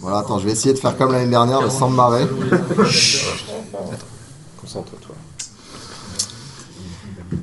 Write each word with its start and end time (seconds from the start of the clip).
Voilà, 0.00 0.18
attends, 0.18 0.38
je 0.38 0.46
vais 0.46 0.52
essayer 0.52 0.74
de 0.74 0.78
faire 0.78 0.96
comme 0.96 1.12
l'année 1.12 1.30
dernière, 1.30 1.62
mais 1.62 1.70
sans 1.70 1.88
me 1.90 1.96
marrer. 1.96 2.26
Concentre-toi. 4.60 5.14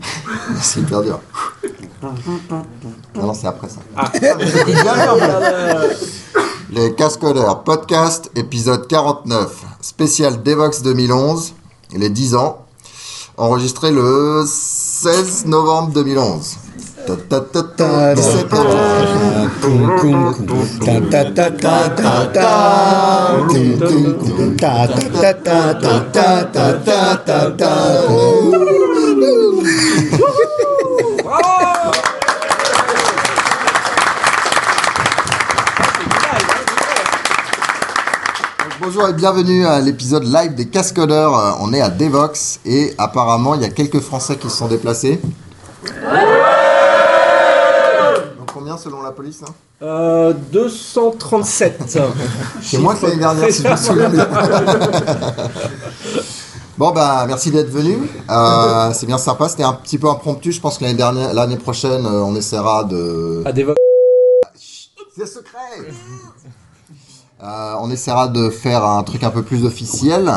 C'est 0.62 0.80
hyper 0.82 1.02
dur. 1.02 1.20
Non, 3.16 3.28
non, 3.28 3.34
c'est 3.34 3.48
après 3.48 3.68
ça. 3.68 3.80
Les 6.70 6.94
Cascodeurs, 6.94 7.64
podcast, 7.64 8.30
épisode 8.36 8.88
49, 8.88 9.64
spécial 9.82 10.44
Devox 10.44 10.84
2011, 10.84 11.54
les 11.94 12.10
10 12.10 12.36
ans, 12.36 12.66
enregistré 13.38 13.92
le 13.92 14.44
16 14.46 15.46
novembre 15.46 15.94
2011. 15.94 16.58
Ta 17.06 17.16
ta 17.30 17.40
ta 17.40 17.62
ta, 17.78 18.16
17 18.16 18.50
Bonjour 38.82 39.10
et 39.10 39.14
bienvenue 39.14 39.68
à 39.68 39.80
l'épisode 39.80 40.24
live 40.24 40.56
des 40.56 40.66
Cascodeurs. 40.68 41.38
Euh, 41.38 41.52
On 41.60 41.72
est 41.72 41.82
à 41.82 41.90
Devox 41.90 42.60
et 42.66 42.96
apparemment 42.98 43.54
il 43.54 43.62
y 43.62 43.66
a 43.66 43.70
quelques 43.70 44.00
Français 44.00 44.38
qui 44.38 44.50
se 44.50 44.58
sont 44.58 44.68
déplacés. 44.68 45.20
Combien 48.76 48.78
selon 48.78 49.02
la 49.02 49.12
police 49.12 49.42
hein 49.44 49.54
Euh, 49.82 50.34
237. 50.52 52.00
C'est 52.62 52.78
moins 52.78 52.96
que 52.96 53.06
l'année 53.06 53.18
dernière 53.18 53.52
si 53.52 53.64
je 53.64 53.68
me 53.68 53.76
souviens 53.76 54.10
bien. 54.10 54.28
Bon 56.78 56.92
bah 56.92 57.24
merci 57.26 57.52
d'être 57.52 57.70
venu. 57.70 57.98
Euh, 58.30 58.92
c'est 58.92 59.06
bien 59.06 59.18
sympa. 59.18 59.48
C'était 59.48 59.64
un 59.64 59.72
petit 59.72 59.98
peu 59.98 60.10
impromptu. 60.10 60.52
Je 60.52 60.60
pense 60.60 60.78
que 60.78 60.84
l'année 60.84 60.98
dernière, 60.98 61.34
l'année 61.34 61.56
prochaine, 61.56 62.06
euh, 62.06 62.22
on 62.22 62.36
essaiera 62.36 62.84
de. 62.84 63.44
À 63.46 63.54
des 63.54 63.66
C'est 65.18 65.26
secret. 65.26 65.58
Euh, 67.42 67.76
on 67.80 67.90
essaiera 67.90 68.28
de 68.28 68.50
faire 68.50 68.84
un 68.84 69.04
truc 69.04 69.24
un 69.24 69.30
peu 69.30 69.42
plus 69.42 69.64
officiel. 69.64 70.30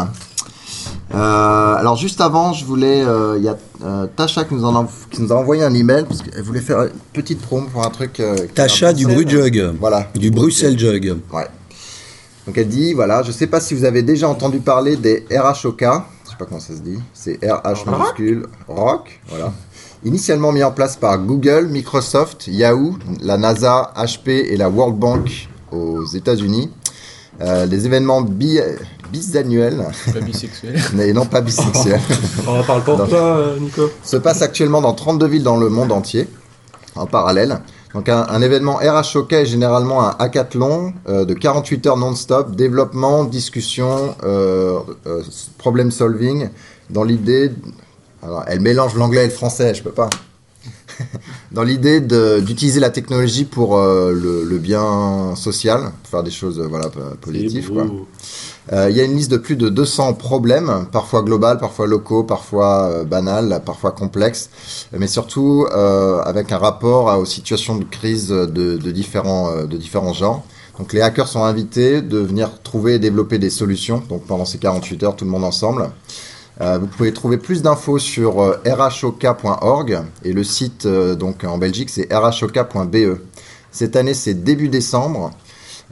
Euh, 1.14 1.74
alors 1.74 1.96
juste 1.96 2.20
avant, 2.20 2.52
je 2.52 2.64
voulais, 2.64 3.02
euh, 3.02 3.36
il 3.38 3.44
y 3.44 3.48
a 3.48 3.56
euh, 3.82 4.06
Tasha 4.14 4.44
qui 4.44 4.54
nous, 4.54 4.64
en 4.64 4.76
a, 4.76 4.86
qui 5.10 5.22
nous 5.22 5.32
a 5.32 5.36
envoyé 5.36 5.62
un 5.64 5.72
email 5.72 6.04
parce 6.04 6.20
qu'elle 6.22 6.42
voulait 6.42 6.60
faire 6.60 6.82
une 6.82 6.90
petite 7.12 7.40
promo 7.40 7.66
pour 7.72 7.84
un 7.86 7.90
truc. 7.90 8.20
euh, 8.20 8.36
est 8.36 8.94
du 8.94 9.06
Brujug. 9.06 9.74
Voilà. 9.80 10.08
Du 10.14 10.30
Bruxelles 10.30 10.78
Jug. 10.78 11.16
Ouais. 11.32 11.46
Donc 12.46 12.56
elle 12.58 12.68
dit, 12.68 12.92
voilà, 12.92 13.22
je 13.22 13.32
sais 13.32 13.46
pas 13.46 13.60
si 13.60 13.74
vous 13.74 13.84
avez 13.84 14.02
déjà 14.02 14.28
entendu 14.28 14.58
parler 14.60 14.96
des 14.96 15.24
RHOK, 15.30 15.80
je 15.80 16.30
sais 16.30 16.36
pas 16.38 16.44
comment 16.46 16.60
ça 16.60 16.74
se 16.74 16.80
dit, 16.80 16.98
c'est 17.12 17.38
RH 17.42 17.84
majuscule, 17.90 18.46
ROC, 18.68 19.20
voilà. 19.28 19.52
Initialement 20.04 20.52
mis 20.52 20.62
en 20.62 20.70
place 20.70 20.96
par 20.96 21.18
Google, 21.18 21.66
Microsoft, 21.68 22.46
Yahoo, 22.46 22.96
la 23.20 23.36
NASA, 23.36 23.92
HP 23.96 24.28
et 24.28 24.56
la 24.56 24.70
World 24.70 24.96
Bank 24.96 25.48
aux 25.72 26.06
États-Unis. 26.06 26.70
Euh, 27.40 27.66
les 27.66 27.84
événements 27.84 28.22
bi 28.22 28.58
bisannuels, 29.12 29.84
Pas 30.12 30.20
bisexuel. 30.20 30.80
mais 30.94 31.12
non 31.12 31.26
pas 31.26 31.40
bisexuels, 31.40 32.00
On 32.46 32.62
parle 32.62 32.82
pour 32.84 32.96
toi, 33.08 33.18
euh, 33.18 33.58
Nico. 33.58 33.90
se 34.02 34.16
passent 34.16 34.42
actuellement 34.42 34.80
dans 34.80 34.92
32 34.94 35.26
villes 35.26 35.42
dans 35.42 35.56
le 35.56 35.68
monde 35.68 35.92
entier, 35.92 36.28
en 36.94 37.06
parallèle. 37.06 37.60
Donc 37.94 38.08
un, 38.10 38.26
un 38.28 38.42
événement 38.42 38.76
RHOK 38.82 39.32
est 39.32 39.46
généralement 39.46 40.06
un 40.06 40.14
hackathon 40.18 40.92
euh, 41.08 41.24
de 41.24 41.32
48 41.34 41.86
heures 41.86 41.96
non-stop, 41.96 42.54
développement, 42.54 43.24
discussion, 43.24 44.14
euh, 44.24 44.78
euh, 45.06 45.22
problem 45.58 45.90
solving, 45.90 46.48
dans 46.90 47.04
l'idée... 47.04 47.50
Alors, 48.20 48.42
elle 48.48 48.60
mélange 48.60 48.94
l'anglais 48.96 49.22
et 49.22 49.28
le 49.28 49.32
français, 49.32 49.74
je 49.74 49.82
peux 49.84 49.92
pas. 49.92 50.10
dans 51.52 51.62
l'idée 51.62 52.00
de- 52.00 52.40
d'utiliser 52.40 52.80
la 52.80 52.90
technologie 52.90 53.44
pour 53.44 53.76
euh, 53.78 54.12
le, 54.12 54.42
le 54.42 54.58
bien 54.58 55.34
social, 55.36 55.92
pour 56.02 56.10
faire 56.10 56.22
des 56.24 56.32
choses 56.32 56.58
euh, 56.58 56.66
voilà, 56.68 56.90
positives. 57.20 57.70
quoi. 57.72 57.86
Euh, 58.72 58.90
Il 58.90 58.96
y 58.96 59.00
a 59.00 59.04
une 59.04 59.16
liste 59.16 59.30
de 59.30 59.36
plus 59.36 59.56
de 59.56 59.68
200 59.68 60.14
problèmes, 60.14 60.86
parfois 60.92 61.22
globales, 61.22 61.58
parfois 61.58 61.86
locaux, 61.86 62.24
parfois 62.24 62.90
euh, 62.90 63.04
banals, 63.04 63.62
parfois 63.64 63.92
complexes, 63.92 64.50
mais 64.92 65.06
surtout 65.06 65.66
euh, 65.72 66.20
avec 66.22 66.52
un 66.52 66.58
rapport 66.58 67.18
aux 67.18 67.24
situations 67.24 67.76
de 67.76 67.84
crise 67.84 68.28
de, 68.28 68.76
différents, 68.90 69.64
de 69.64 69.76
différents 69.76 70.12
genres. 70.12 70.44
Donc 70.78 70.92
les 70.92 71.00
hackers 71.00 71.28
sont 71.28 71.42
invités 71.42 72.02
de 72.02 72.18
venir 72.18 72.62
trouver 72.62 72.94
et 72.94 72.98
développer 72.98 73.38
des 73.38 73.50
solutions, 73.50 74.02
donc 74.08 74.24
pendant 74.24 74.44
ces 74.44 74.58
48 74.58 75.02
heures, 75.02 75.16
tout 75.16 75.24
le 75.24 75.30
monde 75.30 75.44
ensemble. 75.44 75.90
Vous 76.60 76.88
pouvez 76.88 77.12
trouver 77.12 77.36
plus 77.36 77.62
d'infos 77.62 78.00
sur 78.00 78.40
euh, 78.40 78.60
rhok.org 78.66 80.00
et 80.24 80.32
le 80.32 80.42
site 80.42 80.88
donc 80.88 81.44
en 81.44 81.56
Belgique 81.56 81.88
c'est 81.88 82.12
rhok.be. 82.12 83.18
Cette 83.70 83.94
année 83.94 84.14
c'est 84.14 84.34
début 84.34 84.68
décembre 84.68 85.30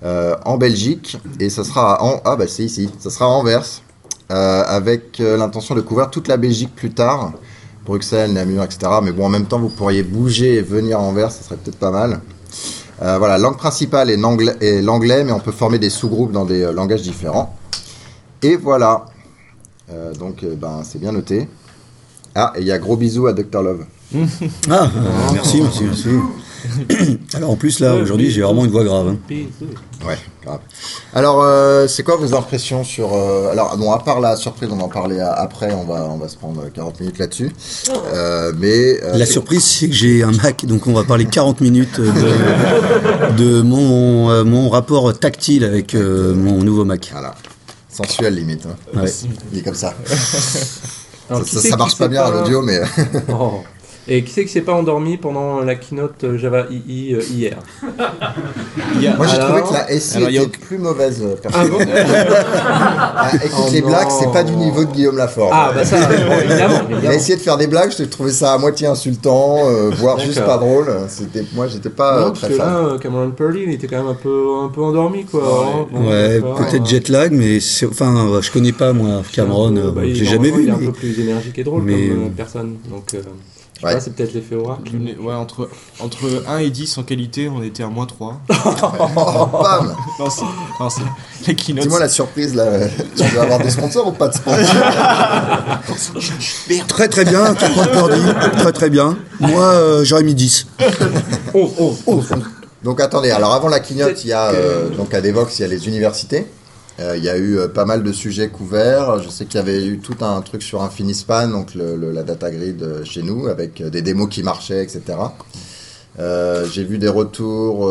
en 0.05 0.57
Belgique 0.59 1.19
et 1.41 1.51
ça 1.51 1.65
sera 1.65 1.95
à 1.95 2.21
ah 2.25 2.37
bah 2.37 2.47
c'est 2.47 2.65
ici, 2.65 2.91
ça 2.99 3.11
sera 3.11 3.27
à 3.27 3.29
Anvers 3.29 3.83
euh, 4.33 4.65
avec 4.67 5.21
euh, 5.21 5.37
l'intention 5.37 5.77
de 5.77 5.81
couvrir 5.81 6.11
toute 6.11 6.27
la 6.27 6.37
Belgique 6.37 6.75
plus 6.75 6.91
tard, 6.91 7.33
Bruxelles, 7.85 8.33
Namur, 8.33 8.65
etc. 8.65 8.91
Mais 9.03 9.13
bon 9.13 9.27
en 9.27 9.29
même 9.29 9.47
temps 9.47 9.61
vous 9.61 9.69
pourriez 9.69 10.03
bouger 10.03 10.55
et 10.55 10.63
venir 10.63 10.99
à 10.99 11.03
Anvers, 11.03 11.31
ça 11.31 11.43
serait 11.43 11.57
peut-être 11.57 11.79
pas 11.79 11.93
mal. 11.93 12.21
Euh, 13.03 13.19
voilà, 13.19 13.39
langue 13.39 13.57
principale 13.57 14.11
est 14.11 14.17
l'anglais, 14.17 15.23
mais 15.23 15.31
on 15.31 15.39
peut 15.39 15.53
former 15.53 15.79
des 15.79 15.91
sous-groupes 15.91 16.33
dans 16.33 16.45
des 16.45 16.63
euh, 16.63 16.73
langages 16.73 17.03
différents. 17.03 17.55
Et 18.43 18.57
voilà. 18.57 19.05
Euh, 19.93 20.13
donc 20.15 20.43
euh, 20.43 20.57
ben 20.57 20.81
c'est 20.83 20.99
bien 20.99 21.13
noté. 21.13 21.49
Ah 22.35 22.53
et 22.57 22.63
il 22.63 22.67
y 22.67 22.73
a 22.73 22.79
gros 22.79 22.97
bisous 22.97 23.29
à 23.29 23.33
Dr 23.33 23.63
Love. 23.63 23.85
Ah, 24.71 24.91
euh, 24.97 25.11
merci, 25.33 25.61
merci, 25.61 25.85
merci. 25.85 26.09
Alors 27.35 27.51
en 27.51 27.57
plus 27.57 27.81
là, 27.81 27.95
aujourd'hui, 27.95 28.31
j'ai 28.31 28.43
vraiment 28.43 28.65
une 28.65 28.71
voix 28.71 28.85
grave. 28.85 29.09
hein. 29.09 29.35
Ouais, 30.07 30.19
grave. 30.45 30.61
Alors, 31.15 31.43
euh, 31.43 31.87
c'est 31.89 32.03
quoi 32.03 32.17
vos 32.17 32.35
impressions 32.35 32.85
sur... 32.85 33.13
euh, 33.15 33.51
alors, 33.51 33.77
bon, 33.77 33.91
à 33.93 33.99
part 33.99 34.21
la 34.21 34.37
surprise, 34.37 34.69
on 34.71 34.79
en 34.81 34.89
parlait 34.89 35.21
après, 35.21 35.73
on 35.73 35.85
va, 35.85 36.05
on 36.11 36.17
va 36.19 36.29
se 36.29 36.37
prendre 36.37 36.63
40 36.73 37.01
minutes 37.01 37.19
là-dessus. 37.19 37.51
Euh, 38.13 38.53
mais... 38.59 39.03
euh, 39.03 39.17
La 39.17 39.27
c'est- 39.27 39.33
surprise, 39.33 39.65
c'est 39.65 39.89
que 39.89 39.95
j'ai 39.95 40.23
un 40.23 40.33
Mac, 40.33 40.65
donc 40.67 40.87
on 40.87 40.93
va 40.93 41.03
parler 41.05 41.25
40 41.25 41.61
minutes 41.63 41.99
de, 42.01 43.33
de 43.37 43.63
mon, 43.63 44.31
euh, 44.31 44.45
mon 44.45 44.69
rapport 44.69 45.19
tactile 45.19 45.65
avec 45.65 45.95
euh, 45.95 46.35
mon 46.35 46.63
nouveau 46.63 46.85
Mac. 46.85 47.09
Voilà. 47.13 47.35
Sensuel, 47.89 48.35
limite. 48.35 48.67
hein. 48.67 49.01
Ouais. 49.01 49.11
Il 49.53 49.59
est 49.59 49.63
comme 49.63 49.75
ça. 49.75 49.95
Alors, 51.29 51.43
ça 51.43 51.49
qui 51.49 51.55
ça- 51.57 51.61
c'est 51.63 51.69
ça 51.71 51.77
qui 51.77 51.79
marche 51.79 51.99
pas 51.99 52.09
bien 52.09 52.23
à 52.23 52.31
l'audio, 52.31 52.63
mais... 52.63 52.81
Oh. 53.33 53.61
Et 54.09 54.23
qui 54.23 54.33
c'est 54.33 54.45
qui 54.45 54.53
s'est 54.53 54.61
pas 54.61 54.73
endormi 54.73 55.17
pendant 55.17 55.61
la 55.63 55.75
keynote 55.75 56.23
euh, 56.23 56.39
Java 56.39 56.67
II 56.71 57.15
euh, 57.15 57.23
hier 57.29 57.57
a- 57.99 59.17
Moi, 59.17 59.27
j'ai 59.27 59.37
Alors- 59.37 59.49
trouvé 59.49 59.63
que 59.63 59.73
la 59.73 59.81
a- 59.81 60.31
était 60.45 60.59
plus 60.59 60.79
mauvaise, 60.79 61.23
euh. 61.25 61.35
Ah 61.53 61.65
bon 61.67 61.79
Ah, 63.19 63.31
écoute, 63.35 63.51
Oh 63.59 63.69
les 63.73 63.81
non. 63.83 63.89
blagues, 63.89 64.09
c'est 64.11 64.31
pas 64.33 64.45
du 64.45 64.55
niveau 64.55 64.85
de 64.85 64.93
Guillaume 64.93 65.17
Lafort. 65.17 65.51
Ah 65.53 65.73
bah 65.75 65.85
ça, 65.85 65.97
bon, 66.07 66.39
évidemment. 66.45 66.75
Il 66.89 66.95
a 66.95 66.97
évidemment. 66.99 67.11
essayé 67.15 67.37
de 67.37 67.41
faire 67.43 67.57
des 67.57 67.67
blagues, 67.67 67.93
je 67.99 68.05
trouvais 68.05 68.31
ça 68.31 68.53
à 68.53 68.59
moitié 68.59 68.87
insultant, 68.87 69.57
euh, 69.69 69.91
voire 69.91 70.19
juste 70.21 70.45
pas 70.45 70.59
drôle. 70.59 70.87
C'était, 71.09 71.45
moi, 71.55 71.67
j'étais 71.67 71.91
pas 71.91 72.21
Non, 72.21 72.27
euh, 72.27 72.29
parce 72.29 72.41
très 72.41 72.49
que 72.51 72.55
fan. 72.55 72.67
là, 72.67 72.79
euh, 72.79 72.99
Cameron 72.99 73.31
Purdy, 73.33 73.61
il 73.67 73.73
était 73.73 73.87
quand 73.89 73.99
même 73.99 74.07
un 74.09 74.15
peu, 74.15 74.45
un 74.63 74.69
peu 74.69 74.83
endormi, 74.83 75.25
quoi. 75.25 75.43
hein. 75.43 75.87
Bon, 75.91 76.09
Ouais, 76.09 76.41
d'accord. 76.41 76.59
peut-être 76.59 76.87
jet 76.87 77.09
lag, 77.09 77.33
mais 77.33 77.59
c'est- 77.61 77.87
enfin, 77.87 78.29
euh, 78.29 78.41
je 78.43 78.51
connais 78.53 78.73
pas 78.73 78.93
moi 78.93 79.23
Cameron, 79.33 79.77
euh, 79.77 79.91
Bah, 79.91 80.03
j'ai 80.05 80.25
jamais 80.25 80.51
vu. 80.51 80.63
Il 80.63 80.69
est 80.69 80.73
un 80.73 80.77
peu 80.79 80.93
plus 80.93 81.19
énergique 81.21 81.59
et 81.59 81.65
drôle 81.65 81.83
mais- 81.83 82.09
comme 82.09 82.25
euh, 82.27 82.29
personne. 82.37 82.77
Donc, 82.91 83.15
euh, 83.15 83.19
Ouais. 83.83 84.01
c'est 84.01 84.15
peut-être 84.15 84.33
l'effet 84.33 84.55
aura. 84.55 84.79
Ouais, 85.21 85.35
entre, 85.35 85.69
entre 86.01 86.45
1 86.49 86.59
et 86.59 86.71
10 86.71 86.97
en 86.99 87.03
qualité, 87.03 87.49
on 87.49 87.63
était 87.63 87.83
à 87.83 87.89
moins 87.89 88.07
3. 88.07 88.41
Oh, 88.49 88.55
bam 89.63 89.95
non, 90.19 90.31
c'est. 90.31 90.43
Non, 90.81 90.89
c'est. 90.89 91.03
Dis-moi 91.55 92.01
la 92.01 92.09
surprise 92.09 92.55
là, 92.55 92.65
tu 93.17 93.23
veux 93.23 93.41
avoir 93.41 93.59
des 93.61 93.71
sponsors 93.71 94.09
ou 94.09 94.13
pas 94.13 94.29
de 94.29 94.35
sponsors 94.35 94.65
Très 96.89 97.09
très 97.09 97.25
bien, 97.25 97.55
Cameron 97.55 97.85
Purdy, 97.85 98.23
très 98.59 98.73
très 98.73 98.91
bien. 98.91 99.19
Moi, 99.41 99.65
euh, 99.65 100.05
j'aurais 100.05 100.23
mis 100.23 100.35
10. 100.35 100.67
11, 101.55 101.71
11, 101.79 102.03
11. 102.07 102.35
Donc 102.83 103.01
attendez, 103.01 103.31
alors 103.31 103.53
avant 103.53 103.69
la 103.69 103.81
keynote, 103.81 104.25
il 104.25 104.29
y 104.29 104.33
a 104.33 104.51
euh, 104.51 104.89
donc 104.91 105.13
à 105.13 105.21
Devox, 105.21 105.59
il 105.59 105.63
y 105.63 105.65
a 105.65 105.69
les 105.69 105.87
universités. 105.89 106.47
Euh, 106.99 107.15
il 107.17 107.23
y 107.25 107.29
a 107.29 107.37
eu 107.37 107.59
euh, 107.59 107.69
pas 107.69 107.85
mal 107.85 108.03
de 108.03 108.11
sujets 108.13 108.49
couverts. 108.49 109.23
Je 109.23 109.29
sais 109.29 109.45
qu'il 109.45 109.57
y 109.59 109.63
avait 109.63 109.85
eu 109.87 109.99
tout 109.99 110.17
un 110.25 110.41
truc 110.41 110.63
sur 110.63 110.83
Infinispan, 110.83 111.49
donc 111.49 111.75
le- 111.75 111.95
le- 111.97 112.11
la 112.11 112.23
data 112.23 112.51
grid 112.51 112.83
euh, 112.83 113.05
chez 113.05 113.23
nous, 113.23 113.49
avec 113.49 113.83
des 113.83 114.01
démos 114.03 114.29
qui 114.31 114.43
marchaient, 114.43 114.83
etc. 114.83 115.03
J'ai 116.19 116.85
vu 116.85 116.99
des 116.99 117.09
retours. 117.09 117.91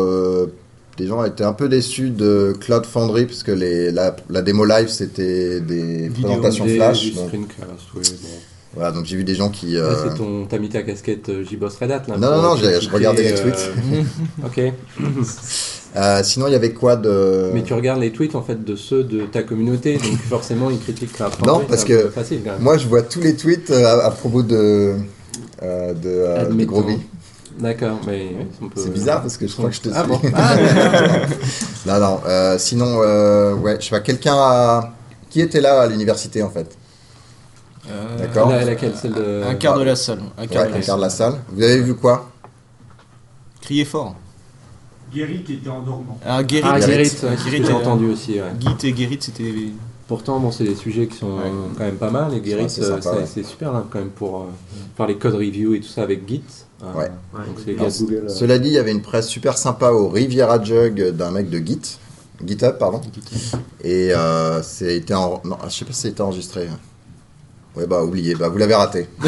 des 0.98 1.06
gens 1.06 1.22
étaient 1.24 1.44
un 1.44 1.52
peu 1.52 1.68
déçus 1.68 2.08
de 2.10 2.54
Cloud 2.58 2.86
Foundry, 2.86 3.26
parce 3.26 3.42
que 3.42 3.52
les, 3.52 3.90
la, 3.92 4.16
la 4.30 4.40
démo 4.42 4.64
live, 4.64 4.88
c'était 4.88 5.60
des 5.60 6.08
Vidéo, 6.08 6.30
présentations 6.40 6.64
Des- 6.64 6.76
flash. 6.76 7.00
du 7.02 7.10
donc, 7.12 7.26
screencast, 7.28 7.68
oui, 7.94 8.02
bon. 8.22 8.28
voilà, 8.74 8.92
donc 8.92 9.04
j'ai 9.04 9.16
vu 9.16 9.22
des 9.24 9.34
gens 9.34 9.50
qui... 9.50 9.76
Euh, 9.76 9.92
c'est 10.02 10.16
ton, 10.16 10.46
t'as 10.46 10.58
mis 10.58 10.70
ta 10.70 10.82
casquette 10.82 11.30
JBoss 11.44 11.76
Red 11.76 11.90
Hat 11.90 12.02
là 12.08 12.16
Non, 12.16 12.30
non, 12.30 12.42
non, 12.42 12.56
je 12.56 12.90
regardais 12.90 13.22
les 13.24 13.38
euh, 13.38 13.42
tweets. 13.42 13.70
ok. 14.46 14.72
Euh, 15.96 16.22
sinon, 16.22 16.46
il 16.46 16.52
y 16.52 16.56
avait 16.56 16.72
quoi 16.72 16.96
de. 16.96 17.50
Mais 17.54 17.62
tu 17.62 17.72
regardes 17.72 18.00
les 18.00 18.12
tweets 18.12 18.34
en 18.34 18.42
fait 18.42 18.62
de 18.62 18.76
ceux 18.76 19.02
de 19.02 19.22
ta 19.24 19.42
communauté, 19.42 19.94
donc 19.96 20.18
forcément 20.28 20.68
ils 20.70 20.78
critiquent 20.78 21.18
la 21.18 21.30
Non, 21.46 21.60
parce 21.66 21.84
que 21.84 22.10
facile. 22.10 22.42
Moi, 22.60 22.76
je 22.76 22.86
vois 22.86 23.02
tous 23.02 23.20
les 23.20 23.34
tweets 23.34 23.70
euh, 23.70 23.86
à, 24.02 24.06
à 24.06 24.10
propos 24.10 24.42
de. 24.42 24.94
euh, 25.62 25.94
de, 25.94 26.00
euh, 26.06 26.44
de. 26.44 26.64
Groovy. 26.64 26.98
D'accord, 27.58 27.98
mais 28.06 28.36
peut- 28.60 28.68
C'est 28.76 28.92
bizarre 28.92 29.22
parce 29.22 29.38
que 29.38 29.46
je 29.46 29.52
crois 29.54 29.70
que 29.70 29.76
je 29.76 29.80
te 29.80 29.88
Ah 29.94 30.00
suis. 30.04 30.08
bon 30.08 30.20
non, 31.86 31.98
non. 32.00 32.20
euh, 32.26 32.58
sinon, 32.58 32.98
euh, 33.02 33.54
ouais, 33.54 33.76
je 33.80 33.84
sais 33.86 33.90
pas, 33.90 34.00
quelqu'un 34.00 34.34
a... 34.36 34.92
Qui 35.30 35.40
était 35.40 35.62
là 35.62 35.80
à 35.80 35.86
l'université 35.86 36.42
en 36.42 36.50
fait? 36.50 36.76
Euh, 37.90 38.18
D'accord. 38.18 38.50
La- 38.50 38.64
laquelle 38.64 38.92
celle 38.94 39.12
de 39.14 39.42
Un 39.48 39.54
quart 39.54 39.78
de 39.78 39.84
la 39.84 39.96
salle. 39.96 40.20
Un 40.36 40.46
quart 40.46 40.64
Ouais, 40.64 40.68
de 40.70 40.74
un 40.74 40.78
la 40.80 40.84
quart 40.84 40.96
de 40.98 41.00
salle. 41.00 41.00
la 41.00 41.10
salle. 41.10 41.34
Vous 41.50 41.62
avez 41.62 41.80
vu 41.80 41.94
quoi? 41.94 42.30
Criez 43.62 43.84
fort. 43.86 44.14
Guéry 45.12 45.42
qui 45.42 45.54
était 45.54 45.68
en 45.68 45.80
dormant. 45.82 46.18
Ah, 46.24 46.42
Guérit. 46.42 46.62
Ah, 46.70 46.78
Guérit. 46.80 47.04
Guérit, 47.04 47.10
ouais, 47.24 47.36
Guérit, 47.44 47.64
j'ai 47.64 47.72
euh, 47.72 47.76
entendu 47.76 48.06
aussi. 48.10 48.32
ouais. 48.34 48.52
Guit 48.58 48.84
et 48.84 48.92
Guérit, 48.92 49.18
c'était. 49.20 49.54
Pourtant, 50.08 50.38
bon, 50.38 50.52
c'est 50.52 50.62
des 50.64 50.76
sujets 50.76 51.06
qui 51.08 51.16
sont 51.16 51.26
Ouais. 51.26 51.42
euh, 51.46 51.68
quand 51.76 51.84
même 51.84 51.96
pas 51.96 52.10
mal. 52.10 52.32
Et 52.34 52.40
Guérit, 52.40 52.70
c'est 52.70 52.82
euh, 52.84 53.00
c'est 53.26 53.42
super 53.44 53.74
hein, 53.74 53.86
quand 53.90 53.98
même 53.98 54.10
pour 54.10 54.42
euh, 54.42 54.44
faire 54.96 55.06
les 55.08 55.16
code 55.16 55.34
review 55.34 55.74
et 55.74 55.80
tout 55.80 55.88
ça 55.88 56.02
avec 56.02 56.28
Git. 56.28 56.42
Euh, 56.82 56.92
Ouais. 56.98 57.08
Donc 57.32 57.56
c'est 57.64 57.72
les 57.72 57.78
Alors, 57.78 57.90
Google. 58.00 58.22
euh, 58.26 58.28
Cela 58.28 58.58
dit, 58.60 58.68
il 58.68 58.74
y 58.74 58.78
avait 58.78 58.92
une 58.92 59.02
presse 59.02 59.26
super 59.28 59.58
sympa 59.58 59.90
au 59.90 60.08
Riviera 60.08 60.62
Jug 60.62 61.10
d'un 61.10 61.30
mec 61.32 61.50
de 61.50 61.58
Git. 61.58 61.98
GitHub, 62.46 62.76
pardon. 62.78 63.00
Et 63.82 64.12
euh, 64.14 64.62
c'était 64.62 65.14
en... 65.14 65.40
Non, 65.44 65.56
je 65.64 65.70
sais 65.70 65.84
pas 65.86 65.92
si 65.92 66.02
c'était 66.02 66.20
enregistré. 66.20 66.68
Ouais, 67.76 67.86
bah 67.86 68.02
oubliez, 68.02 68.34
bah 68.34 68.48
vous 68.48 68.58
l'avez 68.58 68.74
raté. 68.74 69.08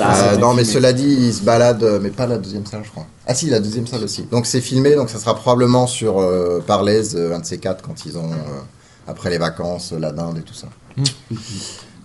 Euh, 0.00 0.36
non, 0.36 0.54
mais 0.54 0.64
cela 0.64 0.92
dit, 0.92 1.04
il 1.04 1.32
se 1.32 1.42
balade, 1.42 1.82
euh, 1.82 1.98
mais 2.00 2.10
pas 2.10 2.26
la 2.26 2.38
deuxième 2.38 2.64
salle, 2.64 2.82
je 2.84 2.90
crois. 2.90 3.06
Ah 3.26 3.34
si, 3.34 3.50
la 3.50 3.60
deuxième 3.60 3.86
salle 3.86 4.04
aussi. 4.04 4.22
Donc 4.30 4.46
c'est 4.46 4.60
filmé, 4.60 4.94
donc 4.94 5.10
ça 5.10 5.18
sera 5.18 5.34
probablement 5.34 5.86
sur 5.86 6.20
euh, 6.20 6.62
Parlaise, 6.66 7.16
un 7.16 7.40
de 7.40 7.44
ces 7.44 7.58
quatre, 7.58 7.82
quand 7.82 8.06
ils 8.06 8.16
ont, 8.16 8.30
après 9.06 9.30
les 9.30 9.38
vacances, 9.38 9.92
la 9.92 10.12
dinde 10.12 10.38
et 10.38 10.42
tout 10.42 10.54
ça. 10.54 10.68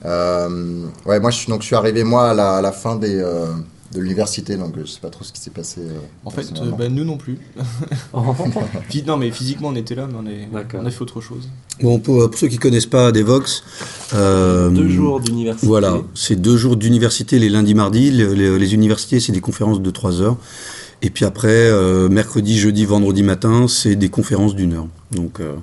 Euh, 0.05 0.85
ouais, 1.05 1.19
moi 1.19 1.29
je 1.29 1.37
suis, 1.37 1.47
donc, 1.47 1.61
je 1.61 1.67
suis 1.67 1.75
arrivé 1.75 2.03
moi 2.03 2.31
à 2.31 2.33
la, 2.33 2.55
à 2.55 2.61
la 2.61 2.71
fin 2.71 2.95
des, 2.95 3.23
de 3.94 4.00
l'université, 4.00 4.56
donc 4.56 4.77
euh, 4.77 4.81
je 4.86 4.91
sais 4.91 5.00
pas 5.00 5.09
trop 5.09 5.24
ce 5.24 5.31
qui 5.33 5.39
s'est 5.41 5.50
passé. 5.50 5.81
euh, 5.81 5.97
En 6.25 6.30
fait, 6.30 6.47
euh, 6.62 6.71
bah, 6.77 6.89
nous 6.89 7.03
non 7.06 7.18
plus. 7.18 7.38
Non, 9.07 9.18
mais 9.18 9.31
physiquement, 9.31 9.69
on 9.69 9.75
était 9.75 9.95
là, 9.95 10.07
mais 10.07 10.15
on, 10.19 10.25
est... 10.30 10.47
On 10.77 10.86
a 10.86 10.91
fait 10.91 11.01
autre 11.01 11.21
chose. 11.21 11.50
Bon, 11.81 12.00
pour, 12.00 12.30
pour 12.30 12.39
ceux 12.39 12.47
qui 12.47 12.57
connaissent 12.57 12.86
pas 12.86 13.12
Devox, 13.12 13.63
euh, 14.13 14.69
Deux 14.69 14.89
jours 14.89 15.19
d'université. 15.19 15.65
Voilà, 15.68 15.97
c'est 16.13 16.36
deux 16.39 16.57
jours 16.57 16.75
d'université 16.75 17.39
les 17.39 17.50
lundis, 17.50 17.74
mardis. 17.74 18.12
Les, 18.12 18.36
les- 18.36 18.59
les 18.59 18.74
universités, 18.74 19.19
c'est 19.19 19.31
des 19.31 19.41
conférences 19.41 19.81
de 19.81 19.89
trois 19.92 20.21
heures. 20.21 20.38
Et 21.01 21.09
puis 21.09 21.24
après, 21.25 21.47
euh, 21.50 22.09
mercredi, 22.09 22.59
jeudi, 22.59 22.85
vendredi 22.85 23.24
matin, 23.24 23.68
c'est 23.69 23.95
des 23.95 24.09
conférences 24.09 24.53
d'une 24.56 24.74
heure. 24.74 24.88
Donc, 25.12 25.39
euh, 25.39 25.56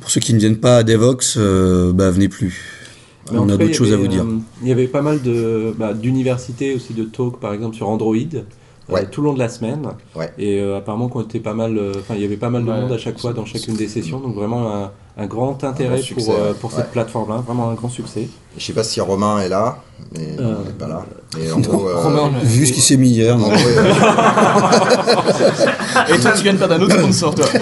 pour 0.00 0.10
ceux 0.10 0.20
qui 0.20 0.32
ne 0.34 0.38
viennent 0.38 0.58
pas 0.58 0.78
à 0.78 0.82
Devox, 0.84 1.34
euh, 1.36 1.92
bah, 1.92 2.10
venez 2.10 2.28
plus. 2.28 2.81
Mais 3.30 3.38
On 3.38 3.48
a 3.48 3.56
d'autres 3.56 3.72
choses 3.74 3.92
à 3.92 3.96
vous 3.96 4.08
dire. 4.08 4.24
euh, 4.24 4.38
il 4.62 4.68
y 4.68 4.72
avait 4.72 4.88
pas 4.88 5.00
mal 5.02 5.22
de 5.22 5.72
bah, 5.78 5.94
d'universités 5.94 6.74
aussi 6.74 6.92
de 6.92 7.04
talks, 7.04 7.38
par 7.38 7.54
exemple 7.54 7.76
sur 7.76 7.88
Android, 7.88 8.16
euh, 8.16 8.40
Ouais. 8.88 9.06
tout 9.06 9.20
le 9.22 9.28
long 9.28 9.34
de 9.34 9.38
la 9.38 9.48
semaine. 9.48 9.86
Ouais. 10.16 10.32
Et 10.38 10.58
euh, 10.60 10.76
apparemment, 10.78 11.06
qu'on 11.08 11.22
était 11.22 11.38
pas 11.38 11.54
mal, 11.54 11.78
euh, 11.78 11.92
enfin, 12.00 12.14
il 12.16 12.22
y 12.22 12.24
avait 12.24 12.36
pas 12.36 12.50
mal 12.50 12.64
de 12.64 12.70
Ouais. 12.70 12.80
monde 12.80 12.90
à 12.92 12.98
chaque 12.98 13.16
fois 13.20 13.32
dans 13.32 13.44
chacune 13.46 13.76
des 13.76 13.86
sessions, 13.86 14.18
donc 14.18 14.34
vraiment 14.34 14.74
un, 14.74 14.90
un 15.16 15.26
grand 15.26 15.62
intérêt 15.62 15.94
grand 15.94 16.02
succès, 16.04 16.26
pour, 16.26 16.34
euh, 16.34 16.52
pour 16.52 16.70
Ouais. 16.70 16.76
cette 16.78 16.90
plateforme-là, 16.90 17.36
vraiment 17.46 17.70
un 17.70 17.74
grand 17.74 17.88
succès. 17.88 18.28
Je 18.58 18.64
sais 18.64 18.72
pas 18.72 18.82
si 18.82 19.00
Romain 19.00 19.38
est 19.40 19.48
là, 19.48 19.78
mais 20.12 20.34
Euh, 20.40 20.56
il 20.62 20.66
n'est 20.66 20.72
pas 20.78 20.88
là. 20.88 21.06
Et 21.40 21.52
en 21.56 21.60
gros, 21.60 21.86
euh, 21.88 21.94
Romain, 21.96 22.22
on 22.24 22.32
l'a- 22.32 22.40
Vu 22.40 22.66
ce 22.66 22.72
qui 22.72 22.80
s'est 22.80 22.96
mis 22.96 23.10
hier, 23.10 23.36
gros, 23.38 23.52
euh, 23.52 23.56
Et 26.14 26.18
toi, 26.18 26.32
tu 26.32 26.42
viens 26.42 26.54
de 26.54 26.58
perdre 26.58 26.74
un 26.74 26.80
autre 26.82 26.98
sponsor, 26.98 27.34
toi. 27.36 27.46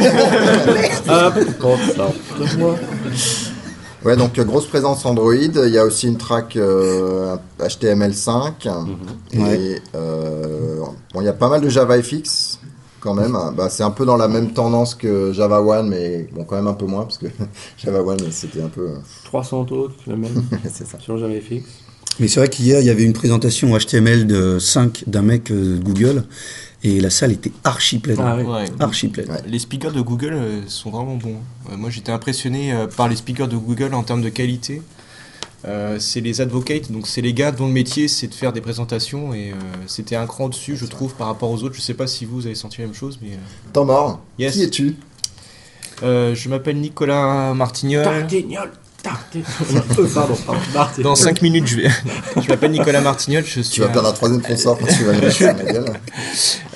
Ah, 1.08 1.32
ça 1.96 2.06
Ouais, 4.04 4.16
donc 4.16 4.38
euh, 4.38 4.44
grosse 4.44 4.66
présence 4.66 5.04
Android. 5.04 5.34
Il 5.34 5.68
y 5.70 5.78
a 5.78 5.84
aussi 5.84 6.08
une 6.08 6.16
track 6.16 6.56
euh, 6.56 7.36
HTML5. 7.58 8.52
Et 9.32 9.38
Ouais. 9.38 9.82
euh, 9.94 10.78
bon, 11.12 11.20
il 11.20 11.24
y 11.24 11.28
a 11.28 11.32
pas 11.32 11.48
mal 11.48 11.60
de 11.60 11.68
JavaFX 11.68 12.58
quand 13.00 13.14
même. 13.14 13.36
Bah, 13.56 13.68
c'est 13.70 13.82
un 13.82 13.90
peu 13.90 14.04
dans 14.04 14.16
la 14.16 14.28
même 14.28 14.52
tendance 14.52 14.94
que 14.94 15.32
Java 15.32 15.60
One, 15.62 15.88
mais 15.88 16.28
bon, 16.34 16.44
quand 16.44 16.56
même 16.56 16.66
un 16.66 16.74
peu 16.74 16.86
moins 16.86 17.02
parce 17.04 17.18
que 17.18 17.26
Java 17.78 18.02
One, 18.02 18.18
c'était 18.30 18.62
un 18.62 18.68
peu. 18.68 18.88
300 19.24 19.66
autres, 19.70 19.94
le 20.06 20.16
même, 20.16 20.32
c'est 20.72 20.86
ça. 20.86 20.98
sur 20.98 21.16
JavaFX. 21.18 21.62
Mais 22.18 22.28
c'est 22.28 22.40
vrai 22.40 22.48
qu'hier, 22.48 22.80
il 22.80 22.86
y 22.86 22.90
avait 22.90 23.04
une 23.04 23.12
présentation 23.14 23.74
HTML 23.78 24.26
de 24.26 24.58
5 24.58 25.04
d'un 25.06 25.22
mec 25.22 25.50
euh, 25.50 25.78
de 25.78 25.82
Google. 25.82 26.24
Et 26.82 27.00
la 27.00 27.10
salle 27.10 27.32
était 27.32 27.52
archi 27.62 27.98
pleine. 27.98 28.18
Ah. 28.20 28.36
Ouais. 28.36 28.64
Archi 28.78 29.08
pleine. 29.08 29.30
Ouais. 29.30 29.42
Les 29.46 29.58
speakers 29.58 29.92
de 29.92 30.00
Google 30.00 30.32
euh, 30.32 30.62
sont 30.66 30.90
vraiment 30.90 31.16
bons. 31.16 31.36
Euh, 31.70 31.76
moi, 31.76 31.90
j'étais 31.90 32.12
impressionné 32.12 32.72
euh, 32.72 32.86
par 32.86 33.08
les 33.08 33.16
speakers 33.16 33.48
de 33.48 33.56
Google 33.56 33.92
en 33.94 34.02
termes 34.02 34.22
de 34.22 34.30
qualité. 34.30 34.80
Euh, 35.66 35.98
c'est 35.98 36.22
les 36.22 36.40
advocates, 36.40 36.90
donc 36.90 37.06
c'est 37.06 37.20
les 37.20 37.34
gars 37.34 37.52
dont 37.52 37.66
le 37.66 37.72
métier 37.72 38.08
c'est 38.08 38.28
de 38.28 38.34
faire 38.34 38.50
des 38.50 38.62
présentations 38.62 39.34
et 39.34 39.50
euh, 39.50 39.54
c'était 39.86 40.16
un 40.16 40.26
cran 40.26 40.48
dessus, 40.48 40.74
je 40.74 40.86
trouve, 40.86 41.14
par 41.14 41.26
rapport 41.26 41.50
aux 41.50 41.62
autres. 41.62 41.74
Je 41.74 41.82
sais 41.82 41.92
pas 41.92 42.06
si 42.06 42.24
vous 42.24 42.46
avez 42.46 42.54
senti 42.54 42.80
la 42.80 42.86
même 42.86 42.94
chose, 42.94 43.18
mais 43.20 43.32
euh, 43.76 43.84
mort. 43.84 44.20
Yes. 44.38 44.54
Qui 44.54 44.62
es-tu? 44.62 44.96
Euh, 46.02 46.34
je 46.34 46.48
m'appelle 46.48 46.78
Nicolas 46.78 47.52
Martignol. 47.52 48.04
Tartignol 48.04 48.70
Euh, 49.06 50.06
Pardon, 50.14 50.34
pardon, 50.44 50.60
Martin. 50.74 51.02
Dans 51.02 51.14
5 51.14 51.40
minutes, 51.42 51.66
je 51.66 51.76
vais. 51.76 51.88
je 52.42 52.48
m'appelle 52.48 52.70
Nicolas 52.72 53.00
Martignol. 53.00 53.44
Je 53.44 53.60
suis 53.60 53.70
Tu 53.74 53.80
vas 53.80 53.86
un- 53.86 53.90
perdre 53.90 54.08
un 54.08 54.12
troisième 54.12 54.42
sponsor 54.42 54.78
quand 54.78 54.86
tu 54.86 55.04
vas 55.04 55.12
gueule. 55.72 55.84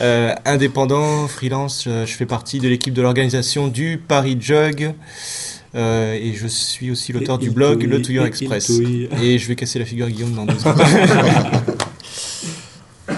Euh, 0.00 0.34
indépendant, 0.44 1.28
freelance, 1.28 1.84
euh, 1.86 2.06
je 2.06 2.14
fais 2.14 2.26
partie 2.26 2.60
de 2.60 2.68
l'équipe 2.68 2.94
de 2.94 3.02
l'organisation 3.02 3.68
du 3.68 3.98
Paris 4.06 4.36
Jog 4.40 4.94
euh, 5.74 6.14
et 6.14 6.32
je 6.34 6.46
suis 6.46 6.90
aussi 6.90 7.12
l'auteur 7.12 7.36
du 7.38 7.50
blog 7.50 7.82
Le 7.82 8.00
Touilleur 8.00 8.26
Express. 8.26 8.70
Et 9.22 9.38
je 9.38 9.48
vais 9.48 9.56
casser 9.56 9.78
la 9.78 9.84
figure 9.84 10.06
à 10.06 10.10
Guillaume 10.10 10.32
dans 10.32 10.46
deux 10.46 10.58
secondes. 10.58 10.80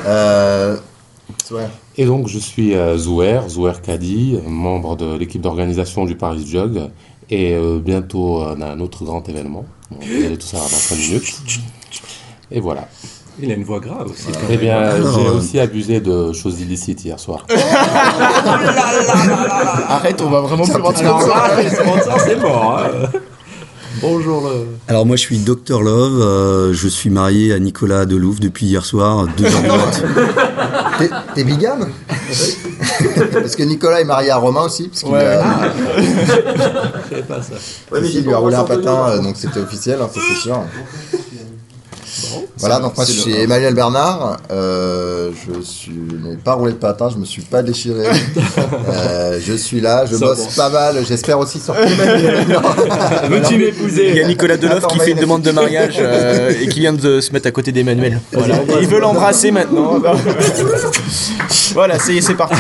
Euh, 0.07 0.77
ouais. 1.51 1.69
Et 1.97 2.05
donc, 2.07 2.29
je 2.29 2.39
suis 2.39 2.75
euh, 2.75 2.97
Zouer, 2.99 3.41
Zouer 3.49 3.73
Kadi, 3.83 4.39
membre 4.47 4.97
de 4.97 5.17
l'équipe 5.17 5.41
d'organisation 5.41 6.05
du 6.05 6.15
Paris 6.17 6.47
Jog. 6.47 6.91
Et 7.31 7.55
euh, 7.55 7.79
bientôt, 7.81 8.43
on 8.43 8.61
a 8.61 8.67
un 8.67 8.81
autre 8.81 9.05
grand 9.05 9.29
événement. 9.29 9.65
Bon, 9.91 9.99
vous 10.01 10.25
allez 10.25 10.37
tout 10.39 10.47
savoir 10.47 10.69
dans 10.71 10.77
5 10.77 10.97
minutes. 10.97 11.35
Et 12.51 12.61
voilà. 12.61 12.89
Il 13.41 13.51
a 13.51 13.55
une 13.55 13.65
voix 13.65 13.81
grave 13.81 14.11
aussi. 14.11 14.29
Eh 14.49 14.57
bien, 14.57 14.93
j'ai 14.97 15.27
euh, 15.27 15.37
aussi 15.37 15.59
abusé 15.61 16.01
de 16.01 16.33
choses 16.33 16.61
illicites 16.61 17.05
hier 17.05 17.19
soir. 17.21 17.45
Arrête, 19.89 20.23
on 20.23 20.31
va 20.31 20.41
vraiment 20.41 20.65
plus 20.65 20.73
sponsors, 20.73 22.21
c'est 22.21 22.37
mort. 22.41 22.79
hein. 22.79 23.09
Bonjour 24.01 24.43
le. 24.43 24.67
Alors 24.89 25.07
moi 25.07 25.17
je 25.17 25.23
suis 25.23 25.39
Dr 25.39 25.81
Love, 25.83 26.21
euh, 26.21 26.73
je 26.75 26.89
suis 26.89 27.09
marié 27.11 27.53
à 27.53 27.59
Nicolas 27.59 28.05
Delouf 28.05 28.41
depuis 28.41 28.67
hier 28.67 28.85
soir, 28.85 29.27
deux 29.37 29.45
mat. 29.63 30.03
T'es- 31.35 31.43
vegan 31.45 31.89
Parce 33.33 33.57
que 33.57 33.63
Nicolas 33.63 34.01
est 34.01 34.05
marié 34.05 34.31
à 34.31 34.37
Romain 34.37 34.63
aussi. 34.63 34.89
Parce 34.89 35.03
qu'il 35.03 35.13
Ouais. 35.13 35.25
a- 35.25 35.73
Je 35.97 37.11
savais 37.11 37.23
pas 37.23 37.41
ça. 37.43 37.55
il 38.03 38.23
lui 38.25 38.33
a 38.35 38.39
roulé 38.39 38.57
un 38.57 38.65
patin, 38.65 39.09
euh, 39.11 39.23
donc 39.23 39.37
c'était 39.37 39.61
officiel, 39.61 39.99
hein, 40.03 40.09
ça 40.13 40.21
c'est 40.27 40.41
sûr. 40.41 40.61
Voilà, 42.59 42.79
donc 42.79 42.97
moi 42.97 43.05
je 43.05 43.13
c'est 43.13 43.21
suis 43.21 43.35
Emmanuel 43.35 43.75
Bernard. 43.75 44.39
Euh, 44.51 45.31
je 45.47 45.61
suis 45.61 45.93
n'ai 45.93 46.37
pas 46.37 46.55
roulé 46.55 46.73
de 46.73 46.79
patin, 46.79 47.09
je 47.11 47.19
me 47.19 47.25
suis 47.25 47.43
pas 47.43 47.63
déchiré. 47.63 48.07
Euh, 48.89 49.39
je 49.45 49.53
suis 49.55 49.81
là, 49.81 50.07
je 50.07 50.17
Ça 50.17 50.27
bosse 50.27 50.39
bon. 50.39 50.51
pas 50.57 50.69
mal. 50.71 51.05
J'espère 51.07 51.39
aussi 51.39 51.59
sortir. 51.59 51.87
Veux-tu 53.29 53.55
Il 53.55 53.61
y 53.61 53.65
m'épouser 53.65 54.23
a 54.23 54.27
Nicolas 54.27 54.57
Deloff 54.57 54.79
Attends, 54.79 54.89
qui 54.89 55.01
fait 55.01 55.11
une 55.13 55.19
demande 55.19 55.43
de 55.43 55.51
mariage 55.51 55.97
euh, 55.99 56.53
et 56.61 56.69
qui 56.69 56.81
vient 56.81 56.93
de 56.93 57.21
se 57.21 57.33
mettre 57.33 57.49
à 57.49 57.51
côté 57.51 57.73
d'Emmanuel. 57.73 58.21
Voilà. 58.33 58.57
Il 58.81 58.87
veut 58.87 59.01
l'embrasser 59.01 59.51
maintenant. 59.51 60.01
voilà, 61.75 61.99
ça 61.99 62.13
y 62.13 62.19
est, 62.19 62.21
c'est 62.21 62.35
parti. 62.35 62.57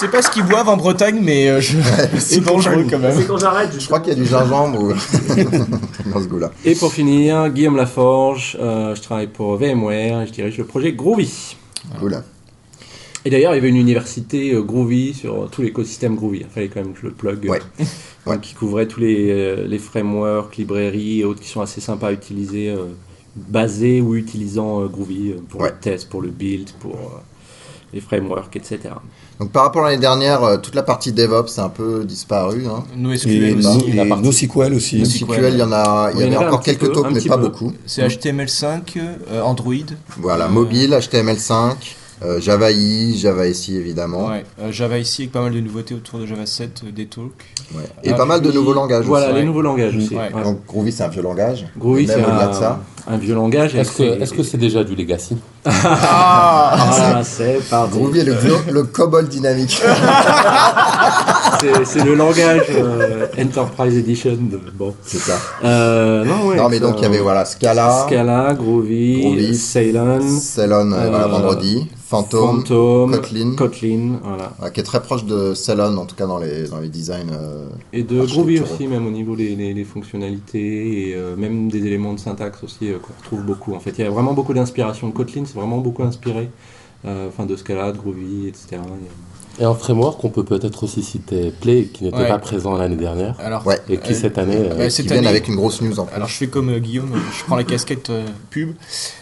Je 0.00 0.04
sais 0.06 0.10
pas 0.12 0.22
ce 0.22 0.30
qu'ils 0.30 0.44
boivent 0.44 0.68
en 0.68 0.76
Bretagne, 0.76 1.18
mais 1.20 1.48
euh, 1.48 1.60
je- 1.60 1.76
c'est 2.18 2.40
dangereux 2.40 2.86
quand 2.88 3.00
même. 3.00 3.16
C'est 3.16 3.26
quand 3.26 3.36
j'arrête, 3.38 3.70
Je 3.78 3.84
crois 3.86 3.98
qu'il 3.98 4.12
y 4.12 4.16
a 4.16 4.18
du 4.22 4.26
gingembre 4.26 4.80
ou... 4.80 4.88
dans 6.12 6.20
ce 6.22 6.26
goût-là. 6.28 6.52
Et 6.64 6.74
pour 6.76 6.92
finir, 6.92 7.48
Guillaume 7.50 7.76
Laforge, 7.76 8.56
euh, 8.60 8.94
je 8.94 9.02
travaille 9.02 9.26
pour 9.26 9.56
VMware 9.56 10.22
et 10.22 10.26
je 10.28 10.32
dirige 10.32 10.56
le 10.58 10.64
projet 10.64 10.92
Groovy. 10.92 11.56
Cool. 11.98 12.22
Et 13.24 13.30
d'ailleurs, 13.30 13.52
il 13.52 13.56
y 13.56 13.58
avait 13.58 13.68
une 13.70 13.76
université 13.76 14.52
euh, 14.54 14.62
Groovy 14.62 15.14
sur 15.14 15.50
tout 15.50 15.62
l'écosystème 15.62 16.14
Groovy. 16.14 16.38
Il 16.42 16.46
fallait 16.46 16.68
quand 16.68 16.80
même 16.80 16.92
que 16.92 17.00
je 17.02 17.06
le 17.06 17.12
plug. 17.12 17.44
euh, 17.46 17.50
Ouais. 17.50 17.58
donc, 17.80 17.88
Ouais. 18.26 18.38
Qui 18.40 18.54
couvrait 18.54 18.86
tous 18.86 19.00
les, 19.00 19.30
euh, 19.30 19.66
les 19.66 19.78
frameworks, 19.78 20.56
librairies 20.58 21.20
et 21.20 21.24
autres 21.24 21.40
qui 21.40 21.48
sont 21.48 21.60
assez 21.60 21.80
sympas 21.80 22.08
à 22.08 22.12
utiliser, 22.12 22.68
euh, 22.70 22.84
basés 23.34 24.00
ou 24.00 24.14
utilisant 24.14 24.82
euh, 24.82 24.86
Groovy 24.86 25.34
pour 25.48 25.62
Ouais. 25.62 25.70
le 25.70 25.76
test, 25.80 26.08
pour 26.08 26.22
le 26.22 26.28
build, 26.28 26.70
pour 26.78 26.94
euh, 26.94 27.20
les 27.92 28.00
frameworks, 28.00 28.54
etc. 28.54 28.78
Donc 29.40 29.50
par 29.52 29.62
rapport 29.64 29.84
à 29.84 29.90
l'année 29.90 30.00
dernière, 30.00 30.42
euh, 30.42 30.56
toute 30.56 30.74
la 30.74 30.82
partie 30.82 31.12
DevOps 31.12 31.58
a 31.58 31.64
un 31.64 31.68
peu 31.68 32.04
disparu. 32.04 32.64
Hein. 32.66 32.82
Nous, 32.96 33.12
Et, 33.12 33.18
SQL 33.18 33.54
no- 33.60 33.68
aussi. 33.76 33.90
et 33.90 33.92
la 33.92 34.04
partie- 34.04 34.24
NoSQL 34.24 34.74
aussi. 34.74 35.04
SQL, 35.06 35.52
il 35.52 35.58
y 35.58 35.62
en 35.62 35.70
a, 35.72 36.10
il 36.14 36.20
y 36.20 36.24
en 36.24 36.26
avait 36.26 36.46
encore 36.46 36.60
quelques 36.62 36.84
un 36.96 37.10
mais 37.10 37.20
pas 37.20 37.36
peu. 37.36 37.42
beaucoup. 37.44 37.72
C'est 37.86 38.02
HTML5, 38.06 38.98
euh, 39.30 39.40
Android. 39.42 39.74
Voilà, 40.18 40.46
Euh, 40.46 40.48
mobile, 40.48 40.92
HTML5. 40.92 41.94
Euh, 42.24 42.40
Java 42.40 42.72
I, 42.72 43.16
Java 43.16 43.46
SI 43.54 43.76
évidemment. 43.76 44.26
Ouais, 44.26 44.44
euh, 44.60 44.72
Java 44.72 44.98
ici 44.98 45.22
avec 45.22 45.30
pas 45.32 45.40
mal 45.40 45.52
de 45.52 45.60
nouveautés 45.60 45.94
autour 45.94 46.18
de 46.18 46.26
Java 46.26 46.46
7, 46.46 46.82
euh, 46.84 46.90
des 46.90 47.06
talks. 47.06 47.30
Ouais. 47.76 47.84
Et 48.02 48.10
Ah, 48.10 48.14
pas 48.14 48.24
mal 48.24 48.40
de 48.40 48.50
nouveaux 48.50 48.72
langages 48.72 49.04
Voilà, 49.04 49.26
aussi. 49.26 49.34
les 49.34 49.40
Ouais. 49.42 49.46
nouveaux 49.46 49.62
langages 49.62 49.94
aussi. 49.96 50.16
Ouais. 50.16 50.30
Donc 50.42 50.66
Groovy 50.66 50.90
c'est 50.90 51.04
un 51.04 51.08
vieux 51.10 51.22
langage. 51.22 51.66
Groovy, 51.78 52.08
c'est 52.08 52.14
un, 52.14 53.16
vieux 53.18 53.36
langage. 53.36 53.76
Est-ce 53.76 53.92
que 53.92 54.02
avec 54.02 54.22
est-ce 54.22 54.34
que 54.34 54.42
c'est 54.42 54.58
déjà 54.58 54.82
du 54.82 54.96
legacy? 54.96 55.36
Ah, 55.64 57.20
c'est 57.24 57.60
parti. 57.68 57.98
Groovy 57.98 58.20
est 58.20 58.24
le, 58.24 58.34
le 58.72 58.82
COBOL 58.84 59.28
dynamique. 59.28 59.80
C'est- 61.84 62.04
le 62.04 62.14
langage 62.14 62.66
euh, 62.70 63.26
Enterprise 63.40 63.96
Edition. 63.96 64.32
de- 64.40 64.60
Bon. 64.76 64.94
c'est 65.04 65.18
ça. 65.18 65.34
Euh, 65.64 66.24
non, 66.24 66.46
ouais, 66.48 66.56
non 66.56 66.68
mais 66.68 66.78
donc 66.78 66.94
il 66.98 67.02
y 67.02 67.06
avait 67.06 67.18
voilà 67.18 67.44
Scala, 67.44 68.04
Scala, 68.06 68.54
Groovy, 68.54 69.20
Groovy, 69.22 69.56
Ceylon, 69.56 70.20
Ceylon 70.40 70.92
euh, 70.92 71.08
voilà, 71.10 71.26
vendredi, 71.26 71.88
Phantom, 72.08 72.58
Phantom, 72.60 73.10
Kotlin. 73.12 73.54
Kotlin, 73.56 74.10
voilà. 74.22 74.52
ouais, 74.62 74.70
qui 74.72 74.80
est 74.80 74.84
très 74.84 75.00
proche 75.02 75.24
de 75.24 75.54
Ceylon 75.54 75.96
en 75.96 76.04
tout 76.04 76.14
cas 76.14 76.26
dans 76.26 76.38
les, 76.38 76.68
dans 76.68 76.78
les 76.78 76.88
designs. 76.88 77.26
Et 77.92 78.04
de 78.04 78.24
Groovy 78.24 78.60
aussi, 78.60 78.86
même 78.86 79.06
au 79.06 79.10
niveau 79.10 79.34
des, 79.34 79.56
des 79.56 79.84
fonctionnalités 79.84 81.10
et 81.10 81.16
même 81.36 81.68
des 81.68 81.84
éléments 81.84 82.12
de 82.14 82.20
syntaxe 82.20 82.62
aussi 82.62 82.90
qu'on 83.02 83.12
retrouve 83.20 83.42
beaucoup. 83.44 83.74
En 83.74 83.80
fait, 83.80 83.94
il 83.98 84.04
y 84.04 84.06
a 84.06 84.10
vraiment 84.10 84.32
beaucoup 84.34 84.54
d'inspiration. 84.54 85.10
Kotlin, 85.10 85.44
c'est 85.48 85.58
vraiment 85.58 85.78
beaucoup 85.78 86.02
inspiré. 86.02 86.50
euh, 87.04 87.28
Enfin, 87.28 87.46
de 87.46 87.54
Scala, 87.56 87.92
de 87.92 87.98
Groovy, 87.98 88.48
etc. 88.48 88.80
Et 89.60 89.66
en 89.66 89.74
framework, 89.74 90.22
on 90.24 90.28
peut 90.28 90.44
peut-être 90.44 90.84
aussi 90.84 91.02
citer 91.02 91.52
Play, 91.60 91.84
qui 91.92 92.04
n'était 92.04 92.16
Ouais. 92.18 92.28
pas 92.28 92.38
présent 92.38 92.76
l'année 92.76 92.96
dernière, 92.96 93.36
Alors, 93.40 93.66
Ouais. 93.66 93.78
et 93.88 93.98
qui 93.98 94.14
cette 94.14 94.36
année... 94.38 94.56
euh, 94.56 94.84
qui 94.84 94.90
cette 94.90 95.06
viennent 95.06 95.18
année- 95.18 95.28
avec 95.28 95.48
une 95.48 95.56
grosse 95.56 95.80
news 95.82 95.98
en 95.98 96.04
plus. 96.06 96.14
Alors 96.14 96.28
je 96.28 96.34
fais 96.34 96.46
comme 96.48 96.68
euh, 96.70 96.78
Guillaume, 96.78 97.12
je 97.36 97.44
prends 97.44 97.56
la 97.56 97.64
casquette 97.64 98.10
euh, 98.10 98.24
pub. 98.50 98.74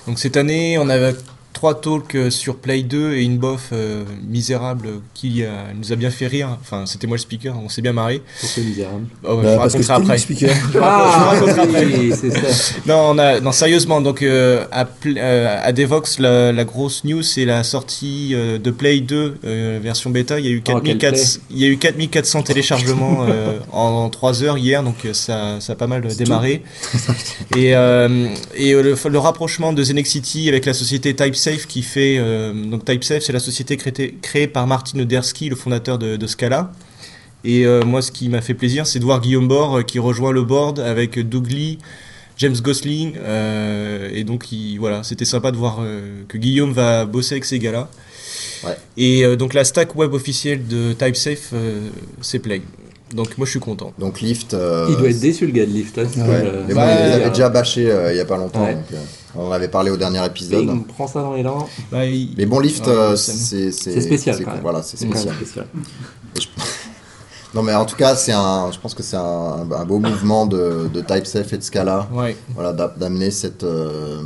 Donc 0.06 0.18
cette 0.18 0.36
année, 0.36 0.76
on 0.78 0.88
avait 0.90 1.14
trois 1.56 1.80
talks 1.80 2.14
euh, 2.14 2.28
sur 2.28 2.56
Play 2.56 2.82
2 2.82 3.14
et 3.14 3.22
une 3.22 3.38
bof 3.38 3.70
euh, 3.72 4.04
misérable 4.28 4.88
qui 5.14 5.42
euh, 5.42 5.48
nous 5.74 5.90
a 5.90 5.96
bien 5.96 6.10
fait 6.10 6.26
rire. 6.26 6.58
Enfin, 6.60 6.84
c'était 6.84 7.06
moi 7.06 7.16
le 7.16 7.22
speaker, 7.22 7.56
on 7.58 7.70
s'est 7.70 7.80
bien 7.80 7.94
marré. 7.94 8.20
Pour 8.40 8.48
ce 8.50 8.60
misérable. 8.60 9.06
Oh, 9.24 9.36
ouais, 9.36 9.42
Bah, 9.42 9.52
je 9.52 9.56
parce 9.56 9.72
que 9.74 9.78
raconterai 9.86 9.94
après. 10.02 10.12
le 10.14 10.18
speaker. 10.20 10.54
Ah, 10.82 11.32
je 11.38 11.44
raconterai 11.44 11.86
oui, 11.86 12.12
c'est 12.14 12.30
ça. 12.30 12.74
Non, 12.86 13.10
on 13.12 13.18
a, 13.18 13.40
non, 13.40 13.52
sérieusement, 13.52 14.02
donc 14.02 14.20
euh, 14.22 14.66
à, 14.70 14.86
euh, 15.06 15.58
à 15.62 15.72
Devox, 15.72 16.18
la, 16.18 16.52
la 16.52 16.64
grosse 16.64 17.04
news, 17.04 17.22
c'est 17.22 17.46
la 17.46 17.64
sortie 17.64 18.32
euh, 18.34 18.58
de 18.58 18.70
Play 18.70 19.00
2 19.00 19.38
euh, 19.44 19.78
version 19.82 20.10
bêta. 20.10 20.38
Il 20.38 20.44
y 20.44 20.48
a 20.48 20.52
eu 20.52 20.62
Oh, 20.68 20.80
quel 20.84 20.98
4400, 20.98 21.40
il 21.50 21.58
y 21.58 21.64
a 21.64 21.68
eu 21.68 21.78
4400 21.78 22.42
téléchargements 22.42 23.24
euh, 23.28 23.58
en 23.72 24.10
3 24.10 24.42
heures 24.42 24.58
hier, 24.58 24.82
donc 24.82 24.96
ça, 25.14 25.56
ça 25.60 25.72
a 25.72 25.76
pas 25.76 25.86
mal 25.86 26.06
démarré. 26.16 26.62
et 27.56 27.74
euh, 27.74 28.28
et 28.54 28.72
le, 28.74 28.94
le 29.08 29.18
rapprochement 29.18 29.72
de 29.72 29.82
Zenexity 29.82 30.48
avec 30.50 30.66
la 30.66 30.74
société 30.74 31.14
TypeSafe 31.46 31.66
qui 31.66 31.82
fait 31.82 32.16
euh, 32.18 32.52
donc 32.52 32.84
TypeSafe, 32.84 33.22
c'est 33.22 33.32
la 33.32 33.38
société 33.40 33.76
créée, 33.76 34.16
créée 34.20 34.48
par 34.48 34.66
Martin 34.66 34.98
Odersky, 34.98 35.48
le 35.48 35.56
fondateur 35.56 35.98
de, 35.98 36.16
de 36.16 36.26
Scala. 36.26 36.72
Et 37.44 37.64
euh, 37.66 37.84
moi, 37.84 38.02
ce 38.02 38.10
qui 38.10 38.28
m'a 38.28 38.40
fait 38.40 38.54
plaisir, 38.54 38.86
c'est 38.86 38.98
de 38.98 39.04
voir 39.04 39.20
Guillaume 39.20 39.46
Bord 39.46 39.78
euh, 39.78 39.82
qui 39.82 39.98
rejoint 39.98 40.32
le 40.32 40.42
board 40.42 40.80
avec 40.80 41.18
Doug 41.28 41.48
Lee, 41.50 41.78
James 42.38 42.56
Gosling. 42.60 43.14
et 44.12 44.24
donc, 44.24 44.50
il- 44.50 44.78
voilà, 44.78 45.02
c'était 45.04 45.24
sympa 45.24 45.52
de 45.52 45.56
voir 45.56 45.78
que 46.28 46.36
Guillaume 46.36 46.72
va 46.72 47.04
bosser 47.06 47.34
avec 47.34 47.44
ces 47.44 47.58
gars-là. 47.58 47.88
Ouais. 48.64 48.76
Et 48.96 49.36
donc, 49.36 49.54
la 49.54 49.64
stack 49.64 49.94
web 49.94 50.12
officielle 50.14 50.66
de 50.66 50.92
TypeSafe, 50.92 51.54
c'est 52.20 52.40
Play. 52.40 52.60
Donc, 53.14 53.38
moi, 53.38 53.44
je 53.46 53.50
suis 53.52 53.60
content. 53.60 53.92
Donc 53.98 54.20
Lyft. 54.20 54.52
euh, 54.54 54.86
Il 54.90 54.96
doit 54.96 55.08
être 55.08 55.20
déçu 55.20 55.46
le 55.46 55.52
gars 55.52 55.64
de 55.64 55.70
Lyft. 55.70 55.96
Là, 55.96 56.04
c'est 56.12 56.20
Ouais. 56.20 56.52
Mais 56.66 56.74
bon, 56.74 56.80
Ouais, 56.80 56.96
il 56.98 57.04
les 57.04 57.08
ouais. 57.08 57.12
avait 57.14 57.28
déjà 57.30 57.48
bâché 57.48 57.90
euh, 57.90 58.12
il 58.12 58.16
y 58.16 58.20
a 58.20 58.24
pas 58.24 58.36
longtemps. 58.36 58.64
Ouais. 58.64 58.74
donc, 58.74 58.84
euh, 58.92 58.96
on 59.36 59.46
en 59.48 59.52
avait 59.52 59.68
parlé 59.68 59.90
au 59.90 59.96
dernier 59.96 60.24
épisode. 60.26 60.66
Bing, 60.66 60.84
prends 60.86 61.06
ça 61.06 61.20
dans 61.20 61.34
les 61.34 61.42
dents. 61.44 61.68
Bah, 61.92 62.04
il- 62.04 62.34
Mais 62.36 62.46
bon, 62.46 62.58
Lyft, 62.58 62.84
Ouais, 62.86 62.92
euh, 62.92 63.16
c'est- 63.16 63.70
c'est 63.70 63.92
C'est 63.92 64.00
spécial, 64.00 64.42
quand 64.44 64.52
même. 64.52 64.60
Voilà, 64.62 64.82
c'est 64.82 64.96
spécial. 64.96 65.34
Non, 67.54 67.62
mais 67.62 67.74
en 67.74 67.86
tout 67.86 67.96
cas, 67.96 68.14
c'est 68.16 68.32
un. 68.32 68.70
Je 68.70 68.78
pense 68.78 68.92
que 68.94 69.02
c'est 69.02 69.16
un, 69.16 69.66
un 69.70 69.84
beau 69.86 69.98
mouvement 69.98 70.46
de, 70.46 70.90
de 70.92 71.00
TypeSafe 71.00 71.52
et 71.54 71.58
de 71.58 71.62
Scala. 71.62 72.06
Ouais. 72.12 72.36
Voilà, 72.54 72.72
d'a- 72.74 72.92
d'amener 72.98 73.30
cette 73.30 73.64
euh, 73.64 74.20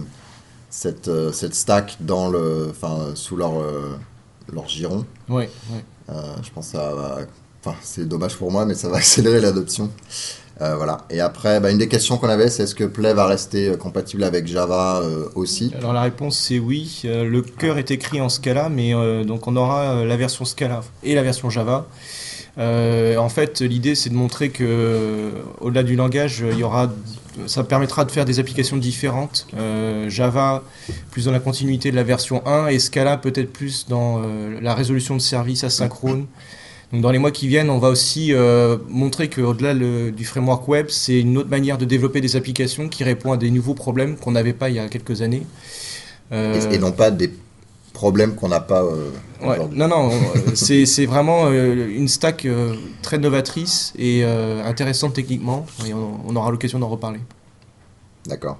cette 0.68 1.06
euh, 1.06 1.30
cette 1.30 1.54
stack 1.54 1.96
dans 2.00 2.28
le, 2.28 2.68
enfin, 2.70 3.10
sous 3.14 3.36
leur 3.36 3.60
euh, 3.60 3.96
leur 4.52 4.66
giron. 4.66 5.04
Ouais. 5.28 5.48
ouais. 5.70 5.84
Euh, 6.08 6.22
je 6.42 6.50
pense 6.50 6.66
que 6.66 6.72
ça 6.78 6.92
va. 6.94 7.18
C'est 7.82 8.08
dommage 8.08 8.36
pour 8.36 8.50
moi, 8.50 8.64
mais 8.66 8.74
ça 8.74 8.88
va 8.88 8.96
accélérer 8.98 9.40
l'adoption. 9.40 9.90
Euh, 10.60 10.76
voilà. 10.76 11.06
Et 11.08 11.20
après, 11.20 11.58
bah, 11.60 11.70
une 11.70 11.78
des 11.78 11.88
questions 11.88 12.18
qu'on 12.18 12.28
avait, 12.28 12.50
c'est 12.50 12.64
est-ce 12.64 12.74
que 12.74 12.84
Play 12.84 13.14
va 13.14 13.26
rester 13.26 13.68
euh, 13.68 13.76
compatible 13.76 14.24
avec 14.24 14.46
Java 14.46 15.00
euh, 15.02 15.26
aussi? 15.34 15.72
Alors, 15.78 15.92
la 15.92 16.02
réponse, 16.02 16.38
c'est 16.38 16.58
oui. 16.58 17.02
Le 17.04 17.40
cœur 17.40 17.78
est 17.78 17.90
écrit 17.90 18.20
en 18.20 18.28
Scala, 18.28 18.68
mais 18.68 18.92
donc, 19.24 19.46
on 19.46 19.56
aura 19.56 20.04
la 20.04 20.16
version 20.16 20.44
Scala 20.44 20.82
et 21.02 21.14
la 21.14 21.22
version 21.22 21.50
Java. 21.50 21.86
En 22.58 23.28
fait, 23.30 23.60
l'idée, 23.60 23.94
c'est 23.94 24.10
de 24.10 24.14
montrer 24.14 24.50
que, 24.50 25.30
au-delà 25.60 25.82
du 25.82 25.96
langage, 25.96 26.44
il 26.46 26.58
y 26.58 26.62
aura, 26.62 26.92
ça 27.46 27.64
permettra 27.64 28.04
de 28.04 28.10
faire 28.10 28.26
des 28.26 28.38
applications 28.38 28.76
différentes. 28.76 29.46
Java, 30.08 30.62
plus 31.10 31.24
dans 31.24 31.32
la 31.32 31.40
continuité 31.40 31.90
de 31.90 31.96
la 31.96 32.02
version 32.02 32.46
1, 32.46 32.66
et 32.66 32.78
Scala, 32.78 33.16
peut-être 33.16 33.50
plus 33.50 33.86
dans 33.88 34.20
la 34.60 34.74
résolution 34.74 35.16
de 35.16 35.22
services 35.22 35.64
asynchrone. 35.64 36.26
Donc, 36.92 37.02
dans 37.02 37.10
les 37.10 37.18
mois 37.18 37.30
qui 37.30 37.46
viennent, 37.46 37.70
on 37.70 37.78
va 37.78 37.88
aussi 37.88 38.32
euh, 38.32 38.76
montrer 38.88 39.30
qu'au-delà 39.30 39.74
du 39.74 40.24
framework 40.24 40.66
web, 40.66 40.86
c'est 40.88 41.20
une 41.20 41.38
autre 41.38 41.48
manière 41.48 41.78
de 41.78 41.84
développer 41.84 42.20
des 42.20 42.34
applications 42.34 42.88
qui 42.88 43.04
répond 43.04 43.32
à 43.32 43.36
des 43.36 43.50
nouveaux 43.50 43.74
problèmes 43.74 44.16
qu'on 44.16 44.32
n'avait 44.32 44.52
pas 44.52 44.70
il 44.70 44.76
y 44.76 44.78
a 44.80 44.88
quelques 44.88 45.22
années. 45.22 45.46
Euh, 46.32 46.70
et, 46.70 46.74
et 46.74 46.78
non 46.78 46.92
pas 46.92 47.10
des 47.10 47.32
problèmes 47.92 48.34
qu'on 48.34 48.48
n'a 48.48 48.60
pas 48.60 48.82
euh, 48.82 49.10
Ouais, 49.42 49.58
non, 49.72 49.88
non, 49.88 50.10
euh, 50.10 50.54
c'est 50.54 51.06
vraiment 51.06 51.50
une 51.50 52.08
stack 52.08 52.46
très 53.02 53.18
novatrice 53.18 53.92
et 53.96 54.24
intéressante 54.24 55.14
techniquement. 55.14 55.66
Et 55.86 55.94
on, 55.94 56.20
on 56.26 56.36
aura 56.36 56.50
l'occasion 56.50 56.78
d'en 56.78 56.88
reparler. 56.88 57.20
D'accord. 58.26 58.58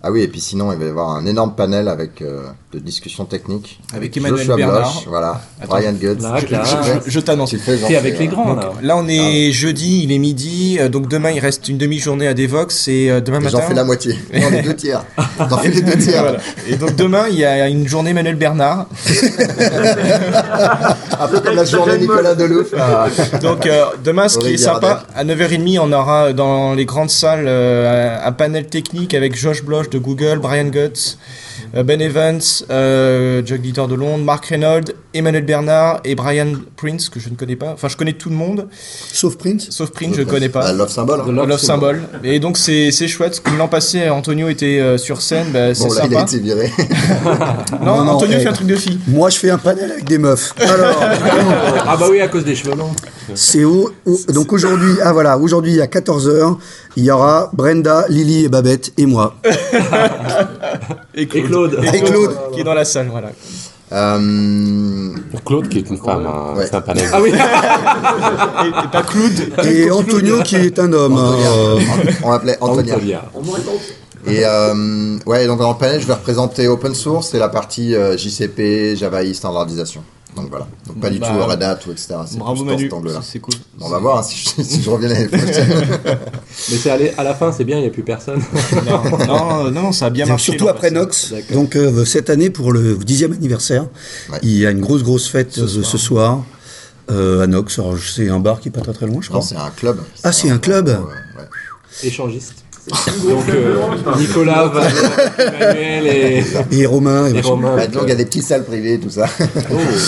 Ah 0.00 0.12
oui, 0.12 0.22
et 0.22 0.28
puis 0.28 0.40
sinon, 0.40 0.72
il 0.72 0.78
va 0.78 0.84
y 0.84 0.88
avoir 0.88 1.10
un 1.16 1.26
énorme 1.26 1.54
panel 1.56 1.88
avec 1.88 2.22
euh, 2.22 2.42
de 2.72 2.78
discussions 2.78 3.24
techniques. 3.24 3.80
Avec 3.92 4.16
Emmanuel 4.16 4.38
Joshua 4.38 4.54
Bernard. 4.56 4.92
Bloch, 4.92 5.06
voilà, 5.08 5.40
Attends. 5.60 5.68
Brian 5.70 5.92
Guts. 5.92 6.22
Là, 6.22 6.36
Je, 6.40 6.46
je- 6.46 7.10
je 7.10 7.18
t'annonce. 7.20 7.50
T'es 7.88 7.96
avec 7.96 8.16
les 8.20 8.28
grands, 8.28 8.54
Donc, 8.54 8.62
là. 8.62 8.70
là, 8.80 8.96
on 8.96 9.08
est 9.08 9.50
jeudi, 9.50 10.04
il 10.04 10.12
est 10.12 10.18
midi, 10.18 10.76
euh, 10.80 10.88
donc 10.88 11.08
demain 11.08 11.30
il 11.32 11.40
reste 11.40 11.68
une 11.68 11.78
demi-journée 11.78 12.28
à 12.28 12.34
Devox 12.34 12.86
et 12.86 13.10
euh, 13.10 13.20
demain 13.20 13.40
Et 13.40 13.44
matin. 13.44 13.58
J'en 13.60 13.66
fais 13.68 13.74
la 13.74 13.82
moitié. 13.84 14.14
Non, 14.40 14.50
les 14.50 14.62
deux 14.62 14.76
tiers. 14.76 15.04
J'en 15.38 15.58
fais 15.58 15.70
les 15.70 15.82
deux 15.82 15.98
tiers. 15.98 16.22
Voilà. 16.22 16.38
Et 16.68 16.76
donc 16.76 16.94
demain 16.94 17.24
il 17.28 17.36
y 17.38 17.44
a 17.44 17.66
une 17.68 17.88
journée 17.88 18.12
Manuel 18.12 18.36
Bernard. 18.36 18.86
Un 21.20 21.26
peu 21.28 21.40
comme 21.40 21.56
la 21.56 21.64
journée 21.64 21.98
Nicolas 21.98 22.34
Delouf. 22.34 22.72
là. 22.72 23.06
Donc 23.42 23.66
euh, 23.66 23.86
demain, 24.04 24.28
ce 24.28 24.38
qui 24.38 24.54
est 24.54 24.56
sympa, 24.58 25.02
à 25.14 25.24
9h30, 25.24 25.78
on 25.80 25.92
aura 25.92 26.32
dans 26.32 26.74
les 26.74 26.84
grandes 26.84 27.10
salles 27.10 27.46
euh, 27.48 28.16
un 28.24 28.32
panel 28.32 28.66
technique 28.68 29.14
avec 29.14 29.36
Josh 29.36 29.64
Bloch 29.64 29.87
de 29.90 29.98
Google, 29.98 30.38
Brian 30.40 30.64
Guts, 30.66 31.16
euh, 31.74 31.82
Ben 31.82 32.00
Evans, 32.00 32.40
euh, 32.70 33.42
Jug 33.44 33.60
Dieter 33.60 33.86
de 33.88 33.94
Londres, 33.94 34.24
Mark 34.24 34.46
Reynolds, 34.46 34.92
Emmanuel 35.14 35.44
Bernard 35.44 36.00
et 36.04 36.14
Brian 36.14 36.52
Prince, 36.76 37.08
que 37.08 37.18
je 37.20 37.28
ne 37.30 37.34
connais 37.34 37.56
pas. 37.56 37.72
Enfin, 37.72 37.88
je 37.88 37.96
connais 37.96 38.12
tout 38.12 38.28
le 38.30 38.36
monde, 38.36 38.68
Sauf 39.12 39.36
Prince. 39.36 39.66
sauf 39.70 39.90
Prince, 39.90 40.14
je 40.16 40.20
ne 40.22 40.26
connais 40.26 40.48
pas. 40.48 40.60
Bah, 40.60 40.72
Love 40.72 40.90
Symbol. 40.90 41.20
hein. 41.20 41.32
Love 41.32 41.48
Love 41.48 41.58
Symbol. 41.60 42.02
Et 42.24 42.38
donc 42.40 42.56
c'est 42.58 42.90
c'est 42.90 43.08
chouette. 43.08 43.40
Comme 43.40 43.58
l'an 43.58 43.68
passé, 43.68 44.08
Antonio 44.08 44.48
était 44.48 44.78
euh, 44.80 44.98
sur 44.98 45.20
scène, 45.22 45.48
bah, 45.52 45.74
c'est 45.74 45.88
Bon, 45.88 45.94
là, 45.94 46.02
il 46.10 46.16
a 46.16 46.22
été 46.22 46.38
viré. 46.38 46.70
Non, 47.82 47.96
Non, 47.98 48.04
non, 48.04 48.12
Antonio 48.12 48.36
eh. 48.38 48.42
fait 48.42 48.48
un 48.48 48.52
truc 48.52 48.66
de 48.66 48.76
fille. 48.76 48.98
Moi, 49.08 49.30
je 49.30 49.38
fais 49.38 49.50
un 49.50 49.58
panel 49.58 49.90
avec 49.92 50.04
des 50.04 50.18
meufs. 50.18 50.54
Alors, 50.60 51.02
Ah 51.86 51.96
bah 51.96 52.06
oui, 52.10 52.20
à 52.20 52.28
cause 52.28 52.44
des 52.44 52.54
cheveux 52.54 52.74
longs. 52.76 52.92
c'est 53.34 53.64
où, 53.64 53.90
où- 54.06 54.18
Donc 54.32 54.52
aujourd'hui, 54.52 54.92
ah 55.02 55.12
voilà, 55.12 55.38
aujourd'hui 55.38 55.80
à 55.80 55.86
14h, 55.86 56.56
il 56.98 57.04
y 57.04 57.10
aura 57.10 57.48
Brenda, 57.52 58.04
Lily 58.08 58.44
et 58.46 58.48
Babette 58.48 58.92
et 58.98 59.06
moi. 59.06 59.34
Et 61.14 61.26
Claude. 61.26 61.78
Et 61.94 62.00
Claude. 62.00 62.36
Qui 62.52 62.60
est 62.60 62.64
dans 62.64 62.74
la 62.74 62.84
salle, 62.84 63.08
voilà. 63.10 63.30
Euh, 63.90 65.12
Claude, 65.46 65.68
qui 65.68 65.78
est 65.78 65.88
une 65.88 65.96
femme, 65.96 66.26
hein, 66.26 66.54
Ouais. 66.56 66.66
c'est 66.66 66.74
un 66.74 66.80
panel. 66.82 67.08
Ah 67.12 67.20
oui. 67.22 67.30
Et, 67.30 68.68
et 68.68 68.88
pas 68.92 69.02
Claude. 69.02 69.66
Et 69.66 69.90
Antonio 69.90 70.42
qui 70.42 70.56
est 70.56 70.78
un 70.78 70.92
homme. 70.92 71.16
euh, 71.18 71.78
on 72.24 72.30
l'appelait 72.32 72.58
Antonia. 72.60 72.96
Antonia. 72.96 73.22
Et 74.26 74.44
euh, 74.44 75.16
ouais, 75.24 75.46
donc 75.46 75.60
dans 75.60 75.70
le 75.72 75.78
panel, 75.78 76.00
je 76.02 76.06
vais 76.06 76.12
représenter 76.14 76.66
open 76.68 76.94
source 76.94 77.32
et 77.34 77.38
la 77.38 77.48
partie 77.48 77.94
euh, 77.94 78.16
JCP, 78.16 78.96
Java 78.96 79.22
E, 79.24 79.32
standardisation. 79.32 80.02
Donc 80.42 80.50
voilà. 80.50 80.66
Donc 80.86 81.00
pas 81.00 81.10
du 81.10 81.18
Bah, 81.18 81.28
tout 81.32 81.44
Red 81.50 81.62
Hat 81.62 81.78
ou 81.86 81.90
etc. 81.92 82.14
C'est 82.26 82.38
Bravo 82.38 82.64
Manu, 82.64 82.84
cet 82.84 82.92
angle-là. 82.92 83.20
c'est 83.22 83.38
cool. 83.38 83.54
On 83.80 83.88
va 83.88 83.98
voir 83.98 84.18
hein, 84.18 84.22
si, 84.22 84.36
je, 84.56 84.62
si 84.62 84.82
je 84.82 84.90
reviens 84.90 85.08
l'année 85.08 85.28
prochaine. 85.28 85.68
Mais 86.70 86.76
c'est 86.76 86.90
allé- 86.90 87.12
à 87.18 87.24
la 87.24 87.34
fin, 87.34 87.52
c'est 87.52 87.64
bien, 87.64 87.76
il 87.78 87.82
n'y 87.82 87.86
a 87.86 87.90
plus 87.90 88.02
personne. 88.02 88.40
Non, 88.86 89.26
non, 89.26 89.70
non, 89.70 89.92
ça 89.92 90.06
a 90.06 90.10
bien 90.10 90.26
marché. 90.26 90.52
Surtout 90.52 90.68
après. 90.68 90.90
Nox. 90.90 91.32
Donc 91.52 91.76
euh, 91.76 92.04
cette 92.04 92.30
année, 92.30 92.50
pour 92.50 92.72
le 92.72 92.96
dixième 92.96 93.32
anniversaire, 93.32 93.86
Ouais. 94.30 94.38
il 94.42 94.56
y 94.56 94.66
a 94.66 94.70
une 94.70 94.80
grosse, 94.80 95.02
grosse 95.02 95.28
fête 95.28 95.58
euh, 95.58 95.66
ce 95.82 95.98
soir, 95.98 96.42
euh, 97.10 97.42
à 97.42 97.46
Nox. 97.46 97.80
C'est 98.14 98.28
un 98.28 98.40
bar 98.40 98.60
qui 98.60 98.68
est 98.68 98.72
pas 98.72 98.80
très 98.80 98.92
très 98.92 99.06
loin, 99.06 99.18
je 99.20 99.30
non, 99.30 99.38
crois. 99.40 99.42
c'est 99.48 99.56
un 99.56 99.70
club. 99.70 100.00
Ah, 100.24 100.32
c'est 100.32 100.50
un 100.50 100.58
club 100.58 100.88
Ouais, 100.88 100.94
ouais. 101.42 101.48
Échangiste. 102.04 102.54
Donc 102.88 103.48
euh, 103.48 103.76
Nicolas, 104.18 104.72
Emmanuel 105.38 106.06
et, 106.06 106.44
Et 106.72 106.86
Romain. 106.86 107.28
et 107.28 107.38
et. 107.38 107.40
Romain. 107.40 107.76
Bah, 107.76 107.86
donc, 107.86 108.02
il 108.04 108.08
y 108.08 108.12
a 108.12 108.16
des 108.16 108.24
petites 108.24 108.44
salles 108.44 108.64
privées, 108.64 108.98
tout 108.98 109.10
ça. 109.10 109.26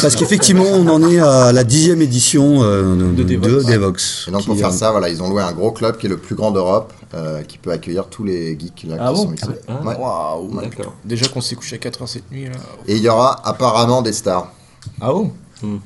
Parce 0.03 0.17
qu'effectivement, 0.17 0.65
on 0.73 0.87
en 0.89 1.09
est 1.11 1.19
à 1.19 1.53
la 1.53 1.65
dixième 1.65 2.01
édition 2.03 2.63
euh, 2.63 2.95
de, 2.97 3.23
De 3.23 3.37
de 3.37 3.63
Devox. 3.63 4.27
Et 4.29 4.31
donc, 4.31 4.45
pour 4.45 4.57
faire 4.57 4.69
euh, 4.69 4.73
ça, 4.73 4.91
voilà, 4.91 5.09
ils 5.09 5.23
ont 5.23 5.29
loué 5.29 5.43
un 5.43 5.53
gros 5.53 5.73
club 5.73 5.97
qui 5.99 6.07
est 6.07 6.11
le 6.11 6.17
plus 6.19 6.35
grand 6.35 6.51
d'Europe, 6.51 6.93
euh, 7.15 7.43
qui 7.43 7.59
peut 7.59 7.71
accueillir 7.73 8.07
tous 8.07 8.25
les 8.25 8.59
geeks 8.59 8.85
là, 8.89 8.97
Ah 9.01 9.09
qui 9.09 9.15
bon 9.15 9.23
sont 9.29 9.35
ici. 9.35 9.45
Ah, 9.69 9.81
Ouais. 9.85 9.97
Waouh. 9.97 10.61
D'accord. 10.61 10.95
Déjà 11.05 11.27
qu'on 11.29 11.41
s'est 11.41 11.57
couché 11.57 11.77
à 11.77 11.79
4h 11.89 12.07
cette 12.07 12.31
nuit 12.31 12.45
là. 12.45 12.53
Et 12.89 12.97
il 12.97 13.03
y 13.03 13.09
aura 13.09 13.41
apparemment 13.47 14.03
des 14.03 14.13
stars. 14.13 14.53
Ah 15.01 15.13
oh. 15.15 15.31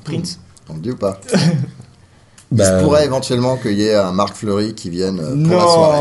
Prince 0.05 0.39
On 0.69 0.75
le 0.75 0.79
dit 0.79 0.91
ou 0.91 0.95
pas 0.95 1.19
bah, 2.51 2.63
Il 2.63 2.79
se 2.79 2.83
pourrait 2.83 3.05
éventuellement 3.05 3.57
qu'il 3.57 3.73
y 3.73 3.87
ait 3.87 3.95
un 3.95 4.11
Marc 4.11 4.35
Fleury 4.35 4.73
qui 4.75 4.89
vienne 4.89 5.19
euh, 5.19 5.47
pour 5.49 5.57
la 5.57 5.67
soirée. 5.67 5.97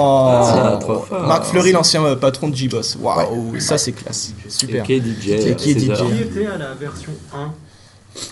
Ah, 0.75 0.77
trop 0.81 0.99
fort. 1.01 1.27
Marc 1.27 1.45
Fleury, 1.45 1.73
l'ancien 1.73 2.05
euh, 2.05 2.17
patron 2.17 2.49
de 2.49 2.55
J-Boss. 2.57 2.97
Waouh, 3.01 3.59
ça 3.61 3.79
c'est 3.79 3.93
classe. 3.93 4.33
Et 4.47 4.51
Super. 4.51 4.83
qui 4.85 4.95
est 4.95 5.01
DJ 5.01 5.29
Et 5.29 5.55
qui 5.57 5.71
est 5.73 5.79
César. 5.81 5.97
DJ? 5.97 6.01
Qui 6.11 6.23
était 6.23 6.47
à 6.47 6.59
la 6.59 6.75
version 6.75 7.13
1 7.35 7.51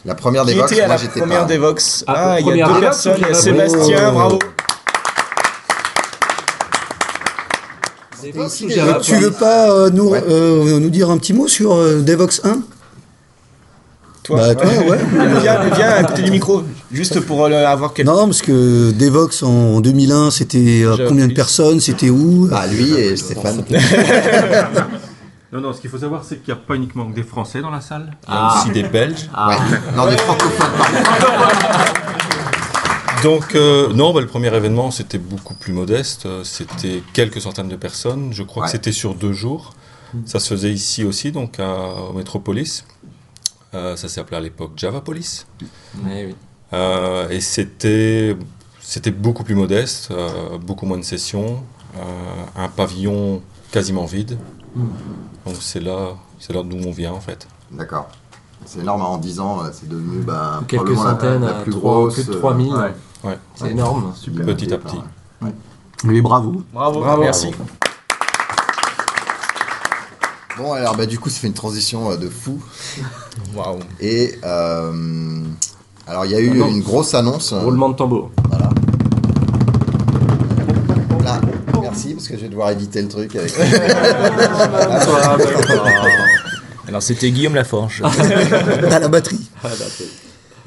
La 0.05 0.15
première 0.15 0.45
des 0.45 0.53
Qui 0.53 0.59
Vox, 0.59 0.73
moi 0.77 0.87
la 0.89 0.97
j'étais 0.97 1.21
première 1.21 1.41
pas. 1.41 1.45
des 1.47 1.59
Vox 1.59 2.05
Ah, 2.07 2.15
Ah, 2.35 2.41
il 2.41 2.47
y 2.57 2.63
a 2.63 2.69
deux 2.69 2.81
personnes. 2.81 3.15
Il 3.19 3.27
y 3.27 3.31
a. 3.31 3.35
Sébastien, 3.35 4.09
Oh. 4.11 4.13
bravo. 4.13 4.39
Euh, 8.25 8.99
tu 9.01 9.15
veux 9.17 9.33
pas 9.33 9.71
euh, 9.73 9.91
nous, 9.91 10.11
Ouais. 10.11 10.23
euh, 10.29 10.79
nous 10.79 10.91
dire 10.91 11.11
un 11.11 11.19
petit 11.19 11.33
mot 11.33 11.49
sur 11.49 11.73
euh, 11.75 12.03
Devox 12.03 12.41
1 12.45 12.59
Toi, 14.23 14.37
Bah, 14.37 14.55
toi, 14.55 14.71
ouais. 14.71 14.99
Viens, 15.43 15.61
viens 15.75 15.89
à 15.91 16.05
côté 16.05 16.23
du 16.23 16.31
micro, 16.31 16.63
juste 16.93 17.21
pour 17.21 17.45
euh, 17.45 17.65
avoir 17.67 17.93
quelques. 17.95 18.09
Non, 18.09 18.27
parce 18.27 18.43
que 18.43 18.91
Devox 18.93 19.43
en 19.43 19.81
2001, 19.81 20.31
c'était 20.31 20.83
euh, 20.85 21.07
combien 21.09 21.27
de 21.29 21.35
personnes 21.35 21.81
C'était 21.81 22.11
où? 22.11 22.47
Bah, 22.51 22.67
lui 22.67 22.91
et 22.93 23.17
Stéphane. 23.17 23.65
Non, 25.55 25.61
non, 25.61 25.75
ce 25.75 25.83
qu'il 25.83 25.91
faut 25.91 25.99
savoir, 25.99 26.25
c'est 26.25 26.43
qu'il 26.43 26.55
n'y 26.55 26.59
a 26.59 26.63
pas 26.67 26.77
uniquement 26.77 27.05
que 27.11 27.15
des 27.15 27.23
Français 27.23 27.61
dans 27.61 27.69
la 27.69 27.83
salle. 27.83 28.17
Il 28.27 28.33
y 28.33 28.35
a 28.35 28.41
Ah. 28.41 28.59
aussi 28.63 28.71
des 28.73 28.85
Belges. 28.85 29.29
Ouais. 29.37 29.57
Non, 29.95 30.07
des 30.09 30.17
francophones, 30.17 30.67
pardon. 30.79 31.27
Donc, 33.23 33.55
euh, 33.55 33.93
non, 33.93 34.15
bah, 34.15 34.23
le 34.23 34.27
premier 34.27 34.49
événement, 34.55 34.91
c'était 34.91 35.19
beaucoup 35.19 35.53
plus 35.55 35.75
modeste. 35.75 36.27
C'était 36.43 37.03
quelques 37.13 37.43
centaines 37.43 37.69
de 37.69 37.77
personnes. 37.77 38.31
Je 38.33 38.43
crois 38.43 38.63
Ouais. 38.63 38.67
que 38.69 38.73
c'était 38.73 38.93
sur 38.93 39.15
deux 39.15 39.33
jours. 39.35 39.75
Ça 40.25 40.41
se 40.41 40.49
faisait 40.55 40.73
ici 40.73 41.05
aussi, 41.05 41.33
donc 41.33 41.61
à, 41.61 41.75
au 42.11 42.15
Métropolis. 42.15 42.85
Euh, 43.75 43.95
ça 43.97 44.09
s'appelait 44.09 44.37
à 44.39 44.41
l'époque 44.41 44.73
Javapolis. 44.77 45.47
Ouais, 46.07 46.27
oui. 46.29 46.35
Euh, 46.73 47.29
et 47.29 47.41
c'était, 47.41 48.37
c'était 48.81 49.11
beaucoup 49.11 49.45
plus 49.45 49.55
modeste, 49.55 50.11
euh, 50.11 50.59
beaucoup 50.59 50.87
moins 50.87 50.99
de 50.99 51.03
sessions, 51.05 51.63
euh, 51.97 52.01
un 52.57 52.69
pavillon 52.69 53.43
quasiment 53.71 54.05
vide. 54.07 54.39
Donc 54.77 55.57
c'est 55.61 55.81
là, 55.81 56.15
c'est 56.39 56.53
là 56.55 56.63
d'où 56.63 56.77
on 56.87 56.91
vient 56.93 57.13
en 57.13 57.21
fait. 57.21 57.47
D'accord. 57.71 58.09
C'est 58.65 58.79
énorme, 58.79 59.03
en 59.03 59.19
10 59.19 59.41
ans, 59.41 59.61
c'est 59.73 59.89
devenu 59.89 60.23
bah, 60.23 60.63
Quelques 60.69 60.91
la- 60.91 60.97
centaines, 60.97 61.45
la, 61.45 61.59
à 61.59 61.63
plus 61.63 61.73
trois- 61.73 61.95
grosse. 61.95 62.15
plus 62.15 62.27
de 62.29 62.33
euh, 62.35 62.39
3000. 62.41 62.73
ouais. 62.73 62.95
Ouais. 63.25 63.39
C'est 63.57 63.71
énorme. 63.71 64.13
Super 64.17 64.47
Petit 64.47 64.73
à 64.73 64.79
petit. 64.79 65.01
Mais 66.05 66.21
bravo. 66.21 66.63
Bravo, 66.73 67.01
Bravo. 67.01 67.23
merci. 67.23 67.51
Bon, 70.59 70.73
alors 70.75 70.97
bah, 70.97 71.07
du 71.07 71.19
coup, 71.19 71.29
ça 71.31 71.41
fait 71.41 71.47
une 71.47 71.55
transition 71.55 72.11
euh, 72.11 72.17
de 72.17 72.29
fou. 72.29 72.63
Waouh. 73.55 73.79
Et 74.01 74.39
euh, 74.45 75.43
alors, 76.13 76.27
il 76.27 76.33
y 76.33 76.35
a 76.35 76.41
eu 76.41 76.51
Ah 76.53 76.57
non. 76.57 76.69
une 76.69 76.83
grosse 76.83 77.15
annonce. 77.15 77.55
Roulement 77.55 77.89
de 77.89 77.95
tambour. 77.97 78.31
Voilà. 78.51 78.69
Là, 81.25 81.41
merci, 81.81 82.13
parce 82.13 82.29
que 82.29 82.37
je 82.37 82.43
vais 82.43 82.49
devoir 82.51 82.69
éditer 82.69 83.01
le 83.01 83.09
truc 83.09 83.35
avec. 83.35 83.51
Alors 86.87 87.03
c'était 87.03 87.31
Guillaume 87.31 87.55
Laforge. 87.55 88.03
À 88.91 88.99
la 88.99 89.09
batterie. 89.09 89.41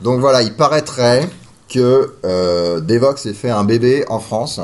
Donc 0.01 0.19
voilà, 0.19 0.41
il 0.41 0.53
paraîtrait 0.55 1.29
que 1.69 2.15
euh, 2.25 2.79
Devox 2.79 3.27
ait 3.27 3.33
fait 3.33 3.51
un 3.51 3.63
bébé 3.65 4.03
en 4.09 4.17
France 4.17 4.59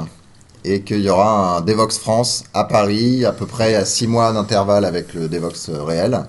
et 0.65 0.81
qu'il 0.81 1.01
y 1.01 1.09
aura 1.11 1.57
un 1.57 1.61
Devox 1.61 1.99
France 1.99 2.43
à 2.55 2.63
Paris, 2.63 3.23
à 3.23 3.33
peu 3.33 3.45
près 3.45 3.75
à 3.75 3.85
6 3.85 4.07
mois 4.07 4.33
d'intervalle 4.33 4.85
avec 4.85 5.13
le 5.13 5.27
Devox 5.29 5.69
euh, 5.69 5.83
réel. 5.83 6.23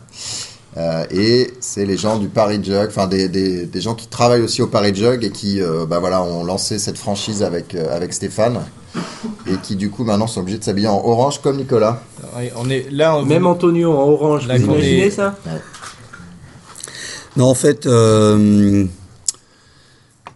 Euh, 0.79 1.05
et 1.11 1.53
c'est 1.61 1.85
les 1.85 1.99
gens 1.99 2.19
du 2.19 2.29
Paris 2.29 2.59
Jug, 2.65 2.87
enfin 2.89 3.07
des, 3.07 3.29
des, 3.29 3.67
des 3.67 3.81
gens 3.83 3.95
qui 3.95 4.07
travaillent 4.07 4.41
aussi 4.41 4.63
au 4.63 4.67
Paris 4.69 4.95
Jug 4.95 5.23
et 5.23 5.31
qui 5.31 5.61
euh, 5.61 5.85
bah 5.85 5.99
voilà, 5.99 6.23
ont 6.23 6.45
lancé 6.45 6.79
cette 6.79 6.97
franchise 6.97 7.43
avec, 7.43 7.75
euh, 7.75 7.95
avec 7.95 8.15
Stéphane 8.15 8.59
et 9.47 9.57
qui 9.63 9.77
du 9.77 9.91
coup 9.91 10.05
maintenant 10.05 10.27
sont 10.27 10.41
obligés 10.41 10.57
de 10.59 10.65
s'habiller 10.65 10.89
en 10.89 10.97
orange 11.05 11.43
comme 11.43 11.59
Nicolas. 11.59 12.03
Ouais, 12.37 12.51
on 12.57 12.71
est 12.71 12.87
là. 12.91 13.17
on- 13.19 13.25
Même 13.27 13.47
Antonio 13.47 13.93
en 13.93 14.09
orange, 14.09 14.47
La 14.47 14.57
vous 14.57 14.65
imaginez 14.65 15.11
ça 15.11 15.37
Non, 17.37 17.47
en 17.47 17.55
fait, 17.55 17.87
euh, 17.87 18.85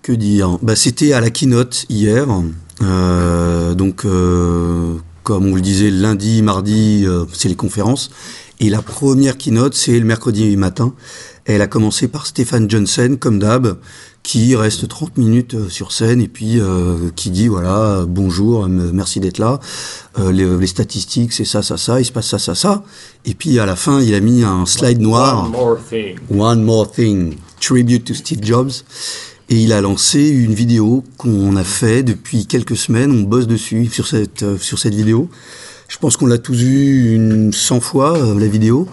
que 0.02 0.12
dire? 0.12 0.58
Bah, 0.62 0.76
C'était 0.76 1.12
à 1.14 1.20
la 1.20 1.30
keynote 1.30 1.84
hier. 1.88 2.26
Euh, 2.82 3.74
donc, 3.74 4.04
euh, 4.04 4.94
comme 5.22 5.46
on 5.46 5.54
le 5.54 5.60
disait, 5.60 5.90
lundi, 5.90 6.42
mardi, 6.42 7.04
euh, 7.06 7.24
c'est 7.32 7.48
les 7.48 7.56
conférences. 7.56 8.10
Et 8.60 8.70
la 8.70 8.82
première 8.82 9.36
keynote, 9.36 9.74
c'est 9.74 9.98
le 9.98 10.04
mercredi 10.04 10.56
matin. 10.56 10.94
Elle 11.44 11.62
a 11.62 11.66
commencé 11.66 12.08
par 12.08 12.26
Stéphane 12.26 12.68
Johnson, 12.68 13.16
comme 13.20 13.38
d'hab, 13.38 13.78
qui 14.22 14.56
reste 14.56 14.88
30 14.88 15.18
minutes 15.18 15.54
euh, 15.54 15.68
sur 15.68 15.92
scène 15.92 16.20
et 16.20 16.26
puis 16.26 16.58
euh, 16.58 17.10
qui 17.14 17.30
dit 17.30 17.46
voilà 17.46 18.04
bonjour, 18.08 18.64
euh, 18.64 18.68
merci 18.68 19.20
d'être 19.20 19.38
là. 19.38 19.60
Euh, 20.18 20.32
les, 20.32 20.44
les 20.58 20.66
statistiques, 20.66 21.32
c'est 21.32 21.44
ça, 21.44 21.62
ça, 21.62 21.76
ça. 21.76 22.00
Il 22.00 22.04
se 22.04 22.10
passe 22.10 22.26
ça, 22.26 22.40
ça, 22.40 22.56
ça. 22.56 22.82
Et 23.24 23.34
puis 23.34 23.60
à 23.60 23.66
la 23.66 23.76
fin, 23.76 24.00
il 24.00 24.14
a 24.14 24.20
mis 24.20 24.42
un 24.42 24.66
slide 24.66 25.00
noir. 25.00 25.48
more 25.50 25.78
thing. 25.88 26.18
One 26.30 26.64
More 26.64 26.90
Thing, 26.90 27.36
Tribute 27.60 28.04
to 28.04 28.14
Steve 28.14 28.42
Jobs. 28.42 28.82
Et 29.48 29.56
il 29.62 29.72
a 29.72 29.80
lancé 29.80 30.28
une 30.28 30.54
vidéo 30.54 31.04
qu'on 31.18 31.54
a 31.54 31.62
fait 31.62 32.02
depuis 32.02 32.46
quelques 32.46 32.76
semaines. 32.76 33.12
On 33.12 33.22
bosse 33.22 33.46
dessus 33.46 33.86
sur 33.86 34.06
cette 34.08 34.42
euh, 34.42 34.58
sur 34.58 34.78
cette 34.80 34.94
vidéo. 34.94 35.30
Je 35.88 35.98
pense 35.98 36.16
qu'on 36.16 36.26
l'a 36.26 36.38
tous 36.38 36.54
vu 36.56 37.14
une 37.14 37.52
100 37.52 37.80
fois 37.80 38.16
euh, 38.16 38.38
la 38.38 38.46
vidéo. 38.46 38.88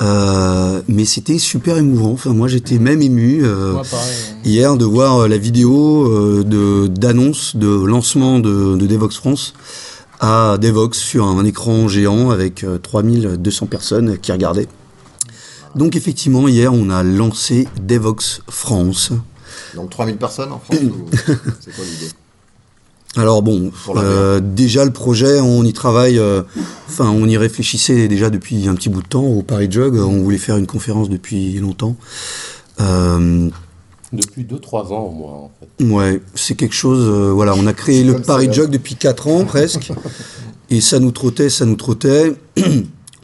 Euh, 0.00 0.80
mais 0.86 1.04
c'était 1.04 1.38
super 1.38 1.76
émouvant. 1.76 2.12
Enfin, 2.12 2.32
moi, 2.32 2.46
j'étais 2.46 2.78
même 2.78 3.02
ému 3.02 3.40
euh, 3.44 3.72
Moi, 3.72 3.82
pareil. 3.90 4.14
hier 4.44 4.76
de 4.76 4.84
voir 4.84 5.26
la 5.28 5.38
vidéo 5.38 6.06
euh, 6.06 6.44
de 6.44 6.86
d'annonce 6.86 7.56
de 7.56 7.66
lancement 7.66 8.38
de, 8.38 8.76
de 8.76 8.86
Devox 8.86 9.16
France 9.16 9.54
à 10.20 10.56
Devox 10.60 10.98
sur 10.98 11.26
un 11.26 11.44
écran 11.44 11.88
géant 11.88 12.30
avec 12.30 12.62
euh, 12.64 12.78
3200 12.78 13.66
personnes 13.66 14.18
qui 14.18 14.30
regardaient. 14.32 14.68
Donc 15.74 15.96
effectivement, 15.96 16.46
hier, 16.48 16.72
on 16.72 16.90
a 16.90 17.02
lancé 17.02 17.66
Devox 17.82 18.42
France. 18.48 19.12
Donc 19.74 19.90
3000 19.90 20.16
personnes 20.16 20.52
en 20.52 20.60
France 20.60 20.78
ou 20.80 21.06
c'est 21.60 21.74
quoi 21.74 21.84
l'idée? 21.84 22.12
Alors 23.16 23.42
bon, 23.42 23.72
euh, 23.96 24.38
déjà 24.40 24.84
le 24.84 24.92
projet, 24.92 25.40
on 25.40 25.64
y 25.64 25.72
travaille, 25.72 26.18
euh, 26.18 26.42
enfin 26.88 27.08
on 27.10 27.26
y 27.26 27.36
réfléchissait 27.36 28.06
déjà 28.06 28.28
depuis 28.28 28.68
un 28.68 28.74
petit 28.74 28.90
bout 28.90 29.02
de 29.02 29.08
temps 29.08 29.24
au 29.24 29.42
Paris 29.42 29.68
Jug, 29.70 29.94
on 29.94 30.22
voulait 30.22 30.38
faire 30.38 30.56
une 30.56 30.66
conférence 30.66 31.08
depuis 31.08 31.54
longtemps. 31.54 31.96
Euh, 32.80 33.48
Depuis 34.12 34.44
2-3 34.44 34.92
ans 34.92 35.04
au 35.04 35.10
moins 35.10 35.32
en 35.32 35.50
fait. 35.58 35.84
ouais, 35.84 36.20
c'est 36.34 36.54
quelque 36.54 36.74
chose, 36.74 37.08
voilà, 37.32 37.54
on 37.56 37.66
a 37.66 37.72
créé 37.72 38.04
le 38.04 38.20
Paris. 38.20 38.50
Jug 38.52 38.70
depuis 38.70 38.94
4 38.94 39.28
ans 39.28 39.44
presque, 39.44 39.90
et 40.70 40.80
ça 40.82 41.00
nous 41.00 41.10
trottait, 41.10 41.48
ça 41.48 41.64
nous 41.64 41.76
trottait. 41.76 42.34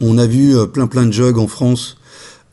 on 0.01 0.17
a 0.17 0.25
vu 0.25 0.55
plein 0.73 0.87
plein 0.87 1.05
de 1.05 1.13
jugs 1.13 1.37
en 1.37 1.47
France. 1.47 1.97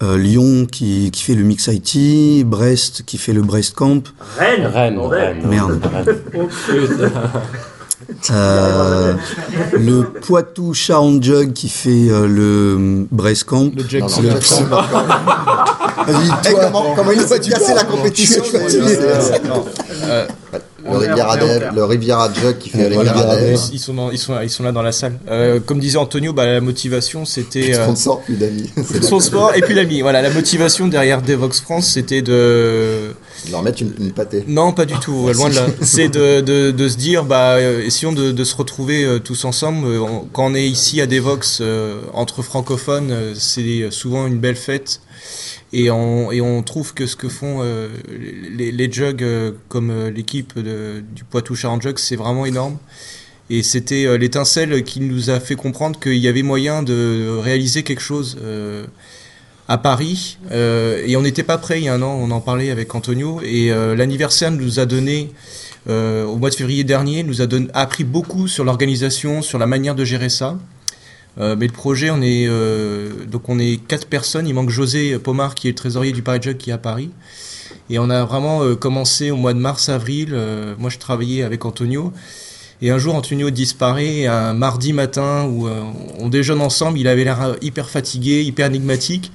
Euh, 0.03 0.19
Lyon 0.19 0.67
qui, 0.67 1.11
qui 1.13 1.23
fait 1.23 1.35
le 1.35 1.45
Mix 1.45 1.69
IT, 1.69 2.45
Brest 2.45 3.05
qui 3.07 3.19
fait 3.19 3.33
le 3.33 3.43
Brest 3.43 3.75
Camp, 3.75 4.03
Rennes 4.37 4.67
Rennes. 4.67 4.99
Rennes. 4.99 5.47
Merde. 5.47 5.81
Rennes. 5.93 6.17
Oh, 6.35 6.49
putain. 6.69 7.13
Euh, 8.31 9.15
le 9.73 10.05
Poitou 10.05 10.75
Charente 10.75 11.23
Jug 11.23 11.53
qui 11.53 11.69
fait 11.69 12.09
euh, 12.11 12.27
le 12.27 13.07
Brest 13.11 13.45
Camp. 13.45 13.71
Le 13.77 13.89
Jug 13.89 14.05
Club. 14.07 14.41
Eh, 16.09 16.55
comment, 16.55 16.95
comment 16.97 17.13
il 17.13 17.19
de 17.19 17.25
casser 17.25 17.75
la 17.75 17.85
compétition 17.85 18.43
Le 20.85 20.97
Riviera, 20.99 21.37
Dev, 21.37 21.63
le 21.75 21.85
Riviera 21.85 22.33
Jug 22.33 22.59
qui 22.59 22.71
fait 22.71 22.89
le 22.89 22.99
Riviera 22.99 23.37
Dev. 23.37 23.59
Ils, 23.73 23.79
sont 23.79 23.95
dans- 23.95 24.11
ils, 24.11 24.19
sont, 24.19 24.35
ils 24.43 24.51
sont 24.51 24.63
là 24.65 24.73
dans 24.73 24.83
la 24.83 24.93
salle. 24.93 25.19
Euh, 25.31 25.61
comme 25.61 25.79
disait 25.79 25.99
Antonio, 25.99 26.33
bah, 26.33 26.47
la 26.47 26.61
motivation 26.61 27.25
c'était. 27.25 27.75
euh, 27.75 27.85
Sponsor 27.85 28.21
plus 28.23 28.35
d'amis. 28.37 28.71
Sport 29.21 29.53
et 29.55 29.61
puis 29.61 29.75
l'ami. 29.75 30.01
Voilà, 30.03 30.23
la 30.23 30.31
motivation 30.31 30.89
derrière 30.89 31.23
Devox 31.23 31.61
France 31.61 31.89
c'était 31.89 32.23
de. 32.23 33.13
de 33.47 33.51
leur 33.53 33.63
mettre 33.63 33.83
une, 33.83 33.93
une 34.01 34.13
pâtée. 34.13 34.45
Non, 34.49 34.73
pas 34.73 34.85
du 34.85 34.95
tout, 34.95 35.29
loin 35.33 35.49
de 35.51 35.55
là. 35.55 35.67
C'est 35.83 36.09
de, 36.09 36.41
de, 36.41 36.71
de 36.71 36.89
se 36.89 36.97
dire, 36.97 37.25
bah, 37.25 37.53
euh, 37.55 37.83
essayons 37.85 38.13
de, 38.13 38.33
de 38.33 38.45
se 38.45 38.57
retrouver 38.57 39.05
euh, 39.05 39.19
tous 39.19 39.45
ensemble. 39.45 39.87
Euh, 39.87 40.01
on- 40.01 40.27
quand 40.33 40.47
on 40.51 40.55
est 40.55 40.67
ici 40.67 41.01
à 41.01 41.07
Devox, 41.07 41.59
euh, 41.61 42.01
entre 42.15 42.43
francophones, 42.43 43.11
euh, 43.11 43.35
c'est 43.37 43.91
souvent 43.91 44.27
une 44.27 44.39
belle 44.39 44.57
fête. 44.57 45.01
Et 45.73 45.91
on, 45.91 46.63
trouve 46.63 46.93
que 46.93 47.07
ce 47.07 47.17
que 47.17 47.29
font 47.29 47.61
euh, 47.63 47.89
les, 48.09 48.93
jugs, 48.93 49.23
euh, 49.23 49.53
comme 49.69 49.91
euh, 49.91 50.11
l'équipe 50.11 50.59
du 50.59 51.25
Poitou 51.25 51.55
Charentes 51.55 51.83
Jugs, 51.83 51.99
c'est 51.99 52.17
vraiment 52.17 52.45
énorme. 52.45 52.77
Et 53.49 53.63
c'était 53.63 54.17
l'étincelle 54.17 54.83
qui 54.85 55.01
nous 55.01 55.29
a 55.29 55.41
fait 55.41 55.57
comprendre 55.57 55.99
qu'il 55.99 56.17
y 56.17 56.29
avait 56.29 56.43
moyen 56.43 56.83
de 56.83 57.39
réaliser 57.43 57.83
quelque 57.83 58.01
chose 58.01 58.39
à 59.69 59.77
Paris. 59.77 60.39
Et 60.51 61.17
on 61.17 61.21
n'était 61.21 61.43
pas 61.43 61.59
prêt 61.59 61.79
il 61.79 61.85
y 61.85 61.89
a 61.89 61.95
un 61.95 62.01
an, 62.01 62.17
on 62.19 62.31
en 62.31 62.41
parlait 62.41 62.71
avec 62.71 62.95
Antonio. 62.95 63.43
Et 63.45 63.69
l'anniversaire 63.69 64.53
nous 64.53 64.81
a 64.81 64.87
donné, 64.87 65.33
au 65.87 66.37
mois 66.37 66.49
de 66.49 66.55
février 66.55 66.85
dernier, 66.85 67.25
nous 67.25 67.43
a 67.43 67.47
appris 67.75 68.05
beaucoup 68.05 68.49
sur 68.49 68.65
l'organisation, 68.65 69.43
sur 69.43 69.59
la 69.59 69.67
manière 69.67 69.97
de 69.97 70.05
gérer 70.05 70.31
ça. 70.31 70.57
Euh, 71.39 71.57
mais 71.59 71.67
le 71.67 71.73
projet, 71.73 72.11
on 72.11 72.21
est 72.21 72.47
euh, 72.47 73.25
donc 73.27 73.49
on 73.49 73.59
est 73.59 73.81
quatre 73.87 74.07
personnes. 74.07 74.47
Il 74.47 74.55
manque 74.55 74.71
José 74.71 75.19
Pomar 75.19 75.55
qui 75.55 75.69
est 75.69 75.71
le 75.71 75.77
trésorier 75.77 76.13
du 76.13 76.23
Paris 76.23 76.41
Jug 76.43 76.57
qui 76.57 76.71
est 76.71 76.75
à 76.75 76.79
Paris. 76.79 77.11
Et 77.91 77.99
on 77.99 78.11
a 78.11 78.25
vraiment 78.25 78.63
euh, 78.63 78.75
commencé 78.75 79.31
au 79.31 79.37
mois 79.37 79.55
de 79.55 79.59
mars-avril. 79.59 80.31
Euh, 80.33 80.75
moi, 80.79 80.91
je 80.91 80.99
travaillais 80.99 81.43
avec 81.43 81.65
Antonio. 81.65 82.13
Et 82.81 82.91
un 82.91 82.99
jour, 82.99 83.15
Antonio 83.15 83.51
disparaît. 83.51 84.27
Un 84.27 84.55
mardi 84.55 84.93
matin 84.93 85.47
où 85.47 85.69
on 86.19 86.29
déjeune 86.29 86.61
ensemble, 86.61 86.99
il 86.99 87.07
avait 87.07 87.23
l'air 87.23 87.55
hyper 87.63 87.89
fatigué, 87.89 88.43
hyper 88.43 88.67
énigmatique. 88.67 89.31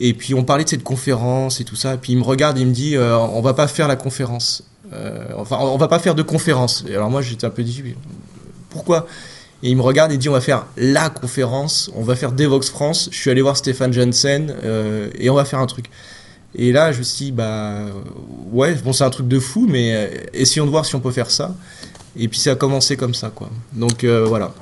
Et 0.00 0.12
puis 0.12 0.34
on 0.34 0.42
parlait 0.42 0.64
de 0.64 0.68
cette 0.68 0.82
conférence 0.82 1.60
et 1.60 1.64
tout 1.64 1.76
ça. 1.76 1.94
Et 1.94 1.98
puis 1.98 2.14
il 2.14 2.18
me 2.18 2.24
regarde, 2.24 2.58
il 2.58 2.66
me 2.66 2.72
dit 2.72 2.96
on 2.98 3.40
va 3.42 3.54
pas 3.54 3.68
faire 3.68 3.86
la 3.86 3.94
conférence. 3.94 4.64
Enfin, 5.36 5.58
on 5.60 5.76
va 5.76 5.86
pas 5.86 6.00
faire 6.00 6.16
de 6.16 6.22
conférence. 6.22 6.84
Et 6.88 6.96
alors 6.96 7.10
moi, 7.10 7.22
j'étais 7.22 7.44
un 7.44 7.50
peu 7.50 7.62
dit 7.62 7.94
pourquoi? 8.70 9.06
Et 9.62 9.70
il 9.70 9.76
me 9.76 9.82
regarde 9.82 10.12
et 10.12 10.18
dit 10.18 10.28
on 10.28 10.32
va 10.32 10.40
faire 10.40 10.66
la 10.76 11.10
conférence. 11.10 11.90
On 11.94 12.02
va 12.02 12.14
faire 12.14 12.32
Devox 12.32 12.70
France. 12.70 13.08
Je 13.12 13.18
suis 13.18 13.30
allé 13.30 13.42
voir 13.42 13.56
Stéphane 13.56 13.92
Jensen 13.92 14.54
euh, 14.64 15.10
et 15.18 15.30
on 15.30 15.34
va 15.34 15.44
faire 15.44 15.58
un 15.58 15.66
truc. 15.66 15.90
Et 16.54 16.72
là, 16.72 16.92
je 16.92 16.98
me 16.98 17.02
suis 17.02 17.26
dit, 17.26 17.32
bah 17.32 17.86
ouais, 18.52 18.74
bon, 18.84 18.92
c'est 18.92 19.04
un 19.04 19.10
truc 19.10 19.28
de 19.28 19.38
fou, 19.38 19.66
mais 19.68 19.94
euh, 19.94 20.06
essayons 20.32 20.64
de 20.64 20.70
voir 20.70 20.86
si 20.86 20.94
on 20.94 21.00
peut 21.00 21.10
faire 21.10 21.30
ça. 21.30 21.54
Et 22.16 22.26
puis 22.28 22.38
ça 22.38 22.52
a 22.52 22.54
commencé 22.54 22.96
comme 22.96 23.14
ça, 23.14 23.30
quoi. 23.34 23.50
Donc 23.74 24.02
euh, 24.02 24.24
voilà. 24.26 24.54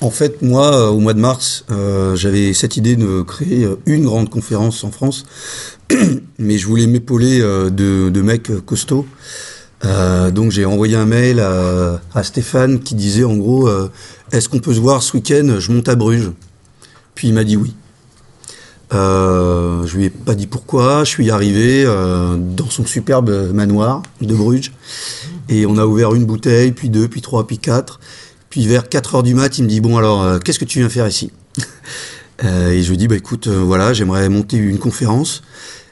En 0.00 0.10
fait, 0.10 0.40
moi, 0.42 0.74
euh, 0.74 0.88
au 0.88 0.98
mois 0.98 1.14
de 1.14 1.20
mars, 1.20 1.64
j'avais 2.14 2.54
cette 2.54 2.76
idée 2.76 2.96
de 2.96 3.22
créer 3.22 3.68
une 3.86 4.04
grande 4.04 4.30
conférence 4.30 4.82
en 4.84 4.90
France, 4.90 5.24
mais 6.38 6.58
je 6.58 6.66
voulais 6.66 6.86
m'épauler 6.86 7.40
de, 7.40 8.22
mecs 8.22 8.50
costauds. 8.64 9.06
Donc 9.82 10.52
j'ai 10.52 10.64
envoyé 10.64 10.96
un 10.96 11.06
mail 11.06 11.40
à, 11.40 12.22
Stéphane 12.22 12.80
qui 12.80 12.94
disait 12.94 13.24
en 13.24 13.36
gros, 13.36 13.68
est-ce 14.32 14.48
qu'on 14.48 14.58
peut 14.58 14.74
se 14.74 14.80
voir 14.80 15.02
ce 15.02 15.16
week-end? 15.16 15.56
Je 15.58 15.70
monte 15.70 15.88
à 15.88 15.94
Bruges. 15.94 16.32
Puis 17.14 17.28
il 17.28 17.34
m'a 17.34 17.44
dit 17.44 17.56
oui. 17.56 17.74
Euh, 18.94 19.86
je 19.86 19.96
lui 19.96 20.06
ai 20.06 20.10
pas 20.10 20.34
dit 20.34 20.46
pourquoi. 20.46 21.04
Je 21.04 21.10
suis 21.10 21.30
arrivé 21.30 21.84
euh, 21.86 22.36
dans 22.38 22.68
son 22.68 22.86
superbe 22.86 23.52
manoir 23.52 24.02
de 24.20 24.34
Bruges 24.34 24.72
et 25.48 25.66
on 25.66 25.76
a 25.76 25.86
ouvert 25.86 26.14
une 26.14 26.24
bouteille, 26.24 26.72
puis 26.72 26.88
deux, 26.88 27.08
puis 27.08 27.20
trois, 27.20 27.46
puis 27.46 27.58
quatre. 27.58 28.00
Puis 28.48 28.66
vers 28.66 28.88
4 28.88 29.16
heures 29.16 29.22
du 29.22 29.34
mat, 29.34 29.58
il 29.58 29.64
me 29.64 29.68
dit 29.68 29.80
bon 29.80 29.96
alors 29.96 30.22
euh, 30.22 30.38
qu'est-ce 30.38 30.58
que 30.58 30.64
tu 30.64 30.78
viens 30.78 30.88
faire 30.88 31.06
ici? 31.06 31.30
Et 32.42 32.82
je 32.82 32.90
lui 32.90 32.96
dis 32.96 33.06
bah 33.06 33.14
écoute 33.14 33.46
voilà 33.46 33.92
j'aimerais 33.92 34.28
monter 34.28 34.56
une 34.56 34.78
conférence 34.78 35.42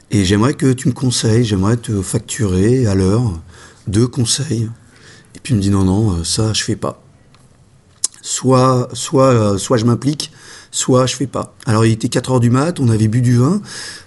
et 0.09 0.25
j'aimerais 0.25 0.53
que 0.53 0.73
tu 0.73 0.89
me 0.89 0.93
conseilles, 0.93 1.45
j'aimerais 1.45 1.77
te 1.77 2.01
facturer 2.01 2.87
à 2.87 2.95
l'heure 2.95 3.39
deux 3.87 4.07
conseils. 4.07 4.69
Et 5.35 5.39
puis 5.41 5.53
il 5.53 5.57
me 5.57 5.61
dit 5.61 5.69
non 5.69 5.85
non 5.85 6.25
ça 6.25 6.51
je 6.51 6.63
fais 6.63 6.75
pas. 6.75 7.01
Soit 8.21 8.89
soit 8.93 9.31
euh, 9.33 9.57
soit 9.57 9.77
je 9.77 9.85
m'implique, 9.85 10.31
soit 10.71 11.05
je 11.05 11.15
fais 11.15 11.27
pas. 11.27 11.55
Alors 11.65 11.85
il 11.85 11.91
était 11.91 12.09
4 12.09 12.31
heures 12.33 12.39
du 12.39 12.49
mat, 12.49 12.79
on 12.79 12.89
avait 12.89 13.07
bu 13.07 13.21
du 13.21 13.37
vin, 13.37 13.61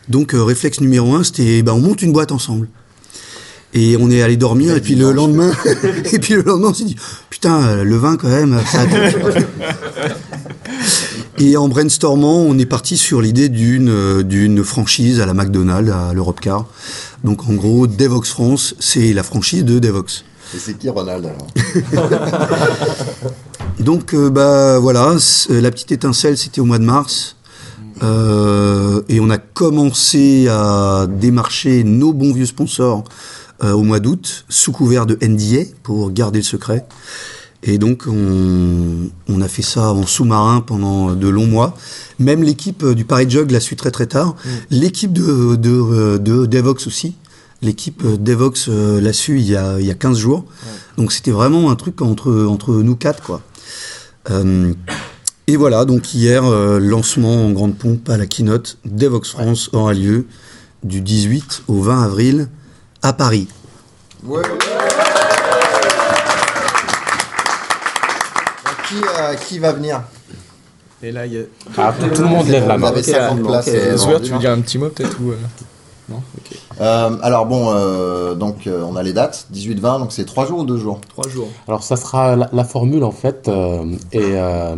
donc 0.08 0.34
euh, 0.34 0.42
réflexe 0.42 0.80
numéro 0.80 1.14
un 1.14 1.24
c'était 1.24 1.62
bah 1.62 1.74
on 1.74 1.80
monte 1.80 2.02
une 2.02 2.12
boîte 2.12 2.32
ensemble. 2.32 2.68
Et 3.76 3.96
on 3.98 4.08
est 4.08 4.22
allé 4.22 4.36
dormir, 4.36 4.76
et 4.76 4.80
puis 4.80 4.94
le 4.94 5.10
lendemain, 5.10 5.50
et 6.12 6.20
puis 6.20 6.34
le 6.34 6.42
lendemain, 6.42 6.68
on 6.68 6.74
s'est 6.74 6.84
dit, 6.84 6.94
putain, 7.28 7.82
le 7.82 7.96
vin 7.96 8.16
quand 8.16 8.28
même, 8.28 8.60
ça 8.70 8.82
a 8.82 8.86
Et 11.38 11.56
en 11.56 11.68
brainstormant, 11.68 12.42
on 12.42 12.56
est 12.58 12.66
parti 12.66 12.96
sur 12.96 13.20
l'idée 13.20 13.48
d'une 13.48 13.88
euh, 13.88 14.22
d'une 14.22 14.62
franchise 14.62 15.20
à 15.20 15.26
la 15.26 15.34
McDonald's, 15.34 15.90
à 15.90 16.12
l'Europe 16.12 16.40
Car. 16.40 16.66
Donc 17.24 17.48
en 17.48 17.54
gros, 17.54 17.88
Devox 17.88 18.30
France, 18.30 18.76
c'est 18.78 19.12
la 19.12 19.24
franchise 19.24 19.64
de 19.64 19.80
Devox. 19.80 20.24
Et 20.54 20.58
c'est 20.58 20.78
qui 20.78 20.88
Ronald 20.88 21.26
alors? 21.26 21.48
Donc 23.80 24.14
euh, 24.14 24.30
bah 24.30 24.78
voilà, 24.78 25.18
c- 25.18 25.60
la 25.60 25.70
petite 25.70 25.92
étincelle, 25.92 26.36
c'était 26.38 26.60
au 26.60 26.64
mois 26.64 26.78
de 26.78 26.84
mars. 26.84 27.36
Euh, 28.02 29.02
et 29.08 29.20
on 29.20 29.30
a 29.30 29.38
commencé 29.38 30.48
à 30.48 31.06
démarcher 31.08 31.84
nos 31.84 32.12
bons 32.12 32.32
vieux 32.32 32.46
sponsors 32.46 33.04
euh, 33.62 33.72
au 33.72 33.82
mois 33.82 34.00
d'août, 34.00 34.44
sous 34.48 34.72
couvert 34.72 35.06
de 35.06 35.16
NDA, 35.22 35.64
pour 35.82 36.10
garder 36.10 36.40
le 36.40 36.44
secret. 36.44 36.86
Et 37.62 37.78
donc, 37.78 38.04
on, 38.06 39.08
on 39.28 39.40
a 39.40 39.48
fait 39.48 39.62
ça 39.62 39.92
en 39.92 40.04
sous-marin 40.06 40.60
pendant 40.60 41.14
de 41.14 41.28
longs 41.28 41.46
mois. 41.46 41.76
Même 42.18 42.42
l'équipe 42.42 42.82
euh, 42.82 42.94
du 42.94 43.04
Paris 43.04 43.26
Jug 43.30 43.50
l'a 43.50 43.60
su 43.60 43.74
très 43.76 43.90
très 43.90 44.06
tard. 44.06 44.36
L'équipe 44.70 45.12
de, 45.12 45.56
de, 45.56 45.70
euh, 45.70 46.18
de 46.18 46.46
Devox 46.46 46.86
aussi. 46.86 47.14
L'équipe 47.62 48.02
euh, 48.04 48.16
Devox 48.18 48.66
euh, 48.68 49.00
l'a 49.00 49.12
su 49.14 49.38
il 49.38 49.46
y, 49.48 49.56
a, 49.56 49.78
il 49.80 49.86
y 49.86 49.90
a 49.90 49.94
15 49.94 50.18
jours. 50.18 50.44
Donc, 50.98 51.12
c'était 51.12 51.30
vraiment 51.30 51.70
un 51.70 51.76
truc 51.76 52.02
entre, 52.02 52.44
entre 52.46 52.74
nous 52.74 52.96
quatre, 52.96 53.22
quoi. 53.22 53.40
Euh, 54.30 54.72
et 55.46 55.56
voilà, 55.56 55.84
donc 55.84 56.14
hier, 56.14 56.44
euh, 56.44 56.78
lancement 56.78 57.46
en 57.46 57.50
grande 57.50 57.76
pompe 57.76 58.08
à 58.08 58.16
la 58.16 58.26
keynote. 58.26 58.78
Devox 58.84 59.30
France 59.30 59.68
aura 59.72 59.92
lieu 59.92 60.26
du 60.82 61.00
18 61.00 61.64
au 61.68 61.82
20 61.82 62.02
avril 62.04 62.48
à 63.02 63.12
Paris. 63.12 63.48
Ouais. 64.24 64.42
Qui, 68.88 68.94
euh, 68.96 69.34
qui 69.34 69.58
va 69.58 69.72
venir? 69.72 70.02
Et 71.02 71.12
là, 71.12 71.26
il 71.26 71.34
y 71.34 71.38
a. 71.38 71.42
Ah, 71.76 71.92
tout, 71.98 72.08
tout 72.08 72.22
le 72.22 72.28
monde 72.28 72.48
lève 72.48 72.66
la 72.66 72.78
main. 72.78 72.88
avez 72.88 73.00
Ok, 73.00 73.06
50 73.06 73.38
donc, 73.38 73.46
places. 73.46 73.96
Zouer, 73.96 74.12
vendues. 74.14 74.26
tu 74.26 74.32
veux 74.32 74.38
dire 74.38 74.50
un 74.50 74.60
petit 74.60 74.78
mot 74.78 74.88
peut-être 74.88 75.20
ou, 75.20 75.32
euh, 75.32 75.36
Non 76.08 76.16
Ok. 76.36 76.58
Euh, 76.80 77.16
alors 77.22 77.46
bon, 77.46 77.68
euh, 77.70 78.34
donc 78.34 78.66
euh, 78.66 78.82
on 78.84 78.94
a 78.96 79.02
les 79.02 79.12
dates, 79.12 79.46
18-20, 79.54 80.00
donc 80.00 80.12
c'est 80.12 80.24
3 80.24 80.46
jours 80.46 80.58
ou 80.60 80.64
2 80.64 80.76
jours 80.76 81.00
Trois 81.08 81.28
jours. 81.28 81.48
Alors 81.66 81.82
ça 81.82 81.96
sera 81.96 82.36
la, 82.36 82.50
la 82.52 82.64
formule 82.64 83.04
en 83.04 83.10
fait 83.10 83.48
euh, 83.48 83.84
est, 84.12 84.20
euh, 84.34 84.76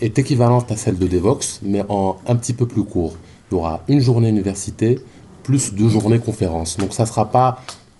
est 0.00 0.18
équivalente 0.18 0.70
à 0.72 0.76
celle 0.76 0.98
de 0.98 1.06
Devox, 1.06 1.60
mais 1.62 1.84
en 1.88 2.16
un 2.26 2.36
petit 2.36 2.54
peu 2.54 2.66
plus 2.66 2.84
court. 2.84 3.14
Il 3.50 3.54
y 3.54 3.58
aura 3.58 3.80
une 3.88 4.00
journée 4.00 4.28
université 4.30 4.98
plus 5.42 5.74
deux 5.74 5.88
journées 5.88 6.20
conférences. 6.20 6.76
Donc 6.78 6.94
ça 6.94 7.04
sera 7.04 7.26
pas 7.30 7.58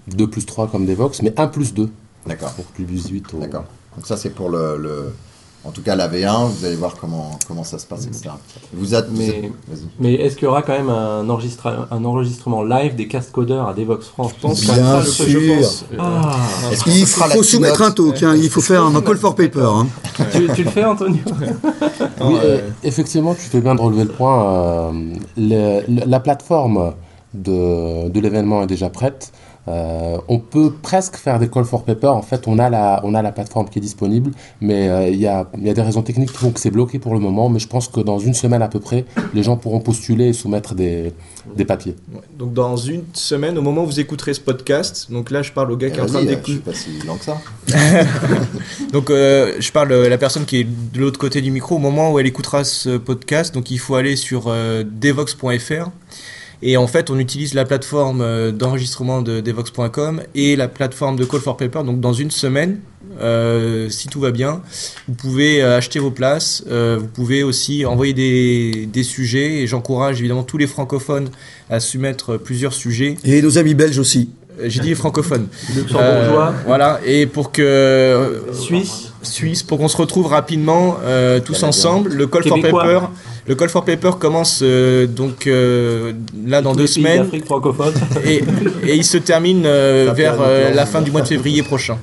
2 0.09 0.29
plus 0.31 0.47
3 0.47 0.69
comme 0.69 0.87
Devox, 0.87 1.21
mais 1.23 1.39
1 1.39 1.49
plus 1.49 1.75
2 1.75 1.91
D'accord, 2.27 2.53
pour 2.53 2.65
plus 2.67 2.85
18 2.85 3.35
au... 3.35 3.39
d'accord. 3.39 3.65
Donc 3.97 4.07
ça 4.07 4.17
c'est 4.17 4.31
pour 4.31 4.49
le, 4.49 4.79
le- 4.79 5.13
en 5.65 5.71
tout 5.71 5.83
cas 5.83 5.95
la 5.95 6.09
V1, 6.09 6.49
vous 6.49 6.65
allez 6.65 6.75
voir 6.75 6.97
comment, 7.01 7.39
comment 7.47 7.63
ça 7.65 7.79
se 7.79 7.87
passe, 7.87 8.07
etc. 8.07 8.31
Vous 8.73 8.95
êtes... 8.95 9.07
vous 9.09 9.17
Mais-. 9.19 9.53
Mais 10.01 10.15
est-ce 10.15 10.35
qu'il 10.37 10.45
y 10.45 10.49
aura 10.49 10.63
quand 10.63 10.73
même 10.73 10.89
un, 10.91 11.25
enregistra- 11.29 11.87
un 11.91 12.05
enregistrement 12.05 12.63
live 12.65 12.97
des 12.97 13.07
cast 13.07 13.31
codeurs 13.31 13.69
à 13.69 13.75
Devox 13.75 14.07
France? 14.09 14.33
Je 14.37 14.41
pense 14.43 14.61
Bien 14.61 15.01
que 15.01 15.07
sûr. 15.07 15.27
je 15.29 15.55
pense. 15.57 15.85
Ah, 15.99 16.33
Est-ce 16.73 16.83
que 16.85 16.91
Il 16.91 17.07
ce 17.07 17.21
faut, 17.21 17.43
soumettre 17.43 17.83
un 17.83 17.91
talk, 17.93 18.23
hein, 18.23 18.35
il 18.37 18.51
faut 18.51 18.61
faire 18.61 18.83
un 18.85 19.01
call 19.01 19.19
for 19.19 19.35
paper. 19.37 19.61
hein. 19.73 19.87
tu, 20.33 20.49
tu 20.55 20.65
le 20.65 20.71
fais, 20.71 20.85
Antonio? 20.85 21.19
Non, 22.21 22.29
Oui, 22.29 22.35
euh, 22.43 22.59
euh, 22.59 22.61
effectivement, 22.85 23.35
tu 23.35 23.43
fais 23.43 23.61
bien 23.61 23.75
de 23.75 23.81
relever 23.81 24.05
le 24.05 24.11
point. 24.11 24.45
euh, 24.45 24.91
le- 25.37 25.81
le- 25.89 26.07
la 26.07 26.21
plateforme 26.21 26.93
de, 27.35 28.09
de 28.09 28.21
l'événement 28.21 28.63
est 28.63 28.67
déjà 28.67 28.91
prête. 28.91 29.33
Euh, 29.69 30.19
on 30.29 30.41
peut 30.41 30.73
presque 30.83 31.17
faire 31.17 31.39
des 31.39 31.49
call 31.49 31.65
for 31.65 31.85
paper. 31.85 32.09
En 32.09 32.23
fait, 32.23 32.49
on 32.49 32.59
a 32.59 32.69
la, 32.69 33.01
on 33.05 33.15
a 33.15 33.23
la 33.23 33.31
plateforme 33.31 33.69
qui 33.69 33.79
est 33.79 33.83
disponible, 33.83 34.33
mais 34.61 34.89
euh, 34.89 35.09
il 35.09 35.21
y, 35.21 35.27
a, 35.29 35.49
il 35.57 35.67
y 35.67 35.71
a 35.71 35.75
des 35.75 35.83
raisons 35.83 36.03
techniques 36.03 36.33
qui 36.33 36.39
font 36.39 36.51
que 36.51 36.59
c'est 36.59 36.71
bloqué 36.73 36.99
pour 36.99 37.15
le 37.15 37.21
moment. 37.21 37.49
Mais 37.49 37.61
je 37.61 37.69
pense 37.69 37.87
que 37.89 38.01
dans 38.01 38.19
une 38.19 38.35
semaine 38.35 38.63
à 38.63 38.69
peu 38.69 38.81
près, 38.81 39.05
les 39.35 39.43
gens 39.45 39.57
pourront 39.57 39.81
postuler 39.81 40.27
et 40.29 40.33
soumettre 40.33 40.75
des, 40.75 41.13
des 41.57 41.65
papiers. 41.65 41.95
ouais. 42.13 42.21
Donc 42.37 42.53
dans 42.55 42.77
une 42.77 43.05
semaine, 43.13 43.57
au 43.57 43.63
moment 43.63 43.83
où 43.85 43.87
vous 43.87 44.01
écouterez 44.01 44.35
ce 44.35 44.41
podcast, 44.41 45.07
donc 45.11 45.31
là 45.31 45.43
je 45.43 45.53
parle 45.53 45.71
au 45.71 45.77
gars 45.77 45.91
qui 45.91 45.99
est 45.99 46.03
en 46.03 46.07
train 46.07 46.23
Vas-y, 46.23 46.27
euh, 46.27 46.31
je 46.31 46.35
d'écouter. 46.35 46.53
suis 46.53 46.61
pas 46.61 46.75
si 46.75 47.07
lent 47.07 47.17
que 47.17 47.25
ça. 47.25 47.37
Donc 48.93 49.11
euh, 49.11 49.55
je 49.61 49.73
parle 49.73 49.93
à 49.93 50.09
la 50.09 50.19
personne 50.19 50.45
qui 50.45 50.59
est 50.59 50.65
de 50.65 51.01
l'autre 51.01 51.19
côté 51.19 51.41
du 51.41 51.51
micro 51.51 51.77
au 51.77 51.79
moment 51.79 52.13
où 52.13 52.19
elle 52.19 52.27
écoutera 52.27 52.65
ce 52.65 52.97
podcast. 52.97 53.55
Donc 53.55 53.71
il 53.71 53.79
faut 53.79 53.95
aller 53.95 54.17
sur 54.17 54.45
euh, 54.49 54.83
devox.fr 54.85 55.91
et 56.63 56.77
en 56.77 56.87
fait 56.87 57.11
on 57.11 57.19
utilise 57.19 57.55
la 57.55 57.65
plateforme 57.65 58.21
euh, 58.21 58.53
d'enregistrement 58.53 59.23
de 59.23 59.41
devox.com 59.41 60.23
et 60.35 60.57
la 60.57 60.69
plateforme 60.69 61.17
de 61.17 61.25
Call 61.25 61.41
for 61.41 61.57
Paper. 61.57 61.83
Donc 61.85 62.01
dans 62.01 62.13
une 62.13 62.31
semaine, 62.31 62.79
euh, 63.21 63.89
si 63.91 64.09
tout 64.09 64.21
va 64.21 64.31
bien, 64.31 64.63
vous 65.09 65.15
pouvez 65.15 65.63
euh, 65.63 65.77
acheter 65.77 65.99
vos 65.99 66.11
places. 66.11 66.65
Euh, 66.71 66.97
vous 67.01 67.07
pouvez 67.09 67.43
aussi 67.43 67.85
envoyer 67.85 68.13
des, 68.15 68.87
des 68.87 69.03
sujets 69.03 69.63
et 69.63 69.67
j'encourage 69.67 70.21
évidemment 70.21 70.45
tous 70.45 70.59
les 70.59 70.67
francophones 70.67 71.29
à 71.71 71.81
soumettre 71.81 72.37
plusieurs 72.39 72.73
sujets. 72.73 73.17
Et 73.25 73.43
nos 73.43 73.59
amis 73.59 73.75
belges 73.75 73.99
aussi. 73.99 74.31
J'ai 74.63 74.81
dit 74.81 74.89
les 74.91 74.95
francophones. 74.95 75.49
Luxembourgeois, 75.75 76.49
Euh, 76.49 76.63
voilà, 76.67 77.01
et 77.07 77.27
pour 77.27 77.53
que 77.53 78.43
Suisse. 78.53 79.13
Suisse, 79.23 79.63
pour 79.63 79.79
qu'on 79.79 79.89
se 79.89 79.97
retrouve 79.97 80.27
rapidement 80.27 80.99
euh, 81.03 81.41
tous 81.41 81.63
ensemble. 81.63 82.13
Le 82.13 82.27
Call 82.27 82.43
Québécois. 82.43 82.71
for 82.71 82.81
Paper, 82.83 83.07
le 83.47 83.55
Call 83.55 83.69
for 83.69 83.85
Paper 83.85 84.11
commence 84.19 84.61
euh, 84.63 85.07
donc 85.07 85.47
euh, 85.47 86.13
là 86.47 86.63
dans 86.63 86.75
deux 86.75 86.87
semaines 86.87 87.29
francophone. 87.45 87.93
et, 88.25 88.43
et 88.87 88.95
il 88.95 89.05
se 89.05 89.19
termine 89.19 89.65
euh, 89.67 90.13
vers 90.15 90.37
euh, 90.41 90.73
la 90.73 90.87
fin 90.87 91.03
du 91.03 91.11
mois 91.11 91.23
de 91.23 91.27
février 91.29 91.63
prochain. 91.63 91.99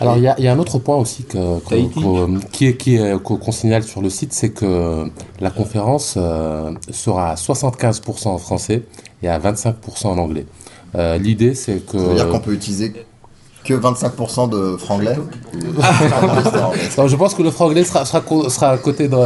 Alors 0.00 0.16
il 0.16 0.24
y, 0.24 0.28
a- 0.28 0.34
il 0.38 0.44
y 0.44 0.48
a 0.48 0.52
un 0.52 0.58
autre 0.58 0.78
point 0.80 0.96
aussi 0.96 1.22
que, 1.24 1.60
que- 1.60 1.68
Tahiti. 1.68 2.00
que- 2.00 2.46
qui 2.50 2.66
est- 2.66 2.76
qui 2.76 2.96
est- 2.96 3.22
qu'on 3.22 3.52
signale 3.52 3.84
sur 3.84 4.02
le 4.02 4.10
site, 4.10 4.32
c'est 4.32 4.50
que 4.50 5.04
la 5.40 5.50
conférence 5.50 6.14
euh, 6.16 6.72
sera 6.90 7.30
à 7.32 7.34
75% 7.36 8.28
en 8.28 8.38
français 8.38 8.82
et 9.22 9.28
à 9.28 9.38
25% 9.38 10.06
en 10.08 10.18
anglais. 10.18 10.46
Euh, 10.96 11.18
L'idée 11.18 11.54
c'est 11.54 11.86
que... 11.86 11.98
Ça 11.98 12.04
veut 12.04 12.14
dire 12.16 12.28
qu'on 12.30 12.40
peut 12.40 12.52
utiliser 12.52 12.92
que 13.64 13.74
25% 13.74 14.48
de 14.50 14.76
franglais 14.76 15.16
Non, 16.98 17.06
je 17.08 17.16
pense 17.16 17.34
que 17.34 17.42
le 17.42 17.50
franglais 17.50 17.84
sera, 17.84 18.04
sera, 18.04 18.70
à 18.70 18.78
côté 18.78 19.08
de... 19.08 19.16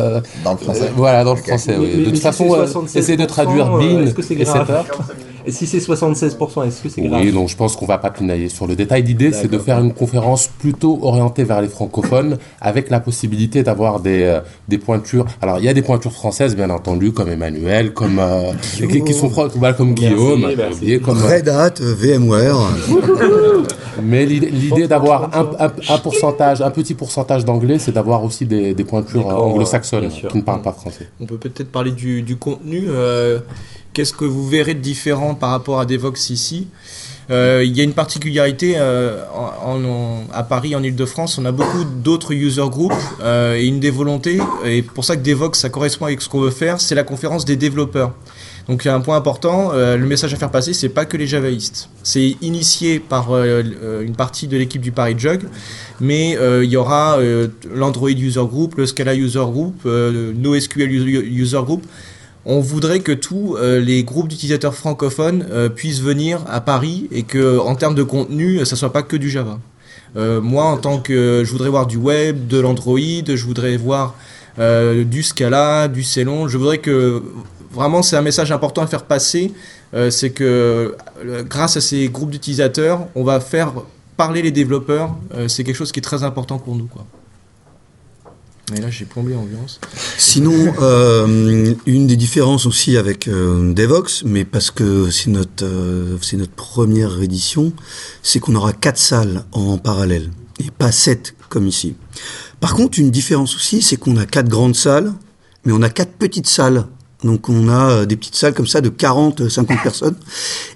dans 0.44 0.52
le 0.52 0.56
français. 0.58 0.82
euh, 0.84 0.88
voilà, 0.96 1.24
dans 1.24 1.34
le 1.34 1.40
français, 1.42 1.76
oui. 1.78 1.92
Mais- 1.96 2.04
De 2.04 2.10
toute 2.10 2.18
façon, 2.20 2.44
euh, 2.54 2.66
76%, 2.66 2.98
essayez 2.98 3.16
de 3.16 3.24
traduire 3.24 3.74
euh, 3.74 3.78
BIN 3.78 4.02
est-ce 4.02 4.14
que 4.14 4.22
c'est 4.22 4.34
et 4.34 4.44
grave? 4.44 4.66
setter. 4.66 5.02
Et 5.46 5.52
si 5.52 5.66
c'est 5.66 5.78
76%, 5.78 6.66
est-ce 6.66 6.82
que 6.82 6.88
c'est 6.88 7.02
grave 7.02 7.22
Oui, 7.22 7.30
donc 7.32 7.48
je 7.48 7.56
pense 7.56 7.76
qu'on 7.76 7.86
va 7.86 7.98
pas 7.98 8.10
pinailler 8.10 8.48
sur 8.48 8.66
le 8.66 8.74
détail. 8.74 9.02
L'idée, 9.04 9.30
c'est 9.32 9.48
de 9.50 9.58
faire 9.58 9.78
une 9.78 9.92
conférence 9.94 10.48
plutôt 10.48 10.98
orientée 11.02 11.44
vers 11.44 11.62
les 11.62 11.68
francophones, 11.68 12.38
avec 12.60 12.90
la 12.90 12.98
possibilité 13.00 13.62
d'avoir 13.62 14.00
des, 14.00 14.22
euh, 14.24 14.40
des 14.66 14.78
pointures. 14.78 15.24
Alors, 15.40 15.58
il 15.58 15.64
y 15.64 15.68
a 15.68 15.74
des 15.74 15.82
pointures 15.82 16.12
françaises, 16.12 16.56
bien 16.56 16.68
entendu, 16.70 17.12
comme 17.12 17.28
Emmanuel, 17.28 17.92
comme 17.92 18.18
euh, 18.18 18.52
qui, 18.76 19.02
qui 19.04 19.14
sont 19.14 19.30
fran- 19.30 19.46
voilà, 19.54 19.74
comme 19.74 19.94
Merci, 19.98 20.14
Guillaume, 20.14 20.52
merci. 20.56 21.00
comme. 21.00 21.18
Red 21.22 21.48
Hat, 21.48 21.74
euh, 21.80 21.94
VMware. 21.96 22.56
Mais 24.02 24.26
l'idée- 24.26 24.50
l'idée 24.50 24.86
d'avoir 24.88 25.30
un, 25.36 25.48
un, 25.66 25.72
un 25.88 25.98
pourcentage, 25.98 26.60
un 26.60 26.70
petit 26.70 26.94
pourcentage 26.94 27.44
d'anglais, 27.44 27.78
c'est 27.78 27.92
d'avoir 27.92 28.24
aussi 28.24 28.44
des, 28.44 28.74
des 28.74 28.84
pointures 28.84 29.26
D'accord, 29.28 29.46
anglo-saxonnes 29.46 30.08
qui 30.08 30.36
ne 30.36 30.42
parlent 30.42 30.60
pas 30.62 30.72
français. 30.72 31.08
On 31.20 31.24
peut 31.26 31.38
peut-être 31.38 31.70
parler 31.72 31.92
du, 31.92 32.22
du 32.22 32.36
contenu. 32.36 32.84
euh, 32.88 33.38
Qu'est-ce 33.96 34.12
que 34.12 34.26
vous 34.26 34.46
verrez 34.46 34.74
de 34.74 34.80
différent 34.80 35.34
par 35.34 35.48
rapport 35.48 35.80
à 35.80 35.86
Devox 35.86 36.28
ici 36.28 36.66
Euh, 37.30 37.64
Il 37.64 37.74
y 37.74 37.80
a 37.80 37.82
une 37.82 37.94
particularité 37.94 38.74
euh, 38.76 39.24
à 40.34 40.42
Paris, 40.42 40.76
en 40.76 40.82
Ile-de-France, 40.82 41.38
on 41.38 41.46
a 41.46 41.50
beaucoup 41.50 41.82
d'autres 42.04 42.34
user 42.34 42.68
groups 42.68 42.92
euh, 43.22 43.56
et 43.56 43.64
une 43.64 43.80
des 43.80 43.88
volontés, 43.88 44.38
et 44.66 44.82
pour 44.82 45.06
ça 45.06 45.16
que 45.16 45.22
Devox, 45.22 45.58
ça 45.58 45.70
correspond 45.70 46.04
avec 46.04 46.20
ce 46.20 46.28
qu'on 46.28 46.40
veut 46.40 46.50
faire, 46.50 46.78
c'est 46.78 46.94
la 46.94 47.04
conférence 47.04 47.46
des 47.46 47.56
développeurs. 47.56 48.12
Donc 48.68 48.84
il 48.84 48.88
y 48.88 48.90
a 48.90 48.94
un 48.94 49.00
point 49.00 49.16
important, 49.16 49.72
le 49.72 50.06
message 50.06 50.34
à 50.34 50.36
faire 50.36 50.50
passer, 50.50 50.74
c'est 50.74 50.90
pas 50.90 51.06
que 51.06 51.16
les 51.16 51.26
javaïstes. 51.26 51.88
C'est 52.02 52.36
initié 52.42 52.98
par 52.98 53.34
une 53.34 54.14
partie 54.14 54.46
de 54.46 54.58
l'équipe 54.58 54.82
du 54.82 54.92
Paris 54.92 55.14
Jug, 55.16 55.40
mais 56.00 56.36
il 56.62 56.68
y 56.68 56.76
aura 56.76 57.18
l'Android 57.74 58.10
User 58.10 58.44
Group, 58.44 58.74
le 58.76 58.84
Scala 58.84 59.14
User 59.14 59.38
Group, 59.38 59.74
le 59.84 60.34
NoSQL 60.36 60.90
User 60.92 61.60
Group. 61.64 61.82
On 62.48 62.60
voudrait 62.60 63.00
que 63.00 63.10
tous 63.10 63.56
euh, 63.56 63.80
les 63.80 64.04
groupes 64.04 64.28
d'utilisateurs 64.28 64.76
francophones 64.76 65.44
euh, 65.50 65.68
puissent 65.68 66.00
venir 66.00 66.44
à 66.48 66.60
Paris 66.60 67.08
et 67.10 67.24
que, 67.24 67.58
en 67.58 67.74
termes 67.74 67.96
de 67.96 68.04
contenu, 68.04 68.64
ça 68.64 68.76
soit 68.76 68.92
pas 68.92 69.02
que 69.02 69.16
du 69.16 69.28
Java. 69.28 69.58
Euh, 70.16 70.40
moi, 70.40 70.66
en 70.66 70.76
tant 70.76 71.00
que, 71.00 71.42
je 71.44 71.50
voudrais 71.50 71.70
voir 71.70 71.88
du 71.88 71.96
web, 71.96 72.46
de 72.46 72.60
l'Android, 72.60 73.00
je 73.00 73.44
voudrais 73.44 73.76
voir 73.76 74.14
du 74.58 75.22
Scala, 75.22 75.86
du 75.86 76.02
Célon. 76.02 76.48
Je 76.48 76.56
voudrais 76.56 76.78
que 76.78 77.22
vraiment, 77.72 78.00
c'est 78.00 78.16
un 78.16 78.22
message 78.22 78.52
important 78.52 78.80
à 78.80 78.86
faire 78.86 79.02
passer. 79.02 79.52
c'est 80.08 80.30
que 80.30 80.96
grâce 81.42 81.76
à 81.76 81.82
ces 81.82 82.08
groupes 82.08 82.30
d'utilisateurs, 82.30 83.06
on 83.14 83.22
va 83.22 83.40
faire 83.40 83.74
parler 84.16 84.40
les 84.40 84.52
développeurs. 84.52 85.14
C'est 85.48 85.62
quelque 85.62 85.76
chose 85.76 85.92
qui 85.92 85.98
est 85.98 86.02
très 86.02 86.22
important 86.22 86.58
pour 86.58 86.74
nous. 86.74 86.88
Et 88.74 88.80
là, 88.80 88.90
j'ai 88.90 89.04
plombé 89.04 89.32
l'ambiance. 89.32 89.80
Sinon, 90.18 90.74
euh, 90.80 91.74
une 91.86 92.06
des 92.06 92.16
différences 92.16 92.66
aussi 92.66 92.96
avec 92.96 93.28
euh, 93.28 93.72
Devox, 93.72 94.24
mais 94.24 94.44
parce 94.44 94.70
que 94.70 95.10
c'est 95.10 95.30
notre, 95.30 95.64
euh, 95.64 96.16
c'est 96.20 96.36
notre 96.36 96.52
première 96.52 97.22
édition, 97.22 97.72
c'est 98.22 98.40
qu'on 98.40 98.56
aura 98.56 98.72
quatre 98.72 98.98
salles 98.98 99.44
en 99.52 99.78
parallèle 99.78 100.30
et 100.58 100.70
pas 100.70 100.90
sept 100.90 101.36
comme 101.48 101.68
ici. 101.68 101.94
Par 102.58 102.74
contre, 102.74 102.98
une 102.98 103.10
différence 103.10 103.54
aussi, 103.54 103.82
c'est 103.82 103.96
qu'on 103.96 104.16
a 104.16 104.26
quatre 104.26 104.48
grandes 104.48 104.74
salles, 104.74 105.12
mais 105.64 105.72
on 105.72 105.82
a 105.82 105.90
quatre 105.90 106.12
petites 106.12 106.48
salles. 106.48 106.86
Donc 107.24 107.48
on 107.48 107.68
a 107.68 107.90
euh, 107.90 108.06
des 108.06 108.16
petites 108.16 108.34
salles 108.34 108.54
comme 108.54 108.66
ça 108.66 108.80
de 108.80 108.88
40, 108.88 109.48
50 109.48 109.82
personnes. 109.82 110.16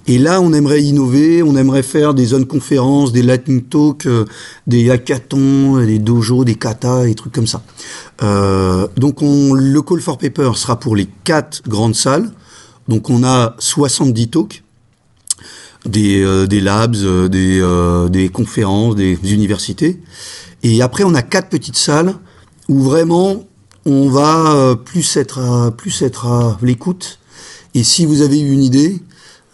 Et 0.07 0.19
là, 0.19 0.41
on 0.41 0.53
aimerait 0.53 0.83
innover, 0.83 1.43
on 1.43 1.57
aimerait 1.57 1.83
faire 1.83 2.15
des 2.15 2.25
zones 2.25 2.47
conférences, 2.47 3.13
des 3.13 3.23
lightning 3.23 3.63
talks, 3.63 4.07
euh, 4.07 4.25
des 4.67 4.91
hackathons, 4.91 5.85
des 5.85 5.99
dojos, 5.99 6.45
des 6.45 6.55
katas, 6.55 7.05
des 7.05 7.15
trucs 7.15 7.33
comme 7.33 7.47
ça. 7.47 7.63
Euh, 8.23 8.89
donc 8.97 9.23
on, 9.23 9.55
le 9.55 9.83
call 9.83 10.01
for 10.01 10.19
paper 10.19 10.53
sera 10.55 10.79
pour 10.81 10.97
les 10.97 11.09
quatre 11.25 11.63
grandes 11.69 11.95
salles. 11.95 12.31
Donc 12.89 13.11
on 13.11 13.23
a 13.23 13.55
70 13.59 14.29
talks, 14.29 14.63
des, 15.87 16.23
euh, 16.23 16.47
des 16.47 16.61
labs, 16.61 16.97
euh, 16.97 17.29
des, 17.29 17.61
euh, 17.61 18.09
des 18.09 18.29
conférences, 18.29 18.97
des 18.97 19.19
universités. 19.33 20.01
Et 20.63 20.83
après 20.83 21.05
on 21.05 21.15
a 21.15 21.23
quatre 21.23 21.49
petites 21.49 21.77
salles 21.77 22.15
où 22.69 22.81
vraiment 22.83 23.45
on 23.91 24.09
va 24.09 24.53
euh, 24.55 24.75
plus 24.75 25.17
être 25.17 25.39
à, 25.39 25.71
plus 25.71 26.03
être 26.03 26.27
à 26.27 26.59
l'écoute. 26.63 27.19
Et 27.75 27.83
si 27.85 28.07
vous 28.07 28.23
avez 28.23 28.41
eu 28.41 28.51
une 28.51 28.63
idée, 28.63 29.01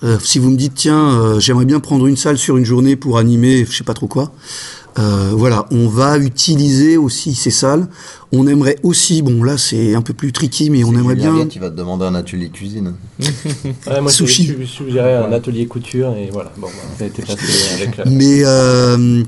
euh, 0.02 0.18
si 0.22 0.38
vous 0.38 0.50
me 0.50 0.56
dites 0.56 0.74
tiens, 0.74 1.10
euh, 1.20 1.40
j'aimerais 1.40 1.64
bien 1.64 1.80
prendre 1.80 2.06
une 2.06 2.16
salle 2.16 2.38
sur 2.38 2.56
une 2.56 2.64
journée 2.64 2.96
pour 2.96 3.18
animer, 3.18 3.64
je 3.64 3.76
sais 3.76 3.84
pas 3.84 3.94
trop 3.94 4.06
quoi. 4.08 4.32
euh, 4.98 5.32
voilà, 5.34 5.66
on 5.70 5.88
va 5.88 6.16
utiliser 6.18 6.96
aussi 6.96 7.34
ces 7.34 7.50
salles. 7.50 7.86
On 8.32 8.46
aimerait 8.46 8.78
aussi, 8.82 9.20
bon 9.22 9.42
là 9.42 9.56
c'est 9.58 9.94
un 9.94 10.02
peu 10.02 10.14
plus 10.14 10.32
tricky, 10.32 10.70
mais 10.70 10.84
on 10.84 10.92
aimerait 10.94 11.16
Julien 11.16 11.34
bien. 11.34 11.48
Il 11.54 11.60
va 11.60 11.70
te 11.70 11.76
demander 11.76 12.06
un 12.06 12.14
atelier 12.14 12.48
cuisine. 12.50 12.94
Ouais, 13.86 14.00
moi, 14.00 14.10
Sushi. 14.10 14.46
j'ai 14.58 14.66
suggéré 14.66 15.14
un 15.14 15.32
atelier 15.32 15.66
couture 15.66 16.14
et 16.16 16.30
voilà. 16.32 16.52
Bon, 16.56 16.66
bah, 16.66 16.72
ça 16.98 17.04
a 17.04 17.06
été 17.06 17.22
passé 17.22 17.38
avec 17.74 17.96
la... 17.96 18.04
Mais 18.06 18.40
euh, 18.44 19.22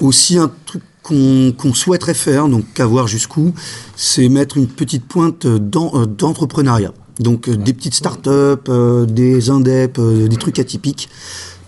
aussi 0.00 0.36
un 0.38 0.50
truc 0.66 0.82
qu'on 1.04 1.54
souhaiterait 1.74 2.14
faire, 2.14 2.48
donc 2.48 2.64
qu'à 2.74 2.86
voir 2.86 3.06
jusqu'où, 3.06 3.52
c'est 3.94 4.28
mettre 4.28 4.56
une 4.56 4.66
petite 4.66 5.04
pointe 5.06 5.44
euh, 5.44 5.60
d'entrepreneuriat. 5.60 6.90
Donc 7.20 7.48
euh, 7.48 7.54
des 7.56 7.72
petites 7.74 7.94
startups, 7.94 8.28
euh, 8.68 9.06
des 9.06 9.50
indeps, 9.50 10.00
euh, 10.00 10.26
des 10.26 10.36
trucs 10.36 10.58
atypiques. 10.58 11.08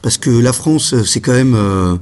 Parce 0.03 0.19
que 0.19 0.31
la 0.31 0.53
France, 0.53 0.95
c'est 1.05 1.21
quand 1.21 1.33
même 1.33 1.55
euh, 1.55 1.95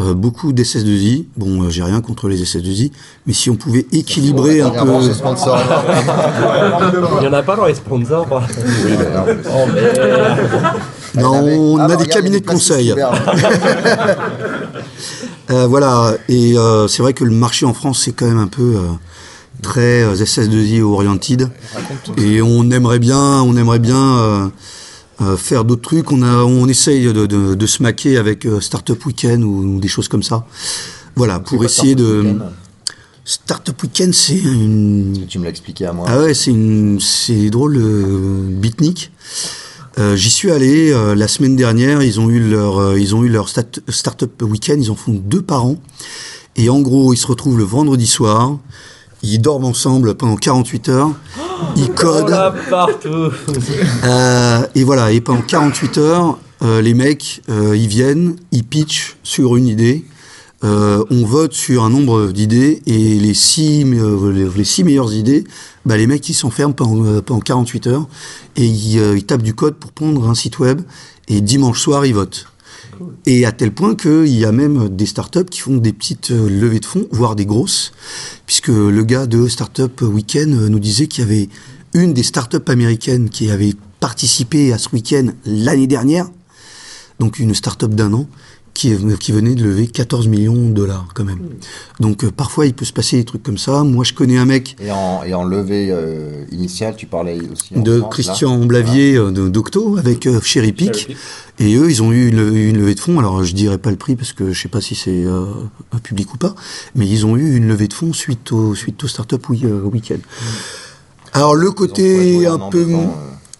euh, 0.00 0.14
beaucoup 0.14 0.52
d'SS2I. 0.52 1.24
Bon, 1.36 1.62
euh, 1.62 1.70
j'ai 1.70 1.82
rien 1.82 2.00
contre 2.00 2.28
les 2.28 2.42
SS2I, 2.42 2.90
mais 3.26 3.32
si 3.32 3.50
on 3.50 3.56
pouvait 3.56 3.86
équilibrer 3.92 4.60
un 4.60 4.70
peu... 4.70 4.78
Il 4.80 4.84
n'y 7.20 7.26
en 7.28 7.32
a 7.32 7.42
pas 7.42 7.56
dans 7.56 7.66
les 7.66 7.74
sponsors. 7.74 8.26
quoi. 8.28 8.42
Oui, 8.84 8.92
d'ailleurs. 8.98 9.26
Oh, 9.50 9.66
merde. 9.72 10.00
Non, 11.16 11.42
on 11.44 11.78
Ah, 11.78 11.84
a 11.84 11.88
bah, 11.88 11.96
des 11.96 12.06
cabinets 12.06 12.40
de 12.40 12.46
conseil. 12.46 12.94
Euh, 15.50 15.66
voilà, 15.66 16.16
et 16.28 16.56
euh, 16.56 16.88
c'est 16.88 17.02
vrai 17.02 17.12
que 17.12 17.24
le 17.24 17.30
marché 17.30 17.66
en 17.66 17.74
France, 17.74 18.02
c'est 18.04 18.12
quand 18.12 18.26
même 18.26 18.38
un 18.38 18.46
peu 18.46 18.76
euh, 18.76 18.82
très 19.62 20.02
euh, 20.02 20.14
SS2I 20.14 20.82
oriented. 20.82 21.50
Et 22.18 22.42
on 22.42 22.70
aimerait 22.70 22.98
bien, 22.98 23.42
on 23.42 23.56
aimerait 23.56 23.78
bien 23.78 24.52
faire 25.36 25.64
d'autres 25.64 25.82
trucs. 25.82 26.12
On, 26.12 26.22
a, 26.22 26.44
on 26.44 26.66
essaye 26.68 27.12
de, 27.12 27.26
de, 27.26 27.54
de 27.54 27.66
se 27.66 27.82
maquer 27.82 28.18
avec 28.18 28.46
Startup 28.60 29.04
Weekend 29.06 29.42
ou, 29.44 29.76
ou 29.76 29.80
des 29.80 29.88
choses 29.88 30.08
comme 30.08 30.22
ça. 30.22 30.46
Voilà, 31.16 31.38
pour 31.40 31.64
essayer 31.64 31.94
Startup 31.94 32.06
de... 32.06 32.20
Weekend 32.22 32.52
Startup 33.24 33.82
Weekend, 33.82 34.12
c'est 34.12 34.36
une... 34.38 35.24
Tu 35.26 35.38
me 35.38 35.44
l'as 35.44 35.50
expliqué 35.50 35.86
à 35.86 35.92
moi. 35.94 36.06
Ah 36.08 36.18
ouais, 36.18 36.34
c'est 36.34 36.50
une, 36.50 37.00
c'est 37.00 37.48
drôle, 37.48 37.78
euh, 37.78 38.48
beatnik. 38.50 39.12
Euh, 39.98 40.16
J'y 40.16 40.30
suis 40.30 40.50
allé 40.50 40.90
euh, 40.92 41.14
la 41.14 41.28
semaine 41.28 41.56
dernière. 41.56 42.02
Ils 42.02 42.18
ont 42.20 42.28
eu 42.28 42.40
leur, 42.40 42.78
euh, 42.78 42.98
ils 42.98 43.14
ont 43.14 43.22
eu 43.22 43.28
leur 43.28 43.48
stat- 43.48 43.80
startup 43.88 44.42
week-end. 44.42 44.76
Ils 44.78 44.90
en 44.90 44.96
font 44.96 45.12
deux 45.12 45.42
par 45.42 45.64
an. 45.66 45.76
Et 46.56 46.68
en 46.68 46.80
gros, 46.80 47.12
ils 47.12 47.16
se 47.16 47.26
retrouvent 47.26 47.58
le 47.58 47.64
vendredi 47.64 48.06
soir. 48.06 48.58
Ils 49.22 49.38
dorment 49.40 49.64
ensemble 49.66 50.14
pendant 50.16 50.36
48 50.36 50.88
heures. 50.88 51.10
Ils 51.76 51.90
codent. 51.90 52.30
partout. 52.68 53.30
Euh, 54.04 54.66
et 54.74 54.84
voilà. 54.84 55.12
Et 55.12 55.20
pendant 55.20 55.40
48 55.42 55.98
heures, 55.98 56.38
euh, 56.62 56.82
les 56.82 56.94
mecs, 56.94 57.42
euh, 57.48 57.76
ils 57.76 57.86
viennent, 57.88 58.36
ils 58.52 58.64
pitchent 58.64 59.16
sur 59.22 59.56
une 59.56 59.66
idée. 59.66 60.04
Euh, 60.64 61.04
on 61.10 61.24
vote 61.24 61.52
sur 61.52 61.84
un 61.84 61.90
nombre 61.90 62.32
d'idées 62.32 62.82
et 62.86 63.20
les 63.20 63.34
six, 63.34 63.84
euh, 63.84 64.50
les, 64.56 64.64
six 64.64 64.82
meilleures 64.82 65.12
idées, 65.12 65.44
bah, 65.84 65.96
les 65.96 66.06
mecs 66.06 66.28
ils 66.28 66.34
s'enferment 66.34 66.74
pendant, 66.74 67.04
euh, 67.04 67.20
pendant 67.20 67.40
48 67.40 67.86
heures 67.86 68.08
et 68.56 68.64
ils, 68.64 68.98
euh, 68.98 69.16
ils 69.16 69.24
tapent 69.24 69.42
du 69.42 69.54
code 69.54 69.74
pour 69.74 69.92
pondre 69.92 70.28
un 70.28 70.34
site 70.34 70.58
web 70.58 70.80
et 71.28 71.40
dimanche 71.40 71.80
soir 71.80 72.06
ils 72.06 72.14
votent. 72.14 72.46
Et 73.26 73.44
à 73.44 73.52
tel 73.52 73.72
point 73.72 73.94
qu'il 73.94 74.28
y 74.28 74.44
a 74.44 74.52
même 74.52 74.88
des 74.88 75.06
startups 75.06 75.44
qui 75.44 75.60
font 75.60 75.76
des 75.76 75.92
petites 75.92 76.30
euh, 76.30 76.48
levées 76.48 76.80
de 76.80 76.84
fonds, 76.84 77.06
voire 77.10 77.36
des 77.36 77.46
grosses, 77.46 77.92
puisque 78.46 78.68
le 78.68 79.02
gars 79.02 79.26
de 79.26 79.48
Startup 79.48 80.00
Weekend 80.02 80.54
euh, 80.54 80.68
nous 80.68 80.78
disait 80.78 81.06
qu'il 81.06 81.24
y 81.24 81.26
avait 81.26 81.48
une 81.94 82.12
des 82.12 82.22
startups 82.22 82.68
américaines 82.68 83.30
qui 83.30 83.50
avait 83.50 83.74
participé 84.00 84.72
à 84.72 84.78
ce 84.78 84.88
week-end 84.92 85.28
l'année 85.46 85.86
dernière, 85.86 86.28
donc 87.18 87.38
une 87.38 87.54
startup 87.54 87.94
d'un 87.94 88.12
an, 88.12 88.26
qui, 88.74 88.92
venait 89.32 89.54
de 89.54 89.64
lever 89.64 89.86
14 89.86 90.26
millions 90.28 90.68
de 90.68 90.72
dollars 90.72 91.06
quand 91.14 91.24
même. 91.24 91.38
Donc 92.00 92.24
euh, 92.24 92.30
parfois 92.30 92.66
il 92.66 92.74
peut 92.74 92.84
se 92.84 92.92
passer 92.92 93.16
des 93.16 93.24
trucs 93.24 93.42
comme 93.42 93.56
ça. 93.56 93.82
Moi 93.84 94.04
je 94.04 94.12
connais 94.12 94.36
un 94.36 94.44
mec 94.44 94.76
Et 94.80 94.90
en, 94.90 95.22
et 95.24 95.32
en 95.32 95.44
levée 95.44 95.88
euh, 95.90 96.44
initiale, 96.52 96.94
tu 96.96 97.06
parlais 97.06 97.38
aussi 97.50 97.74
de 97.74 97.98
France, 97.98 98.02
là 98.02 98.08
Christian 98.10 98.58
Blavier 98.66 99.16
euh, 99.16 99.30
d'Octo 99.30 99.96
avec 99.96 100.26
euh, 100.26 100.40
Cherry 100.42 100.72
Pick. 100.72 100.94
Cherry 100.94 101.14
Pick. 101.14 101.16
Et 101.60 101.76
eux, 101.76 101.88
ils 101.88 102.02
ont 102.02 102.10
eu 102.10 102.28
une, 102.30 102.36
levée- 102.36 102.68
une 102.68 102.78
levée 102.78 102.96
de 102.96 103.00
fonds. 103.00 103.16
Alors, 103.20 103.44
je 103.44 103.54
dirais 103.54 103.78
pas 103.78 103.90
le 103.92 103.96
prix 103.96 104.16
parce 104.16 104.32
que 104.32 104.52
je 104.52 104.60
sais 104.60 104.68
pas 104.68 104.80
si 104.80 104.96
c'est 104.96 105.24
euh, 105.24 105.44
un 105.92 105.98
public 105.98 106.34
ou 106.34 106.36
pas, 106.36 106.56
mais 106.96 107.06
ils 107.06 107.24
ont 107.26 107.36
eu 107.36 107.54
une 107.56 107.68
levée 107.68 107.86
de 107.86 107.92
fonds 107.92 108.12
suite 108.12 108.50
au 108.50 108.74
suite 108.74 109.04
au 109.04 109.06
Startup 109.06 109.40
Wee- 109.48 109.64
euh, 109.64 109.82
Weekend. 109.84 110.18
Alors, 111.32 111.54
le 111.54 111.70
côté 111.70 112.44
un 112.46 112.58
peu 112.70 112.86
euh, 112.90 113.06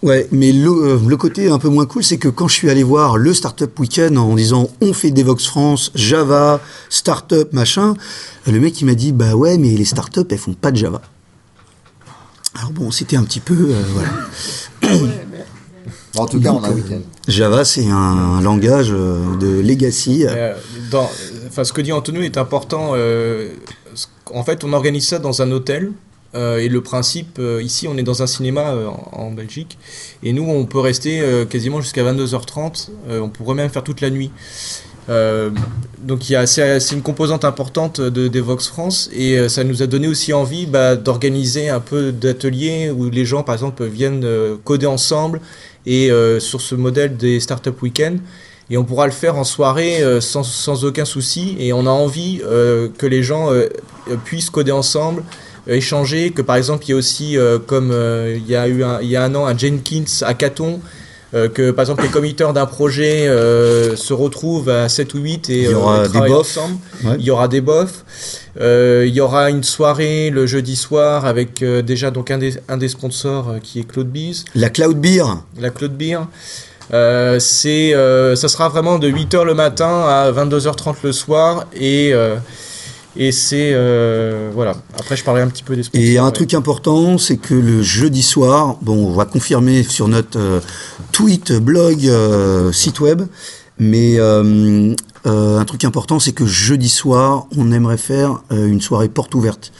Ouais, 0.05 0.29
mais 0.33 0.53
le, 0.53 0.69
euh, 0.69 0.99
le 1.09 1.17
côté 1.17 1.49
un 1.49 1.59
peu 1.59 1.71
moins 1.71 1.87
cool, 1.87 2.05
c'est 2.05 2.19
que 2.19 2.29
quand 2.29 2.47
je 2.47 2.53
suis 2.53 2.69
allé 2.69 2.83
voir 2.83 3.17
le 3.17 3.33
Startup 3.33 3.81
Weekend 3.81 4.19
en 4.19 4.35
disant 4.35 4.69
on 4.83 4.93
fait 4.93 5.11
Devox 5.11 5.47
France, 5.47 5.93
Java, 5.95 6.61
Startup, 6.91 7.51
machin, 7.55 7.95
le 8.47 8.61
mec 8.61 8.79
il 8.83 8.85
m'a 8.85 8.95
dit 8.95 9.13
bah 9.13 9.35
ouais, 9.35 9.57
mais 9.57 9.71
les 9.71 9.87
startups 9.87 10.27
elles 10.31 10.37
font 10.37 10.53
pas 10.53 10.73
de 10.73 10.77
Java. 10.77 11.01
Alors 12.55 12.73
bon, 12.73 12.91
c'était 12.91 13.17
un 13.17 13.25
petit 13.25 13.41
peu 13.41 13.55
euh, 13.71 13.83
voilà. 13.95 15.09
En 16.19 16.27
tout 16.27 16.39
cas, 16.39 16.53
on 16.53 16.63
a 16.63 16.69
un 16.69 16.71
euh, 16.71 16.75
week-end. 16.75 17.01
Java 17.27 17.65
c'est 17.65 17.89
un, 17.89 17.97
un 17.97 18.41
langage 18.43 18.91
euh, 18.93 19.37
de 19.39 19.61
legacy. 19.63 20.27
Euh, 20.29 20.55
dans, 20.91 21.11
enfin, 21.47 21.65
ce 21.65 21.73
que 21.73 21.81
dit 21.81 21.93
Antonio 21.93 22.21
est 22.21 22.37
important. 22.37 22.93
en 24.35 24.45
fait, 24.45 24.65
on 24.65 24.73
organise 24.75 25.09
ça 25.09 25.19
dans 25.19 25.41
un 25.41 25.51
hôtel. 25.51 25.93
Euh, 26.35 26.59
et 26.59 26.69
le 26.69 26.81
principe, 26.81 27.39
euh, 27.39 27.63
ici, 27.63 27.87
on 27.89 27.97
est 27.97 28.03
dans 28.03 28.23
un 28.23 28.27
cinéma 28.27 28.73
euh, 28.73 28.89
en, 29.13 29.31
Belgique. 29.31 29.79
Et 30.23 30.33
nous, 30.33 30.49
on 30.49 30.65
peut 30.67 30.81
rester 30.81 31.23
quasiment 31.49 31.81
jusqu'à 31.81 32.03
22h30. 32.03 32.89
euh, 33.09 33.21
on 33.21 33.29
pourrait 33.29 33.55
même 33.55 33.71
faire 33.71 33.85
toute 33.85 34.01
la 34.01 34.11
nuit. 34.11 34.31
Donc, 35.09 36.23
c'est 36.47 36.93
une 36.93 37.03
composante 37.03 37.45
importante 37.45 38.01
de 38.01 38.29
Devox 38.29 38.69
France. 38.69 39.11
Et 39.13 39.49
ça 39.49 39.65
nous 39.65 39.83
a 39.83 39.87
donné 39.87 40.09
aussi 40.09 40.33
envie 40.33 40.67
bah, 40.67 40.97
d'organiser 40.97 41.69
un 41.69 41.81
peu 41.81 42.11
d'ateliers 42.13 42.91
où 42.91 43.11
les 43.11 43.25
gens, 43.25 43.43
par 43.43 43.55
exemple, 43.55 43.85
viennent 43.85 44.27
coder 44.65 44.87
ensemble. 44.87 45.41
Et 45.87 46.11
sur 46.39 46.61
ce 46.61 46.75
modèle 46.75 47.17
des 47.17 47.41
Startup 47.41 47.81
Weekend, 47.83 48.21
et 48.71 48.79
on 48.79 48.85
pourra 48.85 49.05
le 49.05 49.13
faire 49.13 49.37
en 49.37 49.45
soirée 49.45 50.03
sans, 50.21 50.85
aucun 50.85 51.05
souci. 51.05 51.55
Et 51.59 51.75
on 51.75 51.87
a 51.87 51.91
envie 51.91 52.41
que 52.97 53.07
les 53.07 53.23
gens 53.23 53.51
puissent 54.25 54.51
coder 54.51 54.73
ensemble, 54.73 55.23
euh, 55.69 55.75
échanger, 55.75 56.31
que 56.31 56.43
par 56.43 56.57
exemple 56.57 56.85
il 56.87 56.91
y 56.91 56.93
a 56.95 56.97
aussi, 56.97 57.37
euh, 57.39 57.59
comme 57.59 57.91
euh, 57.93 58.37
il 58.37 58.47
y 58.51 58.57
a 58.57 58.69
eu 58.69 58.83
un, 58.85 59.01
il 59.01 59.09
y 59.09 59.17
a 59.17 59.23
un 59.25 59.35
an, 59.35 59.47
un 59.47 59.57
Jenkins 59.57 60.05
hackathon, 60.23 60.81
euh, 61.35 61.49
que 61.49 61.73
par 61.73 61.83
exemple 61.83 62.03
les 62.05 62.11
committeurs 62.11 62.53
d'un 62.53 62.67
projet 62.67 63.27
euh, 63.27 63.97
se 63.97 64.13
retrouvent 64.13 64.69
à 64.69 64.89
7 64.89 65.15
ou 65.15 65.19
8 65.19 65.51
et 65.51 65.63
Il 65.65 65.71
y 65.71 65.75
aura 65.75 66.01
euh, 66.01 66.09
des 66.09 66.21
bofs. 66.21 66.57
ensemble. 66.59 66.77
Ouais. 67.05 67.17
Il 67.19 67.25
y 67.25 67.31
aura 67.31 67.49
des 67.49 67.61
bofs. 67.61 68.05
Euh, 68.61 69.05
il 69.09 69.13
y 69.15 69.21
aura 69.21 69.51
une 69.51 69.65
soirée 69.65 70.31
le 70.31 70.47
jeudi 70.47 70.77
soir 70.77 71.27
avec 71.27 71.61
euh, 71.63 71.83
déjà 71.83 72.13
donc 72.13 72.31
un 72.31 72.39
des, 72.39 72.55
un 72.69 72.77
des 72.77 72.87
sponsors 72.89 73.49
euh, 73.51 73.59
qui 73.61 73.81
est 73.81 73.83
Claude 73.85 74.09
Bise 74.11 74.45
La 74.55 74.71
Cloud 74.71 74.97
Beer, 75.01 75.25
la 75.61 75.71
Claude 75.71 75.97
Beer. 75.97 76.21
Euh, 76.93 77.41
c'est, 77.41 77.95
euh, 77.95 78.37
ça 78.37 78.47
sera 78.47 78.69
vraiment 78.69 78.99
de 79.01 79.09
8h 79.11 79.43
le 79.45 79.55
matin 79.55 80.05
à 80.07 80.31
22h30 80.31 80.97
le 81.03 81.13
soir 81.13 81.65
et, 81.75 82.13
euh, 82.13 82.37
et 83.17 83.33
c'est 83.33 83.71
euh, 83.73 84.51
voilà. 84.53 84.77
Après 84.99 85.17
je 85.17 85.25
parlerai 85.25 85.45
un 85.45 85.49
petit 85.49 85.63
peu 85.63 85.77
des 85.77 85.85
sponsors. 85.85 86.05
Et 86.05 86.19
un 86.19 86.27
ouais. 86.27 86.33
truc 86.33 86.55
important, 86.55 87.19
c'est 87.19 87.37
que 87.37 87.55
le 87.55 87.83
jeudi 87.83 88.23
soir, 88.23 88.77
bon, 88.83 89.07
on 89.07 89.13
va 89.13 89.25
confirmer 89.25 89.83
sur 89.83 90.09
notre 90.09 90.39
euh, 90.39 90.61
tweet, 91.13 91.53
blog, 91.53 92.07
euh, 92.07 92.73
site 92.73 93.01
web, 93.01 93.23
mais 93.79 94.19
un 95.27 95.65
truc 95.65 95.85
important, 95.85 96.19
c'est 96.19 96.33
que 96.33 96.45
jeudi 96.47 96.89
soir, 96.89 97.47
on 97.57 97.73
aimerait 97.73 97.97
faire 97.97 98.43
une 98.51 98.81
soirée 98.81 99.09
porte 99.09 99.35
ouverte. 99.35 99.73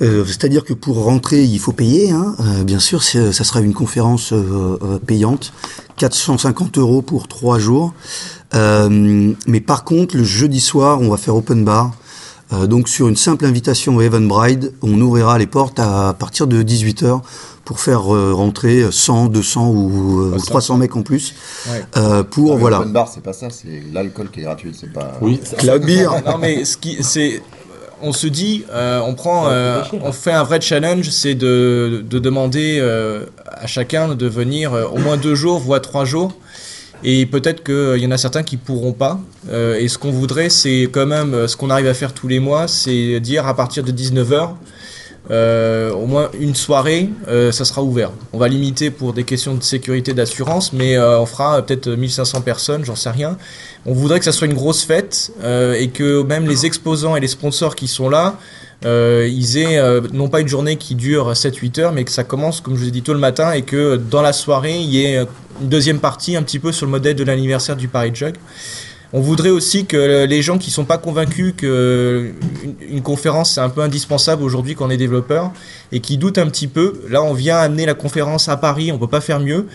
C'est-à-dire 0.00 0.64
que 0.64 0.72
pour 0.72 1.02
rentrer, 1.04 1.42
il 1.42 1.58
faut 1.58 1.72
payer, 1.72 2.12
hein. 2.12 2.34
Bien 2.64 2.78
sûr, 2.78 3.02
ça 3.02 3.32
sera 3.32 3.60
une 3.60 3.74
conférence 3.74 4.32
payante, 5.06 5.52
450 5.96 6.78
euros 6.78 7.02
pour 7.02 7.28
trois 7.28 7.58
jours. 7.58 7.92
Mais 8.54 9.60
par 9.60 9.84
contre, 9.84 10.16
le 10.16 10.24
jeudi 10.24 10.60
soir, 10.60 11.00
on 11.00 11.10
va 11.10 11.18
faire 11.18 11.36
open 11.36 11.64
bar. 11.64 11.92
Euh, 12.52 12.66
donc 12.66 12.88
sur 12.88 13.08
une 13.08 13.16
simple 13.16 13.44
invitation 13.44 13.96
au 13.96 14.20
Bride, 14.20 14.72
on 14.82 15.00
ouvrira 15.00 15.38
les 15.38 15.46
portes 15.46 15.78
à 15.78 16.14
partir 16.18 16.46
de 16.46 16.62
18h 16.62 17.20
pour 17.64 17.78
faire 17.80 18.12
euh, 18.12 18.32
rentrer 18.34 18.84
100, 18.90 19.26
200 19.28 19.68
ou, 19.68 20.20
euh, 20.20 20.30
Ah, 20.32 20.36
ou 20.36 20.38
ça. 20.40 20.46
300 20.46 20.76
mecs 20.78 20.96
en 20.96 21.02
plus 21.02 21.34
Ouais. 21.70 21.84
euh, 21.96 22.22
pour 22.24 22.54
Ah, 22.54 22.56
voilà. 22.56 22.80
Open 22.80 22.92
bar, 22.92 23.08
c'est 23.12 23.22
pas 23.22 23.32
ça, 23.32 23.48
c'est 23.50 23.82
l'alcool 23.92 24.30
qui 24.32 24.40
est 24.40 24.44
gratuit, 24.44 24.72
c'est 24.78 24.92
pas. 24.92 25.12
Oui, 25.20 25.40
Cloud 25.58 25.84
Beer. 25.84 26.08
non 26.26 26.38
mais 26.38 26.64
ce 26.64 26.76
qui 26.76 27.02
c'est 27.02 27.40
on 28.02 28.12
se 28.12 28.26
dit 28.26 28.64
euh, 28.72 29.00
on 29.06 29.14
prend 29.14 29.48
euh, 29.48 29.82
on 30.02 30.10
fait 30.12 30.32
un 30.32 30.42
vrai 30.42 30.58
challenge 30.60 31.10
c'est 31.10 31.34
de, 31.34 32.02
de 32.08 32.18
demander 32.18 32.78
euh, 32.80 33.26
à 33.46 33.66
chacun 33.66 34.14
de 34.14 34.26
venir 34.26 34.72
euh, 34.72 34.86
au 34.86 34.96
moins 34.98 35.18
deux 35.18 35.34
jours 35.34 35.58
voire 35.60 35.82
trois 35.82 36.06
jours 36.06 36.32
et 37.04 37.26
peut-être 37.26 37.62
qu'il 37.62 38.02
y 38.02 38.06
en 38.06 38.10
a 38.10 38.18
certains 38.18 38.42
qui 38.42 38.56
pourront 38.56 38.92
pas 38.92 39.20
Euh, 39.50 39.78
et 39.80 39.88
ce 39.88 39.96
qu'on 39.96 40.10
voudrait 40.10 40.50
c'est 40.50 40.82
quand 40.92 41.06
même 41.06 41.32
euh, 41.32 41.48
ce 41.48 41.56
qu'on 41.56 41.70
arrive 41.70 41.86
à 41.86 41.94
faire 41.94 42.12
tous 42.12 42.28
les 42.28 42.40
mois 42.40 42.68
c'est 42.68 43.20
dire 43.20 43.46
à 43.46 43.54
partir 43.56 43.82
de 43.82 43.90
19h 43.90 44.50
euh, 45.30 45.92
au 45.92 46.06
moins 46.06 46.30
une 46.38 46.54
soirée, 46.54 47.10
euh, 47.28 47.52
ça 47.52 47.64
sera 47.64 47.82
ouvert. 47.82 48.10
On 48.32 48.38
va 48.38 48.48
limiter 48.48 48.90
pour 48.90 49.12
des 49.12 49.24
questions 49.24 49.54
de 49.54 49.62
sécurité, 49.62 50.12
d'assurance, 50.12 50.72
mais 50.72 50.96
euh, 50.96 51.20
on 51.20 51.26
fera 51.26 51.58
euh, 51.58 51.62
peut-être 51.62 51.88
1500 51.88 52.40
personnes, 52.40 52.84
j'en 52.84 52.96
sais 52.96 53.10
rien. 53.10 53.36
On 53.86 53.92
voudrait 53.92 54.18
que 54.18 54.24
ça 54.24 54.32
soit 54.32 54.46
une 54.46 54.54
grosse 54.54 54.82
fête 54.84 55.32
euh, 55.44 55.74
et 55.74 55.88
que 55.88 56.22
même 56.22 56.48
les 56.48 56.66
exposants 56.66 57.16
et 57.16 57.20
les 57.20 57.28
sponsors 57.28 57.76
qui 57.76 57.86
sont 57.86 58.08
là, 58.08 58.38
euh, 58.84 59.28
ils 59.30 59.58
aient 59.58 59.78
euh, 59.78 60.00
non 60.12 60.28
pas 60.28 60.40
une 60.40 60.48
journée 60.48 60.76
qui 60.76 60.94
dure 60.94 61.32
7-8 61.32 61.80
heures, 61.80 61.92
mais 61.92 62.04
que 62.04 62.10
ça 62.10 62.24
commence, 62.24 62.60
comme 62.60 62.76
je 62.76 62.80
vous 62.80 62.88
ai 62.88 62.90
dit, 62.90 63.02
tôt 63.02 63.12
le 63.12 63.18
matin 63.18 63.52
et 63.52 63.62
que 63.62 63.96
dans 63.96 64.22
la 64.22 64.32
soirée, 64.32 64.78
il 64.78 64.88
y 64.88 65.04
ait 65.04 65.18
une 65.60 65.68
deuxième 65.68 65.98
partie 65.98 66.36
un 66.36 66.42
petit 66.42 66.58
peu 66.58 66.72
sur 66.72 66.86
le 66.86 66.92
modèle 66.92 67.14
de 67.14 67.24
l'anniversaire 67.24 67.76
du 67.76 67.88
Paris 67.88 68.12
Jug. 68.14 68.34
On 69.12 69.20
voudrait 69.20 69.50
aussi 69.50 69.86
que 69.86 70.24
les 70.24 70.40
gens 70.40 70.56
qui 70.56 70.70
sont 70.70 70.84
pas 70.84 70.96
convaincus 70.96 71.52
que 71.56 72.32
une, 72.88 73.02
conférence 73.02 73.54
c'est 73.54 73.60
un 73.60 73.68
peu 73.68 73.80
indispensable 73.80 74.44
aujourd'hui 74.44 74.76
quand 74.76 74.86
on 74.86 74.90
est 74.90 74.96
développeur 74.96 75.50
et 75.90 75.98
qui 75.98 76.16
doutent 76.16 76.38
un 76.38 76.46
petit 76.46 76.68
peu, 76.68 77.02
là 77.08 77.20
on 77.20 77.34
vient 77.34 77.58
amener 77.58 77.86
la 77.86 77.94
conférence 77.94 78.48
à 78.48 78.56
Paris, 78.56 78.92
on 78.92 78.98
peut 78.98 79.08
pas 79.08 79.20
faire 79.20 79.40
mieux. 79.40 79.66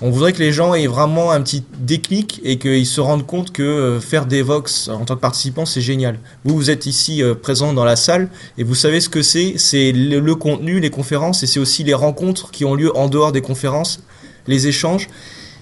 On 0.00 0.10
voudrait 0.10 0.32
que 0.32 0.38
les 0.38 0.52
gens 0.52 0.72
aient 0.72 0.86
vraiment 0.86 1.32
un 1.32 1.42
petit 1.42 1.64
déclic 1.80 2.40
et 2.44 2.58
qu'ils 2.58 2.86
se 2.86 3.02
rendent 3.02 3.26
compte 3.26 3.52
que 3.52 3.62
euh, 3.62 4.00
faire 4.00 4.24
des 4.24 4.40
Vox 4.40 4.88
en 4.88 5.04
tant 5.04 5.16
que 5.16 5.20
participant 5.20 5.66
c'est 5.66 5.82
génial. 5.82 6.18
Vous 6.46 6.56
vous 6.56 6.70
êtes 6.70 6.86
ici 6.86 7.22
euh, 7.22 7.34
présent 7.34 7.74
dans 7.74 7.84
la 7.84 7.96
salle 7.96 8.30
et 8.56 8.64
vous 8.64 8.74
savez 8.74 9.02
ce 9.02 9.10
que 9.10 9.20
c'est, 9.20 9.58
c'est 9.58 9.92
le 9.92 10.34
contenu, 10.34 10.80
les 10.80 10.90
conférences 10.90 11.42
et 11.42 11.46
c'est 11.46 11.60
aussi 11.60 11.84
les 11.84 11.94
rencontres 11.94 12.50
qui 12.52 12.64
ont 12.64 12.74
lieu 12.74 12.96
en 12.96 13.08
dehors 13.08 13.32
des 13.32 13.42
conférences, 13.42 14.00
les 14.46 14.66
échanges. 14.66 15.08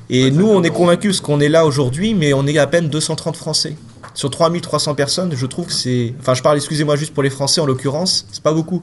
Et 0.08 0.30
nous, 0.30 0.46
on 0.46 0.62
est 0.62 0.70
convaincus 0.70 1.20
qu'on 1.20 1.40
est 1.40 1.48
là 1.48 1.66
aujourd'hui, 1.66 2.14
mais 2.14 2.32
on 2.32 2.46
est 2.46 2.58
à 2.58 2.66
peine 2.66 2.88
230 2.88 3.36
Français. 3.36 3.76
Sur 4.14 4.30
3300 4.30 4.94
personnes, 4.94 5.32
je 5.34 5.46
trouve 5.46 5.66
que 5.66 5.72
c'est... 5.72 6.14
Enfin, 6.20 6.34
je 6.34 6.42
parle, 6.42 6.56
excusez-moi, 6.56 6.96
juste 6.96 7.12
pour 7.12 7.22
les 7.22 7.30
Français 7.30 7.60
en 7.60 7.66
l'occurrence, 7.66 8.26
c'est 8.32 8.42
pas 8.42 8.54
beaucoup. 8.54 8.82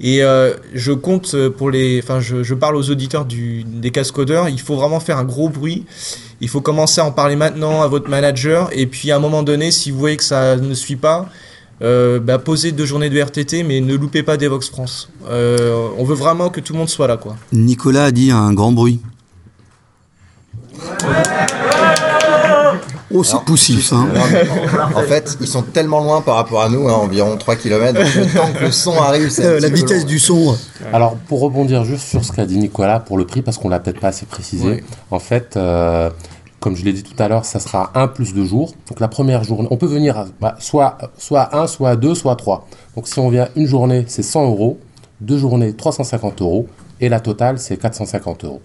Et 0.00 0.22
euh, 0.22 0.54
je 0.72 0.92
compte 0.92 1.36
pour 1.48 1.70
les... 1.70 2.00
Enfin, 2.02 2.20
je, 2.20 2.42
je 2.42 2.54
parle 2.54 2.76
aux 2.76 2.90
auditeurs 2.90 3.24
du, 3.24 3.64
des 3.64 3.90
cascodeurs, 3.90 4.48
il 4.48 4.60
faut 4.60 4.76
vraiment 4.76 5.00
faire 5.00 5.18
un 5.18 5.24
gros 5.24 5.48
bruit. 5.48 5.84
Il 6.40 6.48
faut 6.48 6.60
commencer 6.60 7.00
à 7.00 7.04
en 7.04 7.12
parler 7.12 7.36
maintenant 7.36 7.82
à 7.82 7.88
votre 7.88 8.08
manager. 8.08 8.70
Et 8.72 8.86
puis, 8.86 9.10
à 9.10 9.16
un 9.16 9.20
moment 9.20 9.42
donné, 9.42 9.70
si 9.70 9.90
vous 9.90 9.98
voyez 9.98 10.16
que 10.16 10.24
ça 10.24 10.56
ne 10.56 10.74
suit 10.74 10.96
pas, 10.96 11.28
euh, 11.82 12.18
bah, 12.18 12.38
posez 12.38 12.72
deux 12.72 12.86
journées 12.86 13.10
de 13.10 13.20
RTT, 13.20 13.62
mais 13.62 13.80
ne 13.80 13.94
loupez 13.94 14.22
pas 14.22 14.36
Devox 14.36 14.70
France. 14.70 15.10
Euh, 15.28 15.88
on 15.98 16.04
veut 16.04 16.14
vraiment 16.14 16.48
que 16.48 16.60
tout 16.60 16.72
le 16.72 16.78
monde 16.78 16.88
soit 16.88 17.06
là, 17.06 17.16
quoi. 17.16 17.36
Nicolas 17.52 18.04
a 18.04 18.10
dit 18.10 18.30
un 18.30 18.52
grand 18.52 18.72
bruit. 18.72 19.00
Oh, 23.14 23.22
c'est 23.22 23.30
Alors, 23.32 23.44
poussif, 23.44 23.92
hein. 23.92 24.08
En 24.94 25.02
fait, 25.02 25.36
ils 25.40 25.46
sont 25.46 25.62
tellement 25.62 26.00
loin 26.02 26.20
par 26.20 26.34
rapport 26.34 26.60
à 26.62 26.68
nous, 26.68 26.88
hein, 26.88 26.92
environ 26.92 27.36
3 27.36 27.56
km. 27.56 27.98
Le 27.98 28.34
temps 28.36 28.52
que 28.52 28.64
le 28.64 28.70
son 28.72 29.00
arrive, 29.00 29.30
c'est 29.30 29.44
Euh, 29.44 29.60
la 29.60 29.68
vitesse 29.68 30.04
du 30.04 30.18
son. 30.18 30.56
Alors, 30.92 31.14
pour 31.28 31.40
rebondir 31.40 31.84
juste 31.84 32.06
sur 32.08 32.24
ce 32.24 32.32
qu'a 32.32 32.44
dit 32.46 32.58
Nicolas 32.58 32.98
pour 33.00 33.16
le 33.16 33.24
prix, 33.24 33.42
parce 33.42 33.58
qu'on 33.58 33.68
l'a 33.68 33.78
peut-être 33.78 34.00
pas 34.00 34.08
assez 34.08 34.26
précisé, 34.26 34.82
en 35.10 35.18
fait, 35.20 35.56
euh, 35.56 36.10
comme 36.60 36.74
je 36.76 36.84
l'ai 36.84 36.92
dit 36.92 37.04
tout 37.04 37.20
à 37.22 37.28
l'heure, 37.28 37.44
ça 37.44 37.60
sera 37.60 37.92
un 37.94 38.08
plus 38.08 38.34
deux 38.34 38.44
jours. 38.44 38.74
Donc 38.88 38.98
la 39.00 39.08
première 39.08 39.44
journée, 39.44 39.68
on 39.70 39.76
peut 39.76 39.86
venir 39.86 40.18
à- 40.18 40.26
bah, 40.40 40.56
soit, 40.58 40.98
soit 41.16 41.56
un, 41.56 41.66
soit 41.68 41.94
deux, 41.96 42.14
soit 42.14 42.34
trois. 42.36 42.66
Donc 42.96 43.06
si 43.06 43.18
on 43.20 43.28
vient 43.30 43.48
une 43.56 43.66
journée, 43.68 44.04
c'est 44.08 44.22
100 44.24 44.46
euros, 44.46 44.78
deux 45.20 45.38
journées, 45.38 45.72
350 45.74 46.42
euros, 46.42 46.66
et 47.00 47.08
la 47.08 47.20
totale, 47.20 47.58
c'est 47.60 47.76
450 47.76 48.44
euros. 48.44 48.60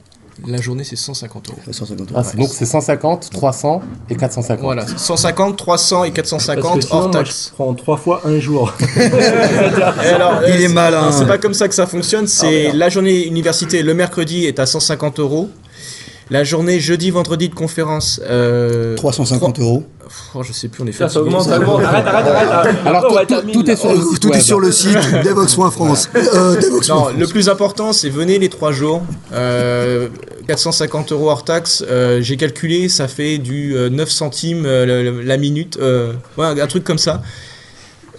La 0.48 0.60
journée, 0.60 0.84
c'est 0.84 0.96
150 0.96 1.50
euros. 1.50 1.58
Ah, 2.16 2.24
c'est- 2.24 2.38
donc 2.38 2.50
c'est 2.52 2.66
150, 2.66 3.30
300 3.32 3.82
et 4.10 4.16
450. 4.16 4.64
Voilà, 4.64 4.86
150, 4.88 5.58
300 5.58 6.04
et 6.06 6.10
Parce 6.12 6.16
450 6.30 6.76
que 6.76 6.82
sinon, 6.82 6.96
hors 6.96 7.02
moi, 7.10 7.12
taxe. 7.12 7.50
je 7.50 7.54
prends 7.56 7.74
trois 7.74 7.98
fois 7.98 8.22
un 8.26 8.40
jour. 8.40 8.74
Alors, 10.00 10.42
Il 10.48 10.52
euh, 10.52 10.56
est 10.56 10.68
c'est- 10.68 10.74
malin. 10.74 11.12
C'est 11.12 11.28
pas 11.28 11.38
comme 11.38 11.54
ça 11.54 11.68
que 11.68 11.76
ça 11.76 11.86
fonctionne. 11.86 12.28
C'est 12.28 12.72
la 12.72 12.90
journée 12.90 13.26
université 13.28 13.84
le 13.84 13.94
mercredi 13.94 14.46
est 14.46 14.60
à 14.60 14.66
150 14.66 15.20
euros. 15.20 15.50
La 16.32 16.46
journée 16.46 16.80
jeudi, 16.80 17.12
vendredi 17.12 17.50
de 17.50 17.54
conférence. 17.56 18.22
Euh, 18.24 18.96
350 18.96 19.60
euros. 19.60 19.84
oh, 20.34 20.42
je 20.44 20.54
sais 20.54 20.70
plus, 20.70 20.82
on 20.82 20.88
est 20.88 20.94
Ça, 20.94 21.10
fatigué. 21.10 21.20
augmente, 21.26 21.44
ça 21.44 21.60
augmente. 21.60 21.84
Arrête, 21.84 22.08
arrête, 22.08 22.28
arrête. 22.28 22.76
Alors, 22.86 23.02
va 23.02 23.10
tout, 23.10 23.18
être 23.20 23.34
à 23.34 23.42
tout- 23.42 23.48
1000, 23.48 23.54
tout 23.56 23.70
est 23.70 23.76
sur 23.76 23.92
le 23.92 24.00
site 24.02 24.20
Tout 24.22 24.32
est 24.34 24.40
sur 24.40 24.60
le 24.62 24.72
site 24.72 25.24
Devox.France. 25.26 26.10
Euh, 26.16 26.56
Devox. 26.56 26.88
Non, 26.88 27.08
le 27.10 27.28
plus 27.28 27.50
important, 27.50 27.92
c'est 27.92 28.10
venez 28.10 28.40
les 28.40 28.48
trois 28.48 28.72
jours. 28.72 29.02
Euh, 29.34 30.08
450 30.48 31.12
euros 31.12 31.30
hors 31.30 31.44
taxe. 31.44 31.84
Euh, 31.90 32.22
J'ai 32.22 32.38
calculé, 32.38 32.88
ça 32.88 33.10
fait 33.10 33.38
du 33.38 33.76
euh, 33.76 33.90
9 33.90 34.10
centimes 34.10 34.66
euh, 34.66 34.86
la, 35.04 35.24
la 35.24 35.38
minute. 35.38 35.78
Euh, 35.82 36.14
ouais, 36.38 36.62
un 36.62 36.68
truc 36.68 36.86
comme 36.86 36.98
ça. 36.98 37.22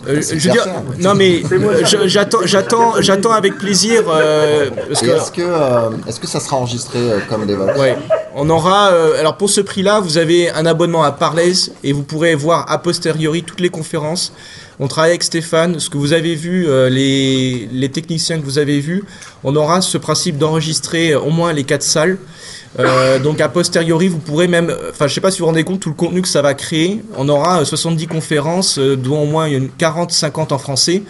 Euh, 0.09 0.21
je 0.21 0.35
veux 0.35 0.53
dire, 0.53 0.67
non 0.99 1.15
mais 1.15 1.43
je- 1.85 2.09
j'attends, 2.09 2.41
j'attends, 2.45 3.01
j'attends 3.01 3.33
avec 3.33 3.57
plaisir 3.57 4.03
euh, 4.09 4.69
parce 4.89 5.03
Et 5.03 5.07
que 5.07 5.11
est-ce 5.13 5.31
que, 5.31 5.43
euh, 5.43 5.91
est-ce 6.09 6.19
que 6.19 6.27
ça 6.27 6.41
sera 6.41 6.57
enregistré 6.57 6.99
euh, 6.99 7.19
comme 7.29 7.47
des 7.47 7.55
votes 7.55 7.77
Ouais, 7.79 7.97
on 8.35 8.49
aura. 8.51 8.93
euh, 8.93 9.19
alors 9.19 9.37
pour 9.37 9.51
ce 9.51 9.61
prix-là, 9.61 10.01
vous 10.01 10.19
avez 10.19 10.51
un 10.51 10.67
abonnement 10.67 11.03
à 11.03 11.13
Parlaise 11.13 11.73
et 11.85 11.93
vous 11.93 12.03
pourrez 12.03 12.35
voir 12.35 12.71
a 12.71 12.79
posteriori 12.79 13.43
toutes 13.43 13.61
les 13.61 13.71
conférences. 13.71 14.33
On 14.81 14.89
travaille 14.89 15.11
avec 15.11 15.23
Stéphane. 15.23 15.79
Ce 15.79 15.91
que 15.91 15.97
vous 15.97 16.13
avez 16.13 16.35
vu, 16.35 16.67
euh, 16.67 16.89
les, 16.89 17.91
techniciens 17.93 18.39
que 18.39 18.45
vous 18.45 18.59
avez 18.59 18.81
vus, 18.81 19.05
on 19.45 19.55
aura 19.57 19.81
ce 19.81 19.99
principe 19.99 20.39
d'enregistrer 20.39 21.15
au 21.15 21.31
moins 21.31 21.53
les 21.53 21.65
quatre 21.65 21.83
salles. 21.83 22.19
Euh, 22.79 23.19
donc 23.19 23.41
a 23.41 23.49
posteriori, 23.49 24.09
vous 24.09 24.19
pourrez 24.19 24.49
même, 24.49 24.75
enfin 24.91 25.07
je 25.07 25.15
sais 25.15 25.21
pas 25.21 25.31
si 25.31 25.39
vous 25.39 25.43
vous 25.43 25.49
rendez 25.49 25.65
compte 25.65 25.81
tout 25.81 25.91
le 25.91 25.95
contenu 25.95 26.23
que 26.23 26.29
ça 26.29 26.43
va 26.43 26.55
créer. 26.55 27.03
On 27.17 27.29
aura 27.29 27.61
euh, 27.61 27.65
70 27.65 28.07
conférences, 28.07 28.79
euh, 28.79 28.97
dont 28.97 29.23
au 29.23 29.27
moins 29.27 29.47
une 29.47 29.69
40-50 29.69 30.55
en 30.55 30.59
français 30.59 31.03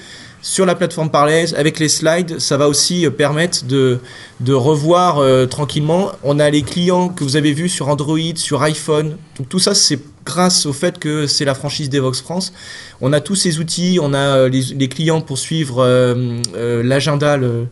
sur 0.43 0.67
la 0.67 0.75
plateforme 0.75 1.11
Parlaise 1.11 1.55
avec 1.55 1.79
les 1.79 1.89
slides. 1.89 2.39
Ça 2.39 2.57
va 2.57 2.69
aussi 2.69 3.07
euh, 3.07 3.11
permettre 3.11 3.65
de 3.65 3.99
de 4.41 4.53
revoir 4.53 5.19
euh, 5.19 5.47
tranquillement. 5.47 6.13
On 6.23 6.39
a 6.39 6.51
les 6.51 6.63
clients 6.63 7.09
que 7.09 7.25
vous 7.25 7.37
avez 7.37 7.53
vus 7.53 7.69
sur 7.69 7.89
Android, 7.89 8.19
sur 8.37 8.63
iPhone. 8.63 9.17
Donc 9.39 9.49
tout 9.49 9.61
ça, 9.61 9.75
c'est 9.75 10.01
grâce 10.25 10.67
au 10.67 10.73
fait 10.73 10.99
que 10.99 11.27
c'est 11.27 11.45
la 11.45 11.55
franchise 11.55 11.91
Devox 11.91 12.21
France. 12.21 12.53
On 13.01 13.13
a 13.13 13.21
tous 13.21 13.35
ces 13.35 13.59
outils, 13.59 13.99
on 14.01 14.15
a 14.15 14.19
euh, 14.19 14.49
les, 14.49 14.63
les 14.75 14.89
clients 14.89 15.21
pour 15.21 15.39
suivre 15.39 15.83
euh, 15.83 16.41
euh, 16.55 16.83
l'agenda, 16.83 17.37
le, 17.37 17.67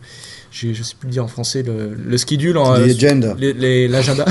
je, 0.51 0.73
je 0.73 0.83
sais 0.83 0.95
plus 0.99 1.07
le 1.07 1.13
dire 1.13 1.23
en 1.23 1.27
français, 1.27 1.63
le, 1.63 1.93
le 1.95 2.17
schedule, 2.17 2.57
en, 2.57 2.75
Les 3.37 3.87
l'agenda. 3.87 4.25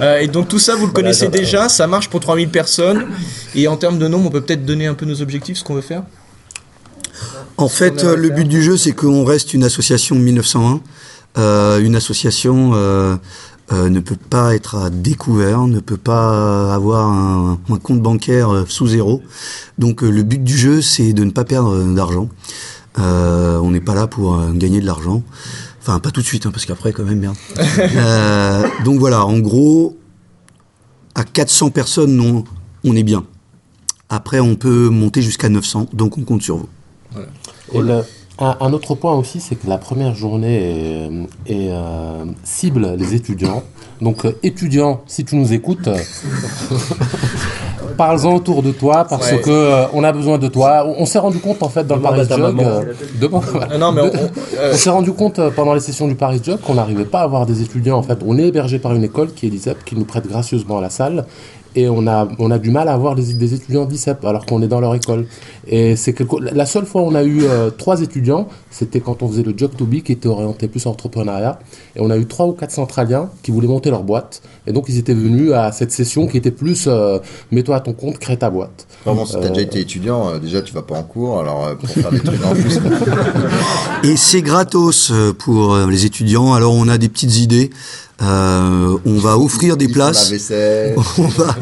Et 0.20 0.28
donc 0.28 0.48
tout 0.48 0.58
ça, 0.58 0.76
vous 0.76 0.86
le 0.86 0.92
connaissez 0.92 1.28
déjà, 1.28 1.68
ça 1.68 1.86
marche 1.86 2.08
pour 2.08 2.20
3000 2.20 2.48
personnes. 2.48 3.06
Et 3.54 3.68
en 3.68 3.76
termes 3.76 3.98
de 3.98 4.08
nombre, 4.08 4.28
on 4.28 4.30
peut 4.30 4.40
peut-être 4.40 4.64
donner 4.64 4.86
un 4.86 4.94
peu 4.94 5.06
nos 5.06 5.20
objectifs, 5.22 5.58
ce 5.58 5.64
qu'on 5.64 5.74
veut 5.74 5.80
faire. 5.82 6.02
En 7.60 7.68
fait, 7.68 8.04
euh, 8.04 8.16
le 8.16 8.30
but 8.30 8.48
du 8.48 8.62
jeu, 8.62 8.78
c'est 8.78 8.92
qu'on 8.92 9.24
reste 9.24 9.52
une 9.52 9.64
association 9.64 10.16
1901. 10.16 10.80
Euh, 11.38 11.78
une 11.78 11.94
association 11.94 12.72
euh, 12.74 13.16
euh, 13.70 13.88
ne 13.88 14.00
peut 14.00 14.16
pas 14.16 14.54
être 14.54 14.76
à 14.76 14.90
découvert, 14.90 15.66
ne 15.66 15.78
peut 15.78 15.96
pas 15.98 16.74
avoir 16.74 17.06
un, 17.08 17.60
un 17.68 17.76
compte 17.76 18.00
bancaire 18.00 18.64
sous 18.66 18.88
zéro. 18.88 19.22
Donc, 19.78 20.02
le 20.02 20.22
but 20.22 20.42
du 20.42 20.56
jeu, 20.56 20.80
c'est 20.80 21.12
de 21.12 21.22
ne 21.22 21.30
pas 21.30 21.44
perdre 21.44 21.94
d'argent. 21.94 22.28
On 22.96 23.70
n'est 23.70 23.80
pas 23.80 23.94
là 23.94 24.06
pour 24.06 24.42
gagner 24.54 24.80
de 24.80 24.86
l'argent. 24.86 25.22
Enfin, 25.82 25.98
pas 25.98 26.10
tout 26.10 26.20
de 26.20 26.26
suite, 26.26 26.46
hein, 26.46 26.50
parce 26.50 26.64
qu'après, 26.64 26.92
quand 26.92 27.04
même, 27.04 27.20
merde. 27.20 27.36
Donc 28.84 28.98
voilà, 28.98 29.24
en 29.24 29.38
gros, 29.38 29.98
à 31.14 31.24
400 31.24 31.70
personnes, 31.70 32.18
on, 32.20 32.44
on 32.84 32.96
est 32.96 33.02
bien. 33.02 33.24
Après, 34.08 34.40
on 34.40 34.56
peut 34.56 34.88
monter 34.88 35.22
jusqu'à 35.22 35.48
900, 35.48 35.90
donc 35.92 36.18
on 36.18 36.22
compte 36.22 36.42
sur 36.42 36.56
vous. 36.56 36.68
Et 37.74 37.80
le- 37.80 38.04
un, 38.38 38.56
un 38.60 38.72
autre 38.72 38.94
point 38.94 39.14
aussi, 39.14 39.38
c'est 39.40 39.54
que 39.54 39.68
la 39.68 39.76
première 39.78 40.14
journée 40.14 40.56
est, 41.46 41.52
est, 41.52 41.68
euh, 41.70 42.24
cible 42.42 42.94
les 42.96 43.14
étudiants. 43.14 43.62
Donc, 44.00 44.24
euh, 44.24 44.32
étudiants, 44.42 45.02
si 45.06 45.24
tu 45.26 45.36
nous 45.36 45.52
écoutes, 45.52 45.88
euh, 45.88 45.98
parle-en 47.96 48.34
autour 48.36 48.62
de 48.62 48.70
toi 48.72 49.04
parce 49.08 49.30
Ouais. 49.32 49.40
que 49.40 49.50
euh, 49.50 49.84
on 49.92 50.04
a 50.04 50.12
besoin 50.12 50.38
de 50.38 50.48
toi. 50.48 50.84
On, 50.86 51.02
on 51.02 51.06
s'est 51.06 51.18
rendu 51.18 51.38
compte 51.38 51.62
en 51.62 51.68
fait 51.68 51.86
dans 51.86 51.96
Demande 51.98 52.16
le 52.16 52.22
à 52.22 52.26
Paris 52.26 52.42
Jog. 52.42 52.60
euh, 52.62 52.92
demande- 53.20 53.44
Ah 53.70 53.78
non, 53.78 53.92
mais 53.92 54.00
on- 54.02 54.10
euh, 54.58 54.72
s'est 54.72 54.90
rendu 54.90 55.12
compte 55.12 55.40
pendant 55.50 55.74
les 55.74 55.80
sessions 55.80 56.08
du 56.08 56.14
Paris 56.14 56.40
Job 56.42 56.58
qu'on 56.66 56.74
n'arrivait 56.74 57.04
pas 57.04 57.20
à 57.20 57.24
avoir 57.24 57.44
des 57.46 57.60
étudiants. 57.62 57.98
En 57.98 58.02
fait, 58.02 58.18
on 58.26 58.38
est 58.38 58.46
hébergé 58.48 58.78
par 58.78 58.94
une 58.94 59.04
école 59.04 59.32
qui 59.34 59.46
est 59.46 59.50
l'ISEP, 59.50 59.84
qui 59.84 59.96
nous 59.96 60.04
prête 60.04 60.26
gracieusement 60.26 60.80
la 60.80 60.88
salle. 60.90 61.26
Et 61.76 61.88
on 61.88 62.06
a, 62.08 62.28
on 62.38 62.50
a 62.50 62.58
du 62.58 62.70
mal 62.70 62.88
à 62.88 62.94
avoir 62.94 63.14
des, 63.14 63.32
des 63.34 63.54
étudiants 63.54 63.84
d'ISEP 63.84 64.24
alors 64.24 64.44
qu'on 64.44 64.60
est 64.60 64.68
dans 64.68 64.80
leur 64.80 64.94
école. 64.94 65.26
Et 65.68 65.94
c'est 65.94 66.12
quelque, 66.12 66.36
la 66.40 66.66
seule 66.66 66.84
fois 66.84 67.02
où 67.02 67.04
on 67.06 67.14
a 67.14 67.22
eu 67.22 67.44
euh, 67.44 67.70
trois 67.70 68.00
étudiants, 68.00 68.48
c'était 68.70 68.98
quand 68.98 69.22
on 69.22 69.28
faisait 69.28 69.44
le 69.44 69.54
Job 69.56 69.70
to 69.76 69.84
Be 69.84 70.02
qui 70.02 70.10
était 70.12 70.28
orienté 70.28 70.66
plus 70.66 70.86
entrepreneuriat. 70.86 71.60
Et 71.94 72.00
on 72.00 72.10
a 72.10 72.16
eu 72.16 72.26
trois 72.26 72.46
ou 72.46 72.52
quatre 72.52 72.72
centraliens 72.72 73.30
qui 73.42 73.52
voulaient 73.52 73.68
monter 73.68 73.90
leur 73.90 74.02
boîte. 74.02 74.42
Et 74.66 74.72
donc 74.72 74.86
ils 74.88 74.98
étaient 74.98 75.14
venus 75.14 75.52
à 75.52 75.70
cette 75.70 75.92
session 75.92 76.26
qui 76.26 76.36
était 76.38 76.50
plus 76.50 76.86
euh, 76.88 77.18
mets-toi 77.52 77.76
à 77.76 77.80
ton 77.80 77.92
compte, 77.92 78.18
crée 78.18 78.36
ta 78.36 78.50
boîte. 78.50 78.88
Bon, 79.06 79.24
si 79.24 79.34
t'as 79.34 79.48
déjà 79.48 79.62
été 79.62 79.80
étudiant, 79.80 80.28
euh, 80.28 80.38
déjà 80.38 80.62
tu 80.62 80.74
vas 80.74 80.82
pas 80.82 80.96
en 80.96 81.04
cours, 81.04 81.38
alors 81.38 81.66
euh, 81.66 81.74
pour 81.76 81.88
faire 81.88 82.10
des 82.10 82.20
trucs 82.20 82.44
en 82.44 82.52
plus. 82.52 82.80
Et 84.02 84.16
c'est 84.16 84.42
gratos 84.42 85.10
euh, 85.12 85.32
pour 85.32 85.74
euh, 85.74 85.88
les 85.88 86.04
étudiants. 86.04 86.52
Alors 86.52 86.74
on 86.74 86.88
a 86.88 86.98
des 86.98 87.08
petites 87.08 87.38
idées. 87.38 87.70
Euh, 88.22 88.98
on 89.06 89.18
va 89.18 89.38
offrir 89.38 89.76
des 89.76 89.88
places. 89.88 90.32
On 91.18 91.28
va, 91.28 91.56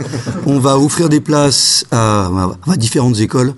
on 0.47 0.59
va 0.59 0.79
offrir 0.79 1.09
des 1.09 1.21
places 1.21 1.85
à, 1.91 2.31
à 2.67 2.77
différentes 2.77 3.21
écoles. 3.21 3.55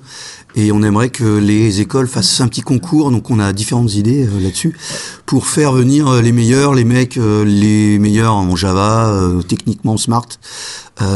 Et 0.57 0.73
on 0.73 0.83
aimerait 0.83 1.11
que 1.11 1.39
les 1.39 1.81
écoles 1.81 2.09
fassent 2.09 2.41
un 2.41 2.49
petit 2.49 2.63
concours, 2.63 3.11
donc 3.11 3.31
on 3.31 3.39
a 3.39 3.53
différentes 3.53 3.95
idées 3.95 4.27
euh, 4.27 4.41
là-dessus, 4.41 4.77
pour 5.25 5.47
faire 5.47 5.73
venir 5.73 6.09
euh, 6.09 6.23
les 6.23 6.33
meilleurs, 6.33 6.75
les 6.75 6.85
mecs, 6.85 7.17
euh, 7.19 7.45
les 7.45 7.99
meilleurs 7.99 8.35
en 8.35 8.57
Java, 8.57 9.17
techniquement 9.49 9.97
smart. 9.97 10.27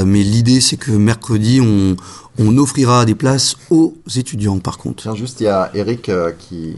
Mais 0.06 0.22
l'idée, 0.22 0.62
c'est 0.62 0.78
que 0.78 0.92
mercredi, 0.92 1.60
on, 1.60 1.96
on 2.38 2.56
offrira 2.56 3.04
des 3.04 3.14
places 3.14 3.56
aux 3.68 3.94
étudiants, 4.16 4.58
par 4.58 4.78
contre. 4.78 5.02
Tiens, 5.02 5.14
juste, 5.14 5.40
il 5.40 5.44
y 5.44 5.48
a 5.48 5.70
Eric 5.74 6.10
qui, 6.38 6.76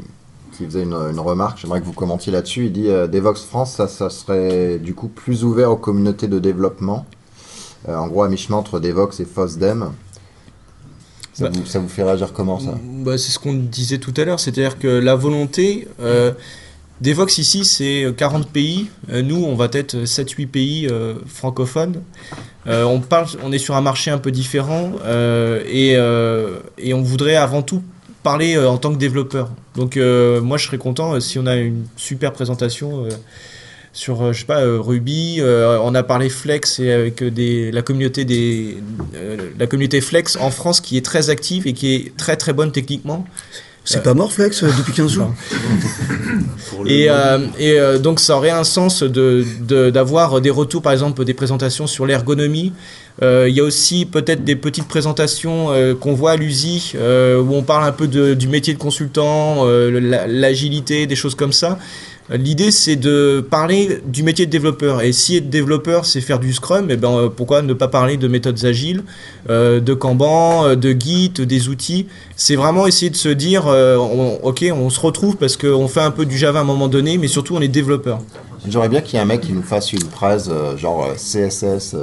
qui 0.57 0.65
faisait 0.65 0.83
une, 0.83 0.95
une 0.95 1.21
remarque, 1.21 1.59
j'aimerais 1.59 1.81
que 1.81 1.87
vous 1.87 1.93
commentiez 1.93 2.33
là-dessus. 2.33 2.67
Il 2.67 2.73
dit 2.73 2.89
euh, 2.89 3.07
Devox 3.07 3.43
France, 3.45 3.73
ça, 3.75 3.89
ça 3.89 4.11
serait 4.11 4.79
du 4.79 4.95
coup 4.95 5.09
plus 5.09 5.45
ouvert 5.45 5.71
aux 5.71 5.77
communautés 5.77 6.29
de 6.29 6.39
développement. 6.39 7.07
Euh, 7.89 7.97
en 7.97 8.07
gros, 8.09 8.23
à 8.23 8.29
mi-chemin 8.29 8.57
entre 8.59 8.81
Devox 8.81 9.21
et 9.21 9.25
FOSDEM. 9.25 9.91
Ça, 11.33 11.45
Bah. 11.45 11.51
vous, 11.55 11.67
ça 11.67 11.79
vous 11.79 11.89
fait 11.89 12.03
réagir 12.03 12.33
comment 12.33 12.59
ça? 12.59 12.75
Bah, 13.05 13.19
c'est 13.19 13.31
ce 13.31 13.39
qu'on 13.39 13.53
disait 13.53 13.99
tout 13.99 14.15
à 14.17 14.25
l'heure, 14.25 14.41
c'est-à-dire 14.41 14.79
que 14.79 14.89
la 14.89 15.15
volonté, 15.15 15.87
euh, 16.01 16.33
Devox 17.03 17.37
ici 17.37 17.67
c'est 17.67 18.07
40 18.17 18.49
pays, 18.49 18.89
nous 19.13 19.45
on 19.45 19.55
va 19.55 19.69
être 19.73 19.97
7-8 20.07 20.47
pays 20.47 20.89
euh, 20.91 21.15
francophones, 21.27 22.03
Euh, 22.67 22.83
on, 22.85 22.99
parle, 23.01 23.27
on 23.45 23.53
est 23.53 23.59
sur 23.59 23.77
un 23.77 23.81
marché 23.81 24.11
un 24.11 24.19
peu 24.19 24.33
différent 24.33 24.91
euh, 25.05 25.63
et, 25.69 25.93
et 26.85 26.95
on 26.95 27.03
voudrait 27.03 27.37
avant 27.37 27.63
tout 27.63 27.81
parler 28.25 28.59
en 28.59 28.77
tant 28.79 28.93
que 28.93 28.99
développeur. 28.99 29.51
Donc 29.77 29.97
euh, 29.97 30.41
moi 30.41 30.57
je 30.57 30.67
serais 30.67 30.79
content 30.79 31.15
euh, 31.15 31.21
si 31.21 31.39
on 31.39 31.47
a 31.47 31.57
une 31.57 31.85
super 31.97 32.33
présentation 32.33 33.05
euh, 33.05 33.11
sur 33.93 34.33
je 34.33 34.41
sais 34.41 34.47
pas 34.47 34.61
Ruby, 34.61 35.37
euh, 35.41 35.79
on 35.83 35.95
a 35.95 36.03
parlé 36.03 36.29
Flex 36.29 36.81
et 36.81 36.93
avec 36.93 37.25
des, 37.25 37.73
la 37.73 37.83
communauté 37.83 38.25
des 38.25 38.77
euh, 39.15 39.51
la 39.59 39.67
communauté 39.67 40.01
Flex 40.01 40.37
en 40.37 40.51
France 40.51 40.81
qui 40.81 40.97
est 40.99 41.05
très 41.05 41.31
active 41.31 41.67
et 41.67 41.73
qui 41.73 41.95
est 41.95 42.17
très 42.17 42.37
très 42.37 42.53
bonne 42.53 42.73
techniquement. 42.73 43.25
C'est 43.87 44.03
pas 44.03 44.15
mort, 44.15 44.33
Flex, 44.33 44.63
euh, 44.63 44.69
depuis 44.77 44.93
15 44.93 45.11
jours 45.13 45.33
Et, 46.87 47.09
euh, 47.09 47.39
et 47.59 47.79
euh, 47.79 47.99
donc 47.99 48.21
ça 48.21 48.37
aurait 48.37 48.51
un 48.51 48.65
sens 48.65 49.03
de 49.03 49.45
de- 49.61 49.91
d'avoir 49.91 50.41
des 50.41 50.51
retours, 50.51 50.83
par 50.83 50.93
exemple 50.93 51.25
des 51.25 51.35
présentations 51.35 51.87
sur 51.87 52.05
l'ergonomie. 52.07 52.73
Euh, 53.23 53.47
Il 53.49 53.55
y 53.57 53.61
a 53.61 53.65
aussi 53.65 54.05
peut-être 54.05 54.45
des 54.45 54.57
petites 54.57 54.89
présentations 54.89 55.71
euh, 55.73 55.95
qu'on 55.95 56.13
voit 56.15 56.33
à 56.33 56.37
l'USI 56.37 56.93
euh, 56.97 57.41
où 57.41 57.55
on 57.55 57.63
parle 57.63 57.85
un 57.85 57.93
peu 57.93 58.09
de- 58.09 58.35
du 58.35 58.49
métier 58.49 58.75
de 58.75 58.79
consultant, 58.79 59.67
euh, 59.67 60.01
la- 60.01 60.27
l'agilité, 60.27 61.07
des 61.07 61.17
choses 61.17 61.35
comme 61.35 61.53
ça. 61.53 61.79
L'idée 62.31 62.73
c'est 62.73 62.97
de 62.97 63.41
parler 63.49 64.01
du 64.05 64.23
métier 64.25 64.47
de 64.47 64.51
développeur. 64.51 65.01
Et 65.03 65.13
si 65.13 65.37
être 65.37 65.49
développeur 65.49 66.05
c'est 66.07 66.21
faire 66.21 66.41
du 66.41 66.53
Scrum, 66.53 66.91
et 66.91 66.97
ben 66.97 67.11
euh, 67.17 67.29
pourquoi 67.29 67.63
ne 67.63 67.73
pas 67.73 67.87
parler 67.89 68.17
de 68.17 68.27
méthodes 68.27 68.65
agiles, 68.65 69.05
euh, 69.49 69.79
de 69.81 69.95
Kanban, 69.95 70.65
euh, 70.65 70.75
de 70.75 70.91
Git, 70.91 71.31
des 71.31 71.69
outils? 71.69 72.07
C'est 72.35 72.57
vraiment 72.57 72.87
essayer 72.89 73.11
de 73.11 73.17
se 73.17 73.29
dire, 73.29 73.67
on- 73.67 74.41
ok, 74.43 74.65
on 74.75 74.91
se 74.91 74.99
retrouve 74.99 75.37
parce 75.37 75.57
qu'on 75.57 75.87
fait 75.87 76.01
un 76.01 76.11
peu 76.11 76.27
du 76.27 76.37
Java 76.37 76.59
à 76.59 76.63
un 76.63 76.65
moment 76.65 76.89
donné, 76.89 77.17
mais 77.19 77.29
surtout 77.29 77.55
on 77.55 77.61
est 77.61 77.69
développeur. 77.69 78.19
J'aimerais 78.69 78.89
bien 78.89 79.01
qu'il 79.01 79.15
y 79.15 79.19
ait 79.19 79.23
un 79.23 79.27
mec 79.27 79.43
qui 79.43 79.53
nous 79.53 79.63
fasse 79.63 79.93
une 79.93 80.01
euh, 80.49 80.77
genre 80.77 81.07
CSS, 81.17 81.95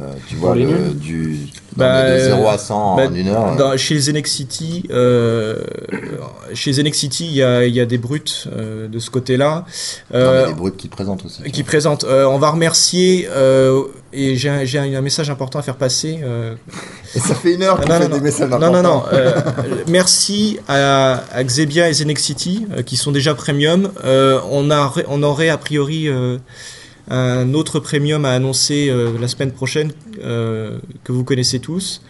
euh, 0.00 0.12
tu 0.28 0.36
vois, 0.36 0.54
le- 0.54 0.62
nuls 0.64 0.94
du 0.98 1.36
Bah, 1.76 2.02
de 2.02 2.08
euh, 2.08 2.24
0 2.36 2.48
à 2.48 2.58
100 2.58 2.96
bah, 2.96 3.02
en 3.08 3.14
une 3.14 3.28
heure. 3.28 3.56
Dans- 3.56 3.76
chez 3.76 3.98
Zenexity, 3.98 4.84
euh, 4.90 5.56
chez 6.54 6.72
Zenexity, 6.72 7.26
il 7.26 7.32
y 7.34 7.42
a, 7.42 7.64
il 7.66 7.74
y 7.74 7.80
a 7.80 7.86
des 7.86 7.98
brutes 7.98 8.48
euh, 8.56 8.88
de 8.88 8.98
ce 8.98 9.10
côté-là. 9.10 9.64
Non, 10.12 10.46
des 10.46 10.54
brutes 10.54 10.76
qui 10.76 10.88
présentent 10.88 11.24
aussi. 11.24 11.42
qui 11.50 11.62
présente. 11.62 12.04
Euh, 12.04 12.24
on 12.24 12.38
va 12.38 12.50
remercier 12.50 13.28
et 14.12 14.36
j'ai 14.36 14.48
un, 14.78 15.00
message 15.00 15.30
important 15.30 15.58
à 15.58 15.62
faire 15.62 15.76
passer. 15.76 16.20
Et 17.16 17.18
ça 17.18 17.34
fait 17.34 17.54
une 17.54 17.62
heure 17.64 17.80
qu'on 17.80 17.88
non, 17.88 17.98
fait 17.98 18.08
non, 18.08 18.14
des 18.14 18.18
non. 18.18 18.22
messages 18.24 18.50
non, 18.50 18.58
non, 18.60 18.66
importants. 18.74 19.04
non. 19.12 19.18
euh, 19.18 19.32
merci 19.88 20.60
à, 20.68 21.24
à 21.32 21.42
Xebia 21.42 21.88
et 21.88 21.92
Zenexity 21.92 22.66
euh, 22.76 22.82
qui 22.82 22.96
sont 22.96 23.10
déjà 23.10 23.34
premium. 23.34 23.90
On, 24.04 24.70
a, 24.70 24.92
on 25.08 25.22
aurait 25.24 25.48
a 25.48 25.58
priori 25.58 26.08
un 27.10 27.54
autre 27.54 27.80
premium 27.80 28.24
à 28.24 28.30
annoncer 28.30 28.88
euh, 28.88 29.18
la 29.20 29.26
semaine 29.26 29.50
prochaine 29.50 29.92
euh, 30.22 30.78
que 31.02 31.12
vous 31.12 31.24
connaissez 31.24 31.58
tous. 31.58 32.02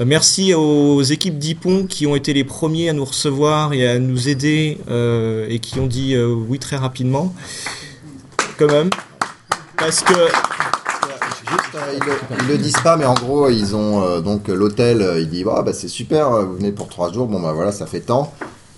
Euh, 0.00 0.04
Merci 0.06 0.54
aux 0.54 1.02
équipes 1.02 1.38
d'Ipon 1.38 1.86
qui 1.86 2.06
ont 2.06 2.14
été 2.14 2.32
les 2.32 2.44
premiers 2.44 2.88
à 2.88 2.92
nous 2.92 3.04
recevoir 3.04 3.72
et 3.72 3.86
à 3.86 3.98
nous 3.98 4.28
aider 4.28 4.78
et 5.48 5.58
qui 5.58 5.80
ont 5.80 5.86
dit 5.86 6.16
oui 6.16 6.58
très 6.58 6.76
rapidement. 6.76 7.34
Quand 8.58 8.68
même. 8.70 8.90
Parce 9.76 10.00
que 10.00 10.14
Juste, 11.50 11.78
ils, 11.94 12.04
le, 12.04 12.12
ils 12.42 12.48
le 12.48 12.58
disent 12.58 12.80
pas, 12.84 12.96
mais 12.98 13.06
en 13.06 13.14
gros, 13.14 13.48
ils 13.48 13.74
ont 13.74 14.20
donc 14.20 14.48
l'hôtel. 14.48 15.16
il 15.18 15.30
dit 15.30 15.44
Ah, 15.50 15.62
bah, 15.62 15.72
c'est 15.72 15.88
super, 15.88 16.30
vous 16.44 16.56
venez 16.56 16.72
pour 16.72 16.88
trois 16.88 17.10
jours. 17.10 17.26
Bon, 17.26 17.40
bah 17.40 17.52
voilà, 17.52 17.72
ça 17.72 17.86
fait 17.86 18.00
tant. 18.00 18.32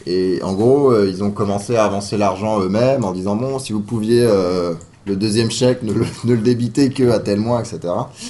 Et 0.07 0.41
en 0.43 0.53
gros, 0.53 1.03
ils 1.05 1.25
ont 1.25 1.33
commencé 1.33 1.77
à 1.77 1.85
avancer 1.85 2.17
l'argent 2.17 2.61
eux-mêmes 2.61 3.05
en 3.05 3.13
disant 3.13 3.35
Bon, 3.35 3.59
si 3.59 3.73
vous 3.73 3.81
pouviez 3.81 4.27
le 5.07 5.17
deuxième 5.17 5.51
chèque, 5.51 5.83
ne 5.83 5.93
le, 5.93 6.05
ne 6.25 6.35
le 6.35 6.41
débiter 6.41 6.91
que 6.91 7.11
à 7.11 7.19
tel 7.19 7.39
mois, 7.41 7.61
etc. 7.61 7.79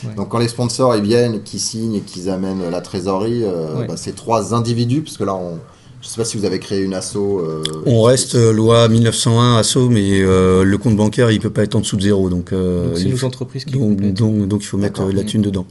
Ouais. 0.04 0.14
Donc, 0.16 0.28
quand 0.28 0.38
les 0.38 0.48
sponsors 0.48 0.94
ils 0.96 1.02
viennent, 1.02 1.42
qui 1.42 1.58
signent 1.58 1.96
et 1.96 2.00
qu'ils 2.00 2.30
amènent 2.30 2.70
la 2.70 2.80
trésorerie, 2.80 3.42
euh, 3.44 3.76
Ouais. 3.80 3.86
bah, 3.86 3.94
c'est 3.96 4.14
trois 4.14 4.54
individus, 4.54 5.02
parce 5.02 5.16
que 5.16 5.24
là, 5.24 5.34
on, 5.34 5.58
je 6.02 6.08
sais 6.08 6.16
pas 6.16 6.24
si 6.24 6.38
vous 6.38 6.44
avez 6.46 6.58
créé 6.58 6.80
une 6.82 6.94
asso. 6.94 7.16
euh, 7.16 7.62
On 7.86 8.02
reste 8.02 8.34
euh, 8.34 8.52
loi 8.52 8.88
1901 8.88 9.56
assaut, 9.58 9.88
mais 9.90 10.20
euh, 10.22 10.62
le 10.64 10.78
compte 10.78 10.96
bancaire 10.96 11.30
il 11.30 11.40
peut 11.40 11.50
pas 11.50 11.62
être 11.64 11.74
en 11.74 11.80
dessous 11.80 11.96
de 11.96 12.02
zéro, 12.02 12.30
donc, 12.30 12.52
euh, 12.52 12.94
c'est 12.94 13.04
nos 13.06 13.24
entreprises 13.24 13.64
qui 13.64 13.72
donc, 13.74 14.00
donc- 14.14 14.48
donc 14.48 14.62
il 14.62 14.66
faut 14.66 14.78
mettre 14.78 15.02
euh, 15.02 15.12
la 15.12 15.24
thune 15.24 15.42
dedans. 15.42 15.66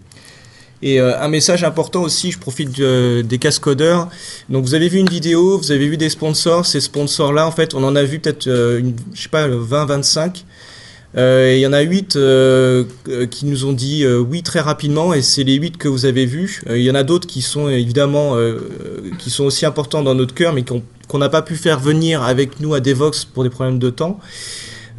Et 0.81 1.01
euh, 1.01 1.19
un 1.19 1.27
message 1.27 1.65
important 1.65 2.03
aussi, 2.03 2.31
je 2.31 2.39
profite 2.39 2.77
de- 2.79 3.21
des 3.21 3.37
cascodeurs. 3.37 4.07
Donc 4.49 4.63
vous 4.63 4.75
avez 4.75 4.87
vu 4.87 4.97
une 4.99 5.09
vidéo, 5.09 5.57
vous 5.57 5.71
avez 5.71 5.89
vu 5.89 5.97
des 5.97 6.07
sponsors. 6.09 6.65
Ces 6.65 6.79
sponsors-là, 6.79 7.45
en 7.45 7.51
fait, 7.51 7.73
on 7.73 7.83
en 7.83 7.97
a 7.97 8.03
vu 8.03 8.19
peut-être, 8.19 8.47
euh, 8.47 8.81
je 9.13 9.21
sais 9.23 9.27
pas, 9.29 9.45
20, 9.49 9.85
25. 9.85 10.45
Euh, 11.17 11.53
il 11.55 11.59
y 11.59 11.65
en 11.65 11.73
a 11.73 11.81
8 11.81 12.15
euh, 12.15 12.83
euh, 13.07 13.25
qui 13.25 13.45
nous 13.45 13.65
ont 13.65 13.73
dit 13.73 14.05
oui 14.05 14.43
très 14.43 14.59
rapidement, 14.59 15.13
et 15.13 15.21
c'est 15.21 15.43
les 15.43 15.55
8 15.55 15.77
que 15.77 15.87
vous 15.87 16.05
avez 16.05 16.25
vus. 16.25 16.61
Il 16.69 16.81
y 16.81 16.91
en 16.91 16.95
a 16.95 17.03
d'autres 17.03 17.27
qui 17.27 17.41
sont 17.41 17.69
évidemment 17.69 18.35
qui 19.17 19.29
sont 19.29 19.45
aussi 19.45 19.65
importants 19.65 20.03
dans 20.03 20.15
notre 20.15 20.33
cœur, 20.33 20.53
mais 20.53 20.63
qu'on 20.63 21.17
n'a 21.17 21.29
pas 21.29 21.41
pu 21.41 21.55
faire 21.55 21.79
venir 21.79 22.23
avec 22.23 22.59
nous 22.59 22.73
à 22.73 22.79
Devox 22.79 23.25
pour 23.25 23.43
des 23.43 23.49
problèmes 23.49 23.79
de 23.79 23.89
temps. 23.89 24.19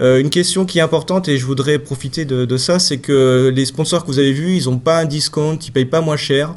Une 0.00 0.30
question 0.30 0.64
qui 0.64 0.78
est 0.78 0.82
importante 0.82 1.28
et 1.28 1.36
je 1.36 1.44
voudrais 1.44 1.78
profiter 1.78 2.24
de, 2.24 2.46
de 2.46 2.56
ça, 2.56 2.78
c'est 2.78 2.98
que 2.98 3.52
les 3.54 3.66
sponsors 3.66 4.02
que 4.02 4.06
vous 4.06 4.18
avez 4.18 4.32
vus, 4.32 4.56
ils 4.56 4.64
n'ont 4.64 4.78
pas 4.78 5.00
un 5.00 5.04
discount, 5.04 5.58
ils 5.62 5.72
payent 5.72 5.84
pas 5.84 6.00
moins 6.00 6.16
cher. 6.16 6.54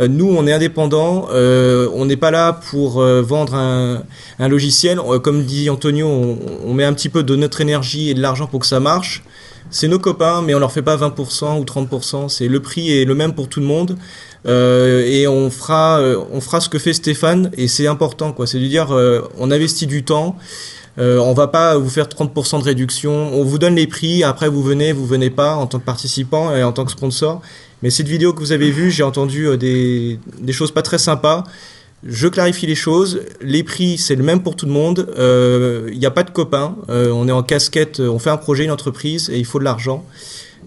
Euh, 0.00 0.08
nous, 0.08 0.26
on 0.26 0.46
est 0.46 0.52
indépendants, 0.52 1.28
euh, 1.30 1.88
on 1.94 2.06
n'est 2.06 2.16
pas 2.16 2.30
là 2.30 2.52
pour 2.70 3.00
euh, 3.00 3.22
vendre 3.22 3.54
un, 3.54 4.02
logiciel. 4.48 4.98
Comme 5.22 5.44
dit 5.44 5.70
Antonio, 5.70 6.08
on, 6.64 6.74
met 6.74 6.84
un 6.84 6.92
petit 6.92 7.08
peu 7.08 7.22
de 7.22 7.36
notre 7.36 7.60
énergie 7.60 8.10
et 8.10 8.14
de 8.14 8.20
l'argent 8.20 8.46
pour 8.46 8.60
que 8.60 8.66
ça 8.66 8.80
marche. 8.80 9.22
C'est 9.70 9.88
nos 9.88 9.98
copains, 9.98 10.42
mais 10.42 10.54
on 10.54 10.58
leur 10.58 10.72
fait 10.72 10.82
pas 10.82 10.96
20% 10.96 11.58
ou 11.58 11.64
30%. 11.64 12.28
C'est 12.28 12.48
le 12.48 12.60
prix 12.60 12.96
est 12.96 13.04
le 13.04 13.14
même 13.14 13.34
pour 13.34 13.48
tout 13.48 13.60
le 13.60 13.66
monde. 13.66 13.96
Et 14.46 15.26
on 15.26 15.48
fera, 15.50 16.00
on 16.30 16.40
fera 16.40 16.60
ce 16.60 16.68
que 16.68 16.78
fait 16.78 16.92
Stéphane, 16.92 17.50
et 17.56 17.66
c'est 17.66 17.86
important, 17.86 18.32
quoi. 18.32 18.46
C'est 18.46 18.60
de 18.60 18.66
dire, 18.66 18.90
on 19.38 19.50
investit 19.50 19.86
du 19.86 20.04
temps. 20.04 20.36
On 20.98 21.32
va 21.32 21.48
pas 21.48 21.78
vous 21.78 21.88
faire 21.88 22.06
30% 22.06 22.58
de 22.60 22.64
réduction. 22.64 23.10
On 23.32 23.42
vous 23.42 23.58
donne 23.58 23.74
les 23.74 23.86
prix. 23.86 24.22
Après, 24.22 24.48
vous 24.48 24.62
venez, 24.62 24.92
vous 24.92 25.06
venez 25.06 25.30
pas 25.30 25.54
en 25.54 25.66
tant 25.66 25.78
que 25.78 25.84
participant 25.84 26.54
et 26.54 26.62
en 26.62 26.72
tant 26.72 26.84
que 26.84 26.92
sponsor. 26.92 27.40
Mais 27.82 27.90
cette 27.90 28.08
vidéo 28.08 28.32
que 28.32 28.40
vous 28.40 28.52
avez 28.52 28.70
vue, 28.70 28.90
j'ai 28.90 29.02
entendu 29.02 29.46
euh, 29.46 29.56
des, 29.56 30.18
choses 30.52 30.70
pas 30.70 30.82
très 30.82 30.98
sympas. 30.98 31.44
Je 32.06 32.28
clarifie 32.28 32.66
les 32.66 32.74
choses. 32.74 33.20
Les 33.40 33.62
prix, 33.62 33.98
c'est 33.98 34.14
le 34.14 34.22
même 34.22 34.42
pour 34.42 34.56
tout 34.56 34.66
le 34.66 34.72
monde. 34.72 35.08
Euh, 35.18 35.88
Il 35.92 35.98
n'y 35.98 36.06
a 36.06 36.10
pas 36.10 36.22
de 36.22 36.30
copains. 36.30 36.76
Euh, 36.90 37.10
on 37.10 37.28
est 37.28 37.32
en 37.32 37.42
casquette. 37.42 38.00
On 38.00 38.18
fait 38.18 38.30
un 38.30 38.36
projet, 38.36 38.64
une 38.64 38.70
entreprise, 38.70 39.30
et 39.30 39.38
il 39.38 39.44
faut 39.46 39.58
de 39.58 39.64
l'argent. 39.64 40.04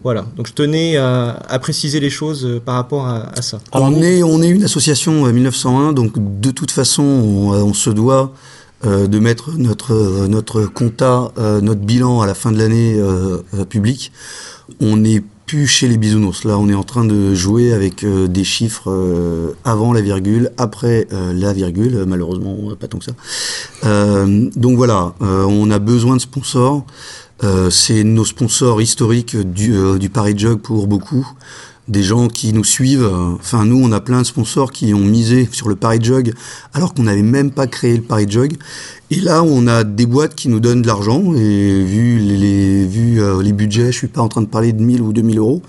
Voilà. 0.04 0.26
Donc 0.36 0.48
je 0.48 0.54
tenais 0.54 0.98
à, 0.98 1.60
préciser 1.62 2.00
les 2.00 2.10
choses 2.10 2.46
euh, 2.46 2.60
par 2.60 2.76
rapport 2.76 3.08
à, 3.08 3.42
ça. 3.42 3.60
Alors, 3.72 3.90
on, 3.90 4.02
est, 4.02 4.24
on 4.24 4.42
est 4.42 4.50
une 4.50 4.64
association 4.64 5.26
euh, 5.26 5.32
1901, 5.32 5.94
donc 5.94 6.14
de 6.16 6.52
toute 6.52 6.72
façon, 6.72 7.04
on, 7.04 7.54
euh, 7.54 7.74
se 7.74 7.90
doit 7.90 8.34
euh, 8.86 9.08
de 9.08 9.20
mettre 9.20 9.58
notre, 9.58 9.94
euh, 9.94 10.28
notre 10.28 10.66
compta, 10.66 11.32
euh, 11.38 11.62
notre 11.62 11.82
bilan 11.82 12.22
à 12.22 12.28
la 12.28 12.36
fin 12.36 12.52
de 12.52 12.58
l'année 12.58 12.96
euh, 12.96 13.38
euh, 13.56 13.66
public. 13.66 14.12
On 14.80 14.98
n'est 14.98 15.24
chez 15.66 15.88
les 15.88 15.98
bisounours. 15.98 16.44
Là, 16.44 16.58
on 16.58 16.68
est 16.68 16.74
en 16.74 16.84
train 16.84 17.06
de 17.06 17.34
jouer 17.34 17.72
avec 17.72 18.04
euh, 18.04 18.28
des 18.28 18.44
chiffres 18.44 18.92
euh, 18.92 19.54
avant 19.64 19.94
la 19.94 20.02
virgule, 20.02 20.52
après 20.58 21.08
euh, 21.14 21.32
la 21.34 21.54
virgule. 21.54 22.04
Malheureusement, 22.06 22.58
pas 22.80 22.88
tant 22.88 23.00
que 23.00 23.06
ça. 23.06 23.14
Donc 24.56 24.76
voilà, 24.76 25.14
on 25.22 25.72
a 25.72 25.80
besoin 25.80 26.16
de 26.16 26.22
sponsors. 26.22 26.86
C'est 27.70 28.04
nos 28.04 28.26
sponsors 28.26 28.82
historiques 28.82 29.38
du, 29.38 29.74
du 30.00 30.10
Paris 30.10 30.34
Jog 30.38 30.60
pour 30.60 30.88
beaucoup. 30.88 31.28
Des 31.88 32.04
gens 32.04 32.28
qui 32.28 32.52
nous 32.52 32.66
suivent. 32.66 33.10
Enfin, 33.40 33.66
nous, 33.66 33.80
on 33.82 33.92
a 33.94 34.02
plein 34.02 34.22
de 34.22 34.26
sponsors 34.26 34.72
qui 34.72 34.94
ont 34.94 35.00
misé 35.00 35.48
sur 35.52 35.70
le 35.70 35.76
Paris 35.76 36.00
Jog 36.02 36.34
alors 36.74 36.94
qu'on 36.94 37.04
n'avait 37.04 37.22
même 37.22 37.52
pas 37.52 37.66
créé 37.66 37.96
le 37.96 38.04
Paris 38.04 38.26
Jog. 38.30 38.58
Et 39.10 39.22
là, 39.22 39.42
on 39.42 39.68
a 39.68 39.86
des 39.86 40.06
boîtes 40.06 40.36
qui 40.36 40.50
nous 40.50 40.60
donnent 40.60 40.82
de 40.82 40.88
l'argent. 40.88 41.34
Et 41.34 41.84
vu 41.84 42.20
les, 42.20 42.86
vu, 42.86 43.22
euh, 43.22 43.42
les 43.42 43.54
budgets, 43.54 43.92
je 43.92 43.98
suis 43.98 44.08
pas 44.08 44.22
en 44.22 44.28
train 44.28 44.42
de 44.42 44.48
parler 44.48 44.74
de 44.74 44.82
1000 44.82 45.02
ou 45.02 45.14
2000 45.14 45.38
euros 45.38 45.62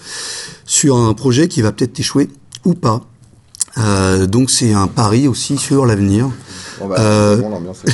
sur 0.65 0.97
un 0.97 1.15
projet 1.15 1.47
qui 1.47 1.63
va 1.63 1.71
peut-être 1.71 1.99
échouer 2.01 2.29
ou 2.65 2.75
pas. 2.75 3.03
Euh, 3.79 4.27
donc, 4.27 4.51
c'est 4.51 4.73
un 4.73 4.89
pari 4.89 5.29
aussi 5.29 5.57
sur 5.57 5.87
l'avenir. 5.87 6.31
Bon, 6.81 6.89
bah, 6.89 6.97
Euh, 6.99 7.37
bon, 7.43 7.51
est. 7.51 7.85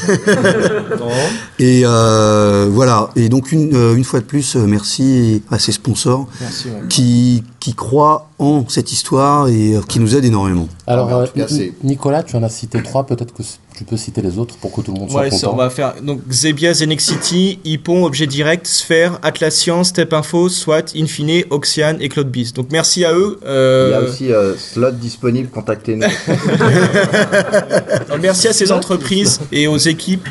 Et 1.59 1.83
euh, 1.85 2.69
voilà. 2.71 3.11
Et 3.17 3.29
donc 3.29 3.53
une, 3.53 3.75
euh, 3.75 3.95
une 3.97 4.05
fois 4.05 4.21
de 4.21 4.25
plus, 4.25 4.57
euh, 4.57 4.67
merci 4.67 5.43
à 5.51 5.59
ces 5.59 5.73
sponsors 5.73 6.27
Merci. 6.41 6.69
ouais. 6.69 6.89
qui, 6.89 7.43
qui 7.61 7.75
croient 7.75 8.29
en 8.39 8.65
cette 8.69 8.93
histoire 8.93 9.49
et 9.49 9.77
euh, 9.77 9.81
qui 9.89 10.01
nous 10.01 10.17
aident 10.17 10.25
énormément. 10.25 10.69
Alors, 10.87 11.13
euh, 11.15 11.27
cas, 11.27 11.47
Nicolas, 11.83 12.23
tu 12.23 12.37
en 12.37 12.43
as 12.43 12.49
cité 12.49 12.83
trois, 12.83 13.07
peut-être 13.07 13.33
que 13.33 13.43
tu 13.77 13.85
peux 13.85 13.97
citer 13.97 14.23
les 14.23 14.39
autres 14.39 14.57
pour 14.59 14.71
que 14.73 14.81
tout 14.83 14.93
le 14.93 15.01
monde 15.01 15.11
soit 15.11 15.23
Ouais, 15.23 15.31
ça, 15.31 15.49
on 15.49 15.53
content. 15.53 15.63
va 15.63 15.71
faire 15.71 15.95
donc 16.03 16.21
Xebia, 16.29 16.75
Zenexity, 16.75 17.59
Ipon, 17.65 18.05
Objet 18.05 18.27
Direct, 18.27 18.67
Sphère, 18.67 19.19
Atlassian, 19.23 19.83
Step 19.83 20.13
Info, 20.13 20.49
SWAT, 20.49 20.85
Infine, 20.97 21.45
Oxiane 21.51 21.97
et 22.01 22.09
CloudBees. 22.09 22.53
Donc 22.55 22.69
merci 22.71 23.05
à 23.05 23.15
eux. 23.15 23.39
euh, 23.47 23.89
Il 23.89 23.93
y 23.93 24.07
a 24.07 24.11
aussi 24.11 24.33
euh, 24.33 24.55
slot 24.57 24.93
disponible, 24.93 25.49
contactez-nous. 25.49 26.07
merci 28.21 28.49
à 28.49 28.53
ces 28.53 28.71
entreprises 28.75 29.41
et 29.53 29.67
aux 29.67 29.77
équipes 29.79 30.29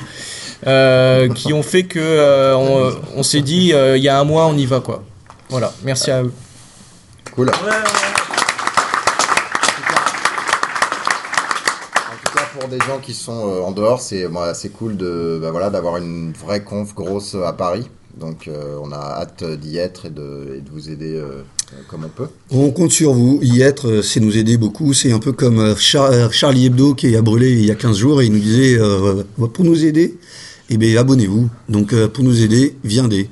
euh, 0.68 1.28
qui 1.30 1.54
ont 1.54 1.64
fait 1.64 1.84
que 1.84 2.00
euh, 2.00 2.56
on, 2.56 2.94
on 3.20 3.24
s'est 3.24 3.42
dit 3.42 3.74
euh, 3.74 3.98
il 3.98 4.04
y 4.04 4.10
a 4.10 4.20
un 4.20 4.24
mois 4.24 4.46
on 4.48 4.58
y 4.58 4.66
va 4.66 4.80
quoi. 4.80 5.04
Voilà, 5.50 5.74
merci 5.84 6.10
à 6.12 6.24
eux. 6.24 6.34
Cool. 7.36 7.50
En 7.50 7.54
tout 12.24 12.32
cas, 12.34 12.46
pour 12.58 12.70
des 12.70 12.80
gens 12.80 13.00
qui 13.02 13.14
sont 13.14 13.50
euh, 13.50 13.62
en 13.62 13.72
dehors, 13.72 14.02
c'est 14.02 14.28
c'est 14.54 14.70
cool 14.70 14.98
de 14.98 15.40
bah, 15.42 15.52
voilà 15.52 15.70
d'avoir 15.70 15.98
une 15.98 16.34
vraie 16.34 16.64
conf 16.64 16.94
grosse 16.96 17.36
à 17.36 17.54
Paris. 17.54 17.90
Donc, 18.16 18.48
euh, 18.48 18.78
on 18.80 18.92
a 18.92 18.98
hâte 19.22 19.44
d'y 19.44 19.80
être 19.80 20.06
et 20.06 20.12
de, 20.12 20.56
et 20.58 20.62
de 20.62 20.70
vous 20.70 20.92
aider 20.92 21.16
euh, 21.16 21.44
comme 21.88 22.06
on 22.06 22.10
peut. 22.10 22.28
On 22.52 22.72
compte 22.72 22.92
sur 22.92 23.14
vous. 23.14 23.40
Y 23.42 23.62
être, 23.62 23.88
euh, 23.90 24.02
c'est 24.02 24.20
nous 24.20 24.38
aider 24.38 24.58
beaucoup. 24.58 24.94
C'est 24.94 25.12
un 25.12 25.20
peu 25.20 25.32
comme 25.32 25.60
euh, 25.60 25.76
Char- 25.76 26.12
euh, 26.12 26.30
Charlie 26.32 26.66
Hebdo 26.68 26.94
qui 26.96 27.16
a 27.16 27.22
brûlé 27.22 27.52
il 27.52 27.66
y 27.66 27.72
a 27.72 27.76
15 27.76 27.98
jours 27.98 28.22
et 28.22 28.26
il 28.26 28.32
nous 28.34 28.40
disait 28.40 28.78
euh, 28.80 29.24
pour 29.54 29.64
nous 29.66 29.86
aider, 29.86 30.18
eh 30.70 30.78
bien 30.78 31.00
abonnez-vous. 31.00 31.50
Donc 31.70 31.94
euh, 31.94 32.08
pour 32.08 32.24
nous 32.24 32.42
aider, 32.42 32.76
viendez. 32.84 33.30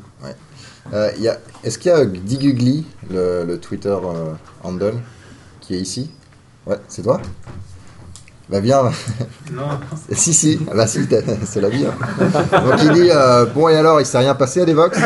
Euh, 0.93 1.09
il 1.17 1.23
y 1.23 1.27
a- 1.29 1.39
Est-ce 1.63 1.77
qu'il 1.79 1.89
y 1.89 1.93
a 1.93 2.03
Digugly, 2.05 2.85
le, 3.09 3.45
le 3.45 3.57
Twitter 3.59 3.89
euh, 3.89 4.33
handle, 4.63 4.95
qui 5.61 5.75
est 5.75 5.79
ici? 5.79 6.09
Ouais, 6.67 6.77
c'est 6.87 7.01
toi? 7.03 7.21
Bah 8.49 8.59
viens. 8.59 8.91
Non. 9.53 9.63
si, 10.13 10.33
si, 10.33 10.59
ah 10.69 10.73
bah 10.75 10.87
si, 10.87 10.99
c'est 11.45 11.61
la 11.61 11.69
vie. 11.69 11.85
hein. 11.85 11.95
Donc 12.65 12.73
il 12.83 12.91
dit 12.93 13.09
euh, 13.11 13.45
Bon, 13.45 13.69
et 13.69 13.75
alors, 13.75 13.99
il 14.01 14.05
s'est 14.05 14.17
rien 14.17 14.35
passé 14.35 14.61
à 14.61 14.65
Devox? 14.65 14.97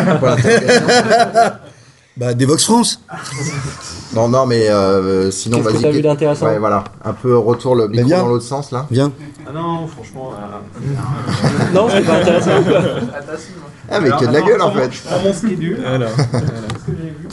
Bah 2.17 2.33
Devox 2.33 2.63
France. 2.63 2.99
Non, 4.13 4.29
non, 4.29 4.45
mais 4.45 4.69
euh, 4.69 5.29
sinon, 5.29 5.57
Qu'est-ce 5.57 5.67
que 5.67 5.73
vas-y. 5.73 5.81
t'as 5.81 5.91
vu 5.91 6.01
d'intéressant 6.01 6.45
Ouais, 6.45 6.57
voilà. 6.57 6.85
Un 7.03 7.11
peu 7.11 7.37
retour 7.37 7.75
le 7.75 7.89
micro 7.89 8.07
dans 8.09 8.27
l'autre 8.29 8.45
sens, 8.45 8.71
là. 8.71 8.87
Viens. 8.89 9.11
Ah 9.45 9.51
non, 9.53 9.85
franchement. 9.87 10.31
euh, 10.33 11.73
Non, 11.73 11.87
c'est 11.89 12.01
pas 12.05 12.19
intéressant. 12.21 12.51
Ah, 13.91 13.99
mais 13.99 14.07
alors, 14.07 14.19
que 14.19 14.25
de 14.25 14.31
la 14.31 14.37
alors, 14.37 14.47
gueule, 14.49 14.61
en 14.61 14.71
fait. 14.71 14.91
Je 14.93 15.01
prends 15.03 15.19
mon 15.19 15.33
schedule. 15.33 15.85
Alors. 15.85 16.09
Qu'est-ce 16.15 16.85
que 16.85 16.91
j'ai 16.97 17.09
vu 17.09 17.27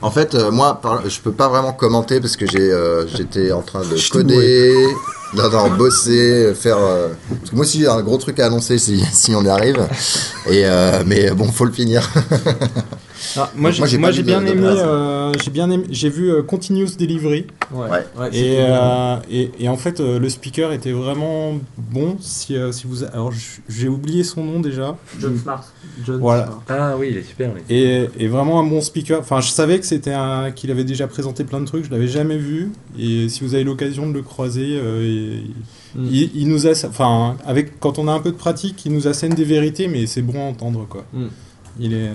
En 0.00 0.10
fait, 0.10 0.34
euh, 0.34 0.50
moi, 0.50 0.80
par- 0.80 1.08
je 1.08 1.20
peux 1.20 1.32
pas 1.32 1.48
vraiment 1.48 1.72
commenter 1.72 2.20
parce 2.20 2.36
que 2.36 2.46
j'ai, 2.46 2.70
euh, 2.72 3.06
j'étais 3.08 3.52
en 3.52 3.60
train 3.62 3.80
de 3.82 4.10
coder, 4.10 4.86
non, 5.34 5.48
non, 5.50 5.70
bosser, 5.76 6.54
faire. 6.54 6.78
euh, 6.78 7.08
parce 7.38 7.50
que 7.50 7.56
moi 7.56 7.64
aussi, 7.64 7.80
j'ai 7.80 7.88
un 7.88 8.02
gros 8.02 8.18
truc 8.18 8.38
à 8.40 8.46
annoncer 8.46 8.78
si, 8.78 9.04
si 9.12 9.34
on 9.34 9.42
y 9.42 9.48
arrive. 9.48 9.86
Et 10.46 10.64
euh, 10.64 11.02
mais 11.06 11.30
bon, 11.30 11.50
faut 11.52 11.64
le 11.64 11.72
finir. 11.72 12.08
Ah, 13.36 13.50
moi, 13.54 13.70
j'ai, 13.70 13.86
j'ai 13.86 13.98
moi, 13.98 14.10
j'ai 14.10 14.22
bien 14.22 14.44
aimé, 14.44 14.66
euh, 14.66 15.32
j'ai 15.42 15.50
bien 15.50 15.70
aimé, 15.70 15.84
j'ai 15.90 16.08
vu 16.08 16.30
euh, 16.30 16.42
Continuous 16.42 16.96
Delivery. 16.98 17.46
Ouais. 17.72 17.88
Ouais. 18.18 18.28
Et, 18.32 18.56
euh, 18.60 19.16
et, 19.30 19.50
et 19.58 19.68
en 19.68 19.76
fait, 19.76 20.00
euh, 20.00 20.18
le 20.18 20.28
speaker 20.28 20.72
était 20.72 20.92
vraiment 20.92 21.58
bon. 21.76 22.16
Si, 22.20 22.56
euh, 22.56 22.72
si 22.72 22.86
vous, 22.86 23.04
alors 23.04 23.32
j'ai 23.68 23.88
oublié 23.88 24.24
son 24.24 24.44
nom 24.44 24.60
déjà. 24.60 24.96
John 25.20 25.38
Smart. 25.38 25.64
John 26.04 26.18
Voilà. 26.20 26.46
Smart. 26.46 26.62
Ah 26.68 26.96
oui, 26.98 27.08
il 27.10 27.16
est 27.18 27.22
super. 27.22 27.52
Et, 27.68 28.08
et 28.18 28.28
vraiment 28.28 28.60
un 28.60 28.64
bon 28.64 28.80
speaker. 28.80 29.20
Enfin, 29.20 29.40
je 29.40 29.50
savais 29.50 29.78
que 29.78 29.86
c'était 29.86 30.12
un, 30.14 30.50
qu'il 30.50 30.70
avait 30.70 30.84
déjà 30.84 31.06
présenté 31.06 31.44
plein 31.44 31.60
de 31.60 31.66
trucs. 31.66 31.84
Je 31.84 31.90
l'avais 31.90 32.08
jamais 32.08 32.38
vu. 32.38 32.72
Et 32.98 33.28
si 33.28 33.44
vous 33.44 33.54
avez 33.54 33.64
l'occasion 33.64 34.08
de 34.08 34.14
le 34.14 34.22
croiser, 34.22 34.78
euh, 34.78 35.04
il, 35.06 35.50
Mm. 35.92 36.06
il, 36.08 36.30
il 36.36 36.48
nous 36.48 36.68
a, 36.68 36.70
enfin, 36.86 37.36
avec 37.44 37.80
quand 37.80 37.98
on 37.98 38.06
a 38.06 38.12
un 38.12 38.20
peu 38.20 38.30
de 38.30 38.36
pratique, 38.36 38.86
il 38.86 38.92
nous 38.92 39.08
assène 39.08 39.34
des 39.34 39.42
vérités, 39.42 39.88
mais 39.88 40.06
c'est 40.06 40.22
bon 40.22 40.38
à 40.38 40.48
entendre 40.48 40.86
quoi. 40.88 41.04
Mm. 41.12 41.26
Il 41.80 41.94
est. 41.94 42.08
euh, 42.08 42.14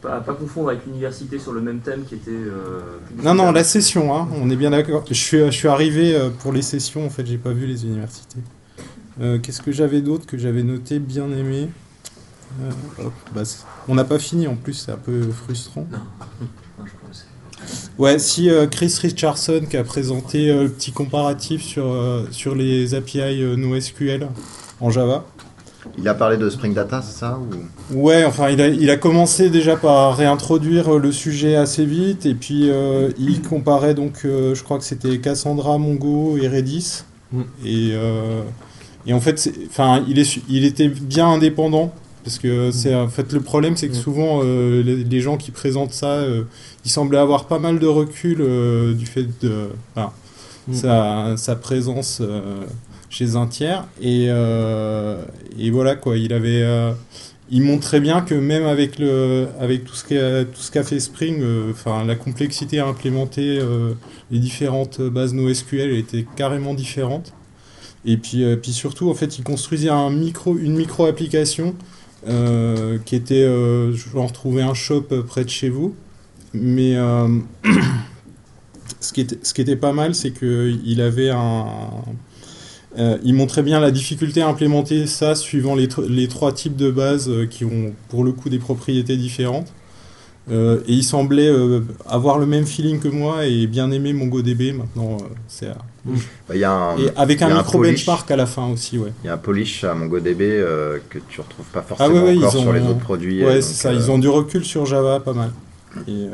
Pas, 0.00 0.20
pas 0.20 0.34
confondre 0.34 0.68
avec 0.70 0.86
l'université 0.86 1.38
sur 1.38 1.52
le 1.52 1.60
même 1.60 1.80
thème 1.80 2.04
qui 2.04 2.14
était. 2.14 2.30
euh, 2.30 2.80
Non, 3.22 3.34
non, 3.34 3.52
la 3.52 3.64
session, 3.64 4.14
hein, 4.14 4.28
on 4.40 4.48
est 4.50 4.56
bien 4.56 4.70
d'accord. 4.70 5.04
Je 5.08 5.14
suis, 5.14 5.38
je 5.38 5.50
suis 5.50 5.68
arrivé 5.68 6.14
euh, 6.14 6.30
pour 6.30 6.52
les 6.52 6.62
sessions, 6.62 7.04
en 7.04 7.10
fait, 7.10 7.26
j'ai 7.26 7.38
pas 7.38 7.52
vu 7.52 7.66
les 7.66 7.84
universités. 7.84 8.38
Euh, 9.20 9.38
Qu'est-ce 9.38 9.62
que 9.62 9.72
j'avais 9.72 10.00
d'autre 10.00 10.26
que 10.26 10.38
j'avais 10.38 10.62
noté, 10.62 10.98
bien 10.98 11.30
aimé? 11.30 11.68
Bah, 13.34 13.42
On 13.88 13.94
n'a 13.94 14.04
pas 14.04 14.18
fini 14.18 14.46
en 14.46 14.54
plus, 14.56 14.74
c'est 14.74 14.92
un 14.92 14.96
peu 14.96 15.22
frustrant. 15.30 15.86
Non, 15.90 15.98
Ouais, 17.98 18.18
si 18.18 18.50
euh, 18.50 18.66
Chris 18.66 18.94
Richardson 19.00 19.62
qui 19.68 19.76
a 19.76 19.84
présenté 19.84 20.50
euh, 20.50 20.64
le 20.64 20.68
petit 20.70 20.92
comparatif 20.92 21.62
sur, 21.62 21.86
euh, 21.86 22.26
sur 22.30 22.54
les 22.54 22.94
API 22.94 23.42
NoSQL 23.56 24.28
en 24.80 24.90
Java. 24.90 25.24
Il 25.98 26.08
a 26.08 26.14
parlé 26.14 26.36
de 26.36 26.48
Spring 26.50 26.72
Data, 26.74 27.02
c'est 27.02 27.18
ça 27.18 27.38
ou... 27.38 27.96
Ouais, 28.06 28.24
enfin, 28.24 28.48
il 28.50 28.60
a, 28.60 28.68
il 28.68 28.90
a 28.90 28.96
commencé 28.96 29.50
déjà 29.50 29.76
par 29.76 30.16
réintroduire 30.16 30.94
euh, 30.94 30.98
le 30.98 31.12
sujet 31.12 31.56
assez 31.56 31.84
vite, 31.84 32.26
et 32.26 32.34
puis 32.34 32.70
euh, 32.70 33.10
il 33.18 33.42
comparait 33.42 33.94
donc, 33.94 34.22
euh, 34.24 34.54
je 34.54 34.62
crois 34.64 34.78
que 34.78 34.84
c'était 34.84 35.18
Cassandra, 35.18 35.78
Mongo 35.78 36.36
et 36.38 36.48
Redis. 36.48 37.02
Mm. 37.32 37.40
Et, 37.64 37.90
euh, 37.92 38.42
et 39.06 39.12
en 39.12 39.20
fait, 39.20 39.50
enfin, 39.68 40.02
il, 40.08 40.18
est, 40.18 40.38
il 40.48 40.64
était 40.64 40.88
bien 40.88 41.28
indépendant, 41.28 41.92
parce 42.24 42.38
que 42.38 42.70
c'est 42.70 42.94
en 42.94 43.08
fait 43.08 43.32
le 43.32 43.40
problème, 43.40 43.76
c'est 43.76 43.88
que 43.88 43.92
Mm. 43.96 44.00
souvent 44.00 44.40
euh, 44.42 44.82
les, 44.82 45.04
les 45.04 45.20
gens 45.20 45.36
qui 45.36 45.50
présentent 45.50 45.92
ça, 45.92 46.06
euh, 46.06 46.44
ils 46.86 46.90
semblaient 46.90 47.18
avoir 47.18 47.44
pas 47.44 47.58
mal 47.58 47.78
de 47.78 47.86
recul 47.86 48.38
euh, 48.40 48.94
du 48.94 49.06
fait 49.06 49.26
de 49.42 49.68
enfin, 49.94 50.10
Mm. 50.66 50.72
sa, 50.72 51.34
sa 51.36 51.56
présence 51.56 52.22
euh, 52.22 52.40
chez 53.14 53.36
un 53.36 53.46
tiers. 53.46 53.86
Et, 54.00 54.26
euh, 54.28 55.22
et 55.58 55.70
voilà 55.70 55.94
quoi, 55.94 56.16
il 56.16 56.32
avait. 56.32 56.62
euh, 56.62 56.92
il 57.50 57.62
montrait 57.62 58.00
bien 58.00 58.22
que 58.22 58.34
même 58.34 58.64
avec, 58.64 58.98
le, 58.98 59.48
avec 59.60 59.84
tout 59.84 59.94
ce 59.94 60.04
qu'a 60.04 60.44
tout 60.46 60.62
ce 60.62 60.70
qu'a 60.70 60.82
fait 60.82 60.98
Spring, 60.98 61.42
euh, 61.42 61.70
enfin 61.72 62.02
la 62.04 62.16
complexité 62.16 62.78
à 62.80 62.86
implémenter 62.86 63.60
les 64.30 64.38
différentes 64.38 65.00
bases 65.00 65.34
NoSQL 65.34 65.92
était 65.92 66.26
carrément 66.36 66.74
différente. 66.74 67.32
Et 68.06 68.16
puis, 68.18 68.44
puis 68.56 68.72
surtout, 68.72 69.08
en 69.10 69.14
fait, 69.14 69.38
il 69.38 69.44
construisait 69.44 69.88
un 69.88 70.10
micro, 70.10 70.58
une 70.58 70.76
micro-application 70.76 71.74
euh, 72.28 72.98
qui 73.04 73.16
était, 73.16 73.44
euh, 73.44 73.92
genre, 73.94 74.30
trouver 74.32 74.62
un 74.62 74.74
shop 74.74 75.06
près 75.26 75.44
de 75.44 75.50
chez 75.50 75.70
vous. 75.70 75.94
Mais 76.52 76.94
ce, 79.00 79.12
qui 79.12 79.22
était, 79.22 79.38
ce 79.42 79.54
qui 79.54 79.62
était 79.62 79.76
pas 79.76 79.92
mal, 79.92 80.14
c'est 80.14 80.32
qu'il 80.32 81.00
avait 81.00 81.30
un, 81.30 81.66
euh, 82.98 83.18
il 83.24 83.34
montrait 83.34 83.62
bien 83.62 83.80
la 83.80 83.90
difficulté 83.90 84.40
à 84.42 84.48
implémenter 84.48 85.06
ça 85.06 85.34
suivant 85.34 85.74
les, 85.74 85.88
tr- 85.88 86.06
les 86.08 86.28
trois 86.28 86.52
types 86.52 86.76
de 86.76 86.90
bases 86.90 87.28
euh, 87.28 87.46
qui 87.46 87.64
ont 87.64 87.92
pour 88.08 88.22
le 88.24 88.32
coup 88.32 88.48
des 88.48 88.58
propriétés 88.58 89.16
différentes. 89.16 89.72
Euh, 90.50 90.80
et 90.86 90.92
il 90.92 91.02
semblait 91.04 91.48
euh, 91.48 91.80
avoir 92.06 92.38
le 92.38 92.44
même 92.44 92.66
feeling 92.66 93.00
que 93.00 93.08
moi 93.08 93.46
et 93.46 93.66
bien 93.66 93.90
aimer 93.90 94.12
MongoDB 94.12 94.72
maintenant. 94.76 95.16
c'est, 95.48 95.68
Bah, 96.46 96.54
y 96.54 96.64
a 96.64 96.70
un, 96.70 96.98
et 96.98 97.08
avec 97.16 97.40
un 97.40 97.48
micro 97.56 97.80
benchmark 97.80 98.30
à 98.30 98.36
la 98.36 98.44
fin 98.44 98.66
aussi, 98.68 98.98
ouais. 98.98 99.10
Il 99.24 99.26
y 99.26 99.30
a 99.30 99.34
un 99.34 99.38
polish 99.38 99.84
à 99.84 99.94
MongoDB 99.94 100.38
que 101.08 101.18
tu 101.30 101.40
retrouves 101.40 101.64
pas 101.72 101.80
forcément 101.80 102.10
Ah 102.10 102.12
ouais, 102.12 102.36
ouais, 102.36 102.36
encore 102.44 102.56
ont- 102.56 102.62
sur 102.62 102.72
les 102.74 102.82
autres 102.82 102.98
produits. 102.98 103.42
Ouais, 103.42 103.62
c'est 103.62 103.88
donc, 103.88 103.98
ça. 103.98 104.04
Ils 104.06 104.10
ont 104.10 104.18
du 104.18 104.28
recul 104.28 104.64
sur 104.66 104.84
Java, 104.84 105.18
pas 105.18 105.32
mal. 105.32 105.50
Et 106.06 106.26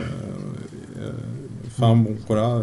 enfin 1.69 1.95
bon, 1.97 2.17
voilà. 2.27 2.63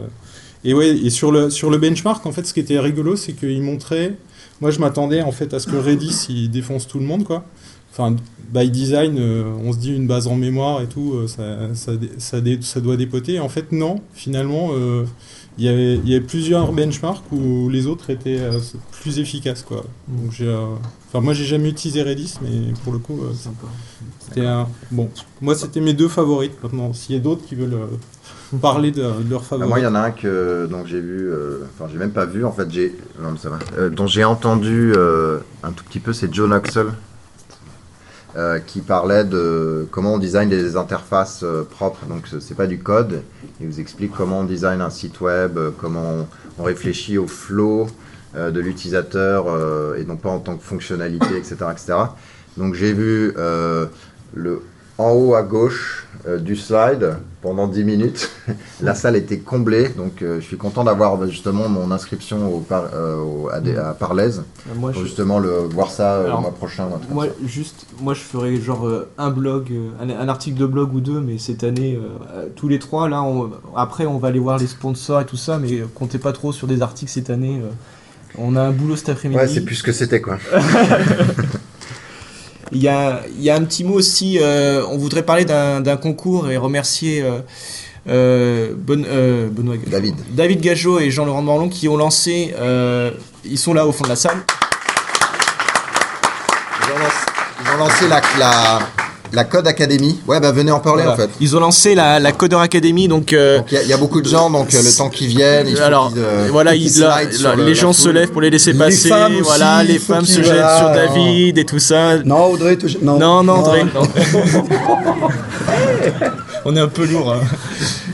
Et 0.67 0.73
ouais, 0.73 0.89
et 0.89 1.09
sur 1.09 1.31
le 1.31 1.49
sur 1.49 1.69
le 1.69 1.77
benchmark, 1.77 2.25
en 2.25 2.33
fait, 2.33 2.45
ce 2.45 2.53
qui 2.53 2.59
était 2.59 2.77
rigolo, 2.77 3.15
c'est 3.15 3.31
qu'il 3.31 3.61
montrait. 3.61 4.17
Moi, 4.59 4.69
je 4.69 4.79
m'attendais 4.79 5.21
en 5.21 5.31
fait 5.31 5.53
à 5.53 5.59
ce 5.59 5.67
que 5.67 5.77
Redis 5.77 6.25
il 6.27 6.51
défonce 6.51 6.87
tout 6.87 6.99
le 6.99 7.05
monde, 7.05 7.23
quoi. 7.23 7.45
Enfin, 7.93 8.17
by 8.51 8.69
design, 8.69 9.17
euh, 9.17 9.45
on 9.63 9.71
se 9.71 9.77
dit 9.77 9.95
une 9.95 10.07
base 10.07 10.27
en 10.27 10.35
mémoire 10.35 10.81
et 10.81 10.87
tout, 10.87 11.13
euh, 11.13 11.25
ça, 11.25 11.73
ça, 12.17 12.37
ça, 12.59 12.81
doit 12.81 12.97
dépoter. 12.97 13.39
En 13.39 13.47
fait, 13.47 13.71
non. 13.71 14.01
Finalement, 14.13 14.71
euh, 14.73 15.05
il 15.57 15.63
y 15.63 15.69
avait 15.69 15.95
il 15.95 16.09
y 16.09 16.15
avait 16.15 16.25
plusieurs 16.25 16.73
benchmarks 16.73 17.31
où 17.31 17.69
les 17.69 17.87
autres 17.87 18.09
étaient 18.09 18.41
plus 18.91 19.19
efficaces, 19.19 19.61
quoi. 19.63 19.85
Donc 20.09 20.33
j'ai, 20.33 20.53
enfin, 21.07 21.21
moi, 21.21 21.33
j'ai 21.33 21.45
jamais 21.45 21.69
utilisé 21.69 22.03
Redis, 22.03 22.33
mais 22.41 22.73
pour 22.83 22.91
le 22.91 22.99
coup, 22.99 23.21
c'était 24.19 24.45
un... 24.45 24.67
Bon, 24.91 25.09
moi 25.39 25.55
c'était 25.55 25.79
mes 25.79 25.93
deux 25.93 26.09
favorites 26.09 26.61
maintenant. 26.61 26.91
S'il 26.91 27.15
y 27.15 27.17
a 27.17 27.21
d'autres 27.21 27.45
qui 27.45 27.55
veulent 27.55 27.77
parler 28.55 28.91
de, 28.91 29.01
de 29.01 29.29
leurs 29.29 29.41
Bah, 29.41 29.47
favoris. 29.49 29.69
moi, 29.69 29.79
il 29.79 29.83
y 29.83 29.87
en 29.87 29.95
a 29.95 29.99
un 29.99 30.11
que 30.11 30.67
j'ai 30.85 31.01
vu, 31.01 31.29
euh, 31.29 31.59
enfin 31.77 31.89
j'ai 31.91 31.97
même 31.99 32.11
pas 32.11 32.25
vu 32.25 32.45
en 32.45 32.51
fait, 32.53 32.69
j'ai 32.71 32.95
ça 33.41 33.49
va, 33.49 33.59
Euh, 33.77 33.89
dont 33.89 34.07
j'ai 34.07 34.23
entendu 34.23 34.93
euh, 34.95 35.39
un 35.63 35.71
tout 35.71 35.83
petit 35.83 35.99
peu, 35.99 36.13
c'est 36.13 36.33
John 36.33 36.53
Oxel 36.53 36.87
euh, 38.35 38.59
qui 38.59 38.81
parlait 38.81 39.23
de 39.23 39.87
comment 39.91 40.13
on 40.15 40.17
design 40.17 40.49
des 40.49 40.75
interfaces 40.77 41.41
euh, 41.43 41.63
propres. 41.63 42.05
Donc 42.07 42.27
ce- 42.27 42.39
c'est 42.39 42.55
pas 42.55 42.67
du 42.67 42.79
code, 42.79 43.21
il 43.59 43.67
vous 43.67 43.79
explique 43.79 44.11
comment 44.15 44.41
on 44.41 44.43
design 44.43 44.81
un 44.81 44.89
site 44.91 45.19
web, 45.21 45.57
euh, 45.57 45.71
comment 45.77 46.03
on, 46.03 46.27
on 46.59 46.63
réfléchit 46.63 47.17
au 47.17 47.27
flow 47.27 47.87
euh, 48.35 48.51
de 48.51 48.59
l'utilisateur 48.59 49.45
euh, 49.47 49.95
et 49.95 50.05
non 50.05 50.17
pas 50.17 50.29
en 50.29 50.39
tant 50.39 50.55
que 50.55 50.63
fonctionnalité, 50.63 51.35
etc., 51.37 51.55
etc. 51.71 51.93
Donc 52.57 52.75
j'ai 52.75 52.93
vu 52.93 53.33
euh, 53.37 53.85
le 54.33 54.61
en 54.99 55.11
haut 55.11 55.35
à 55.35 55.43
gauche 55.43 56.06
euh, 56.27 56.37
du 56.37 56.55
slide 56.55 57.15
pendant 57.41 57.67
10 57.67 57.83
minutes. 57.83 58.29
La 58.81 58.93
salle 58.95 59.15
était 59.15 59.37
comblée, 59.39 59.89
donc 59.89 60.21
euh, 60.21 60.39
je 60.41 60.45
suis 60.45 60.57
content 60.57 60.83
d'avoir 60.83 61.15
bah, 61.17 61.27
justement 61.27 61.69
mon 61.69 61.89
inscription 61.91 62.53
au 62.53 62.59
par, 62.59 62.85
euh, 62.93 63.17
au- 63.21 63.49
à, 63.49 63.59
des- 63.61 63.75
à 63.77 63.93
Parlaise 63.93 64.43
Moi, 64.75 64.91
pour 64.91 65.01
je, 65.01 65.05
justement 65.07 65.39
le, 65.39 65.49
voir 65.73 65.89
ça 65.89 66.19
Alors, 66.21 66.35
le 66.37 66.41
mois 66.41 66.51
prochain. 66.53 66.87
moi, 67.09 67.27
juste, 67.45 67.85
moi, 68.01 68.13
je 68.13 68.21
ferais 68.21 68.55
genre 68.57 68.87
un 69.17 69.29
blog, 69.29 69.71
un, 70.01 70.09
un 70.09 70.27
article 70.29 70.57
de 70.59 70.65
blog 70.65 70.93
ou 70.93 70.99
deux, 70.99 71.21
mais 71.21 71.37
cette 71.37 71.63
année, 71.63 71.97
tous 72.55 72.67
les 72.67 72.79
trois, 72.79 73.07
là, 73.09 73.21
on- 73.23 73.51
après, 73.75 74.05
on 74.05 74.17
va 74.17 74.27
aller 74.27 74.39
voir 74.39 74.57
les 74.59 74.67
sponsors 74.67 75.21
et 75.21 75.25
tout 75.25 75.37
ça, 75.37 75.57
mais 75.57 75.83
comptez 75.95 76.17
pas 76.19 76.33
trop 76.33 76.51
sur 76.51 76.67
des 76.67 76.81
articles 76.81 77.11
cette 77.11 77.29
année. 77.29 77.61
on 78.37 78.55
a 78.55 78.61
un 78.61 78.71
boulot 78.71 78.95
cet 78.95 79.09
après-midi. 79.09 79.39
Ouais, 79.39 79.47
c'est 79.47 79.61
plus 79.61 79.75
ce 79.75 79.83
que 79.83 79.91
c'était 79.93 80.21
quoi. 80.21 80.37
Il 82.71 82.81
y 82.81 82.87
a, 82.89 83.21
y 83.39 83.49
a 83.49 83.55
un 83.55 83.63
petit 83.63 83.83
mot 83.83 83.93
aussi, 83.95 84.39
euh, 84.41 84.83
on 84.89 84.97
voudrait 84.97 85.23
parler 85.23 85.45
d'un 85.45 85.97
concours 85.97 86.49
et 86.51 86.57
remercier 86.57 87.21
euh, 87.21 87.39
euh, 88.09 88.73
Bon- 88.77 89.05
Benoît 89.51 89.75
David. 89.87 90.15
David 90.29 90.61
Gageot 90.61 90.99
et 90.99 91.09
Jean-Laurent 91.09 91.41
Morlon 91.41 91.69
qui 91.69 91.87
ont 91.87 91.97
lancé, 91.97 92.53
ils 93.45 93.57
sont 93.57 93.73
là 93.73 93.87
au 93.87 93.91
fond 93.91 94.03
de 94.03 94.09
la 94.09 94.15
salle, 94.17 94.37
Ils 96.81 96.93
ont 96.93 96.99
lancé, 96.99 97.25
ils 97.63 97.69
ont 97.73 97.77
lancé 97.77 98.07
la, 98.09 98.21
la, 98.37 98.79
la 99.33 99.43
Code 99.43 99.67
Academy. 99.67 100.19
Ouais, 100.27 100.39
bah 100.39 100.51
venez 100.51 100.71
en 100.71 100.79
parler 100.79 101.03
Voilà. 101.03 101.15
en 101.23 101.27
fait. 101.27 101.29
ils 101.39 101.55
ont 101.55 101.59
lancé 101.59 101.95
la, 101.95 102.19
la 102.19 102.31
Coder 102.31 102.55
Academy, 102.57 103.07
donc, 103.07 103.33
euh, 103.33 103.59
il 103.69 103.73
y, 103.73 103.77
a- 103.77 103.83
il 103.83 103.89
y 103.89 103.93
a 103.93 103.97
beaucoup 103.97 104.21
de 104.21 104.27
gens, 104.27 104.49
donc 104.49 104.73
euh, 104.73 104.81
le 104.81 104.95
temps 104.95 105.09
qu'ils 105.09 105.27
viennent, 105.27 105.67
il 105.67 105.75
faut 105.75 105.83
alors 105.83 106.09
qu'ils, 106.13 106.21
euh, 106.23 106.47
voilà, 106.51 106.73
qu'ils 106.73 106.83
ils- 106.97 107.01
le- 107.01 107.63
les 107.63 107.73
la 107.73 107.73
gens 107.73 107.93
se 107.93 108.09
lèvent 108.09 108.31
pour 108.31 108.41
les 108.41 108.49
laisser 108.49 108.73
Les 108.73 108.79
passer, 108.79 109.09
femmes 109.09 109.33
aussi, 109.33 109.41
voilà, 109.41 109.83
il 109.83 109.87
les 109.91 109.99
femmes 109.99 110.25
se 110.25 110.41
jettent 110.41 110.77
sur 110.77 110.87
non. 110.89 110.93
David 110.95 111.57
et 111.57 111.65
tout 111.65 111.79
ça. 111.79 112.17
Non, 112.23 112.45
Audrey, 112.51 112.77
te- 112.77 112.87
non. 113.03 113.17
Non, 113.19 113.43
non, 113.43 113.53
André. 113.55 113.83
On 116.65 116.75
est 116.75 116.79
un 116.79 116.87
peu 116.87 117.05
lourd. 117.05 117.33
hein. 117.33 117.39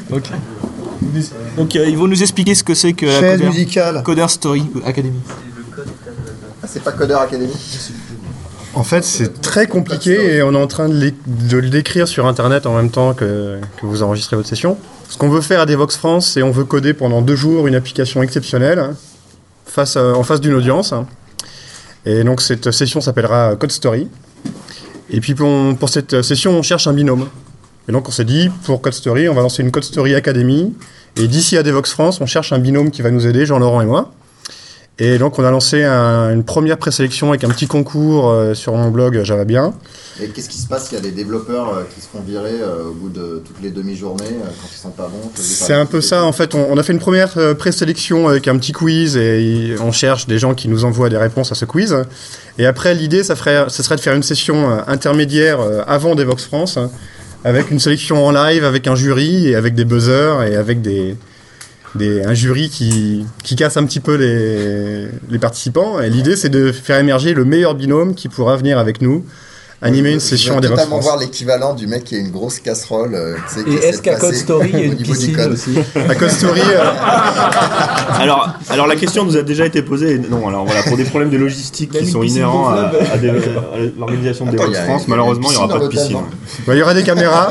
Donc, 0.09 0.23
donc 1.57 1.75
euh, 1.75 1.85
ils 1.87 1.97
vont 1.97 2.07
nous 2.07 2.21
expliquer 2.21 2.55
ce 2.55 2.63
que 2.63 2.73
c'est 2.73 2.93
que 2.93 3.05
la 3.05 3.19
Coder, 3.33 3.45
musicale. 3.47 4.01
Coder 4.03 4.25
Story 4.29 4.63
Academy. 4.85 5.19
Ah, 6.61 6.67
c'est 6.67 6.83
pas 6.83 6.91
Coder 6.91 7.15
Academy 7.19 7.51
En 8.75 8.83
fait, 8.83 9.03
c'est 9.03 9.41
très 9.41 9.67
compliqué 9.67 10.35
et 10.35 10.43
on 10.43 10.53
est 10.53 10.57
en 10.61 10.65
train 10.67 10.89
de, 10.89 11.11
le 11.57 11.69
décrire 11.69 12.07
sur 12.07 12.25
Internet 12.25 12.65
en 12.65 12.75
même 12.75 12.89
temps 12.89 13.13
que, 13.13 13.59
vous 13.83 14.01
enregistrez 14.01 14.35
votre 14.35 14.49
session. 14.49 14.77
Ce 15.09 15.17
qu'on 15.17 15.29
veut 15.29 15.41
faire 15.41 15.61
à 15.61 15.67
Devox 15.67 15.95
France, 15.95 16.31
c'est 16.31 16.41
on 16.41 16.49
veut 16.49 16.63
coder 16.63 16.93
pendant 16.93 17.21
deux 17.21 17.35
jours 17.35 17.67
une 17.67 17.75
application 17.75 18.23
exceptionnelle 18.23 18.79
hein, 18.79 18.95
à- 19.77 19.99
en 20.15 20.23
face 20.23 20.41
d'une 20.41 20.55
audience. 20.55 20.91
hein. 20.91 21.05
Et 22.05 22.23
donc 22.23 22.41
cette 22.41 22.71
session 22.71 22.99
s'appellera 22.99 23.55
Code 23.57 23.71
Story. 23.71 24.07
Et 25.11 25.21
puis 25.21 25.35
pour, 25.35 25.77
pour 25.77 25.89
cette 25.89 26.23
session, 26.23 26.51
on 26.57 26.63
cherche 26.63 26.87
un 26.87 26.93
binôme. 26.93 27.29
Et 27.87 27.91
donc 27.91 28.07
on 28.07 28.11
s'est 28.11 28.25
dit, 28.25 28.49
pour 28.65 28.81
Code 28.81 28.93
Story, 28.93 29.29
on 29.29 29.35
va 29.35 29.41
lancer 29.41 29.61
une 29.61 29.69
Code 29.71 29.83
Story 29.83 30.15
Academy. 30.15 30.73
Et 31.15 31.27
d'ici 31.27 31.57
à 31.57 31.63
Devox 31.63 31.91
France, 31.91 32.21
on 32.21 32.25
cherche 32.25 32.51
un 32.53 32.59
binôme 32.59 32.89
qui 32.89 33.03
va 33.03 33.11
nous 33.11 33.27
aider, 33.27 33.45
Jean-Laurent 33.45 33.81
et 33.81 33.85
moi. 33.85 34.11
Et 34.99 35.17
donc 35.17 35.39
on 35.39 35.43
a 35.43 35.49
lancé 35.49 35.83
un- 35.83 36.31
une 36.31 36.43
première 36.43 36.77
présélection 36.77 37.29
avec 37.29 37.43
un 37.43 37.49
petit 37.49 37.65
concours 37.65 38.29
euh, 38.29 38.53
sur 38.53 38.75
mon 38.75 38.91
blog 38.91 39.23
Java 39.23 39.43
Bien. 39.43 39.73
Et 40.21 40.27
qu'est-ce 40.27 40.47
qui 40.49 40.59
se 40.59 40.67
passe? 40.67 40.85
S'il 40.89 40.95
y 40.95 41.01
a 41.01 41.03
des 41.03 41.09
développeurs 41.11 41.69
euh, 41.75 41.81
qui 41.95 41.99
se 41.99 42.05
font 42.07 42.19
virer 42.21 42.61
euh, 42.61 42.89
au 42.89 42.93
bout 42.93 43.09
de 43.09 43.41
toutes 43.43 43.59
les 43.63 43.71
demi-journées 43.71 44.25
euh, 44.27 44.45
quand 44.61 44.67
ils 44.71 44.77
sont 44.79 44.91
pas 44.91 45.07
bons 45.07 45.31
C'est 45.35 45.73
un 45.73 45.87
peu 45.87 45.99
ça, 46.01 46.23
en 46.23 46.31
fait. 46.31 46.53
On, 46.53 46.67
on 46.71 46.77
a 46.77 46.83
fait 46.83 46.93
une 46.93 46.99
première 46.99 47.35
euh, 47.37 47.55
présélection 47.55 48.27
avec 48.27 48.47
un 48.47 48.55
petit 48.59 48.71
quiz 48.73 49.17
et 49.17 49.41
il- 49.41 49.77
on 49.81 49.91
cherche 49.91 50.27
des 50.27 50.37
gens 50.37 50.53
qui 50.53 50.67
nous 50.69 50.85
envoient 50.85 51.09
des 51.09 51.17
réponses 51.17 51.51
à 51.51 51.55
ce 51.55 51.65
quiz. 51.65 51.95
Et 52.59 52.67
après, 52.67 52.93
l'idée, 52.93 53.23
ça, 53.23 53.35
ferait, 53.35 53.65
ça 53.69 53.81
serait 53.81 53.95
de 53.95 54.01
faire 54.01 54.13
une 54.13 54.21
session 54.21 54.69
euh, 54.69 54.77
intermédiaire 54.85 55.59
euh, 55.59 55.81
avant 55.87 56.13
Devox 56.13 56.45
France 56.45 56.77
hein, 56.77 56.91
avec 57.43 57.71
une 57.71 57.79
sélection 57.79 58.23
en 58.23 58.31
live, 58.31 58.63
avec 58.63 58.85
un 58.85 58.93
jury 58.95 59.47
et 59.47 59.55
avec 59.55 59.73
des 59.73 59.85
buzzers 59.85 60.43
et 60.43 60.55
avec 60.55 60.83
des, 60.83 61.15
un 61.99 62.33
jury 62.33 62.69
qui, 62.69 63.25
qui 63.43 63.55
casse 63.55 63.77
un 63.77 63.85
petit 63.85 63.99
peu 63.99 64.15
les, 64.15 65.07
les 65.29 65.39
participants. 65.39 65.99
Et 66.01 66.09
l'idée, 66.09 66.35
c'est 66.35 66.49
de 66.49 66.71
faire 66.71 66.99
émerger 66.99 67.33
le 67.33 67.45
meilleur 67.45 67.75
binôme 67.75 68.15
qui 68.15 68.29
pourra 68.29 68.57
venir 68.57 68.79
avec 68.79 69.01
nous 69.01 69.25
animer 69.83 70.11
une 70.13 70.19
session 70.19 70.57
à 70.57 70.61
totalement 70.61 70.85
France. 70.85 71.03
voir 71.03 71.17
l'équivalent 71.17 71.73
du 71.73 71.87
mec 71.87 72.03
qui 72.05 72.15
a 72.15 72.19
une 72.19 72.31
grosse 72.31 72.59
casserole. 72.59 73.13
euh, 73.15 73.35
Et 73.67 73.73
est-ce 73.85 74.01
qu'à 74.01 74.15
Code 74.15 74.33
Story, 74.35 74.69
il 74.73 74.79
y 74.79 74.81
a 74.81 74.85
une 74.85 74.95
piscine 74.97 75.37
aussi 75.51 75.77
À 76.09 76.15
Code 76.15 76.29
Story, 76.31 76.61
euh, 76.61 76.79
alors, 78.19 78.49
alors 78.69 78.87
la 78.87 78.95
question 78.95 79.25
nous 79.25 79.37
a 79.37 79.43
déjà 79.43 79.65
été 79.65 79.81
posée. 79.81 80.19
Non, 80.19 80.47
alors 80.47 80.65
voilà, 80.65 80.83
pour 80.83 80.97
des 80.97 81.03
problèmes 81.03 81.29
de 81.29 81.37
logistique 81.37 81.91
qui 81.91 82.07
sont 82.09 82.23
inhérents 82.23 82.69
à, 82.69 82.83
gonflable. 82.91 83.07
à 83.13 83.17
des- 83.17 83.29
à 83.29 83.33
l'organisation 83.99 84.45
de 84.45 84.51
Attends, 84.51 84.63
il 84.63 84.69
y 84.69 84.71
Devox 84.73 84.79
a- 84.79 84.85
France, 84.85 85.07
malheureusement, 85.07 85.47
il 85.51 85.57
n'y 85.57 85.63
aura 85.63 85.67
pas 85.67 85.79
de 85.79 85.87
piscine. 85.89 86.17
bah, 86.65 86.73
il 86.75 86.79
y 86.79 86.81
aura 86.81 86.93
des 86.93 87.03
caméras. 87.03 87.49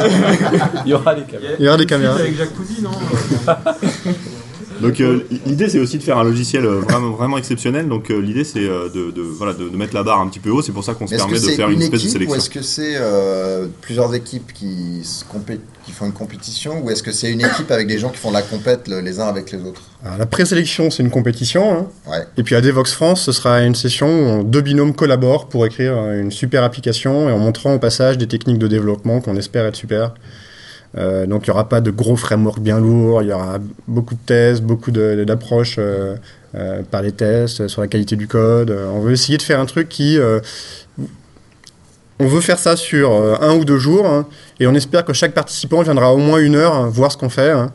Il 0.87 0.91
y 0.91 0.95
aura 0.95 1.14
des 1.14 1.22
caméras. 1.22 1.55
Il 1.59 1.64
y 1.64 1.68
aura 1.68 1.76
des 1.76 1.87
caméras. 1.87 2.14
Avec 2.16 2.37
Jacques 2.39 2.51
Pouzy, 2.51 2.83
non? 2.83 2.91
Donc 4.83 5.01
euh, 5.01 5.20
l'idée 5.47 5.68
c'est 5.68 5.78
aussi 5.78 5.99
de 5.99 6.03
faire 6.03 6.18
un 6.18 6.24
logiciel 6.24 6.64
euh, 6.66 6.80
vraiment, 6.80 7.11
vraiment 7.11 7.39
exceptionnel. 7.39 7.89
Donc 7.89 8.11
euh, 8.11 8.20
l'idée 8.20 8.45
c'est 8.45 8.61
de, 8.61 9.11
de- 9.11 9.22
voilà, 9.22 9.53
de, 9.55 9.68
de 9.68 9.76
mettre 9.76 9.95
la 9.95 10.03
barre 10.03 10.20
un 10.20 10.28
petit 10.28 10.41
peu 10.41 10.51
haut. 10.51 10.62
C'est 10.62 10.72
pour 10.72 10.85
ça 10.85 10.95
qu'on 10.95 11.07
se 11.07 11.14
permet 11.14 11.35
de 11.41 11.47
faire 11.49 11.68
une, 11.68 11.76
une, 11.76 11.83
espèce 11.83 12.03
de 12.05 12.09
sélection. 12.09 12.37
est-ce 12.37 12.51
que 12.51 12.62
c'est 12.62 12.95
euh, 12.97 13.66
plusieurs 13.80 14.14
équipes 14.14 14.53
qui, 14.53 15.01
se 15.05 15.24
compé- 15.24 15.61
qui 15.85 15.93
font 15.93 16.07
une 16.07 16.12
compétition 16.12 16.83
ou 16.85 16.91
est-ce 16.91 17.03
que 17.03 17.12
c'est 17.12 17.30
une 17.30 17.41
équipe 17.41 17.70
avec 17.70 17.87
des 17.89 17.99
gens 17.99 18.11
qui 18.11 18.18
font 18.18 18.30
la 18.30 18.43
compète 18.43 18.89
le- 18.89 19.01
les 19.01 19.20
uns 19.20 19.26
avec 19.26 19.51
les 19.53 19.59
autres? 19.62 19.83
Alors, 20.05 20.18
la 20.18 20.26
présélection, 20.26 20.91
c'est 20.91 21.03
une 21.03 21.11
compétition. 21.11 21.72
hein. 21.72 21.87
Ouais. 22.11 22.24
Et 22.37 22.43
puis 22.43 22.55
à 22.57 22.61
Devox 22.61 22.93
France, 22.93 23.22
ce 23.22 23.33
sera 23.33 23.62
une 23.62 23.74
session 23.74 24.41
où 24.41 24.43
deux 24.45 24.61
binômes 24.61 24.95
collaborent 24.95 25.49
pour 25.49 25.64
écrire 25.66 25.97
une 26.12 26.30
super 26.33 26.62
application 26.64 27.28
et 27.28 27.33
en 27.33 27.39
montrant 27.39 27.74
au 27.74 27.78
passage 27.78 28.18
des 28.18 28.26
techniques 28.26 28.59
de 28.59 28.66
développement 28.68 29.20
qu'on 29.20 29.37
espère 29.37 29.64
être 29.66 29.76
super. 29.76 30.14
Euh, 30.99 31.26
donc 31.26 31.47
il 31.47 31.51
n'y 31.51 31.53
aura 31.53 31.68
pas 31.68 31.80
de 31.80 31.90
gros 31.90 32.16
framework 32.16 32.61
bien 32.61 32.78
lourds, 32.78 33.22
il 33.22 33.28
y 33.28 33.32
aura 33.32 33.59
beaucoup 33.88 34.14
de 34.14 34.20
tests, 34.24 34.62
beaucoup 34.62 34.90
d'approches 34.90 35.76
euh, 35.78 36.16
euh, 36.55 36.82
par 36.90 37.03
les 37.03 37.12
tests 37.12 37.66
sur 37.68 37.80
la 37.80 37.88
qualité 37.88 38.16
du 38.16 38.28
code. 38.28 38.76
On 38.95 39.01
veut 39.01 39.12
essayer 39.12 39.38
de 39.38 39.43
faire 39.43 39.59
un 39.61 39.66
truc 39.66 39.88
qui... 39.88 40.18
on 42.18 42.26
veut 42.26 42.40
faire 42.40 42.59
ça 42.59 42.76
sur 42.76 43.11
un 43.43 43.55
ou 43.57 43.64
deux 43.64 43.78
jours 43.78 44.07
hein, 44.07 44.26
et 44.61 44.66
on 44.66 44.74
espère 44.74 45.05
que 45.05 45.12
chaque 45.12 45.32
participant 45.32 45.82
viendra 45.82 46.12
au 46.12 46.18
moins 46.18 46.38
une 46.38 46.57
heure 46.57 46.74
hein, 46.74 46.90
voir 46.93 47.11
ce 47.11 47.16
qu'on 47.16 47.30
fait. 47.30 47.51
hein. 47.51 47.72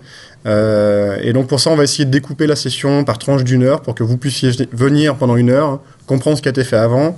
Et 1.22 1.34
donc 1.34 1.48
pour 1.48 1.60
ça, 1.60 1.72
on 1.72 1.76
va 1.76 1.84
essayer 1.84 2.06
de 2.06 2.12
découper 2.12 2.48
la 2.48 2.56
session 2.56 3.04
par 3.04 3.18
tranche 3.18 3.44
d'une 3.44 3.64
heure 3.64 3.82
pour 3.82 3.96
que 3.96 4.04
vous 4.04 4.16
puissiez 4.16 4.52
venir 4.72 5.16
pendant 5.16 5.36
une 5.36 5.50
heure, 5.50 5.82
comprendre 6.06 6.38
ce 6.38 6.42
qui 6.42 6.48
a 6.48 6.52
été 6.52 6.64
fait 6.64 6.78
avant, 6.78 7.18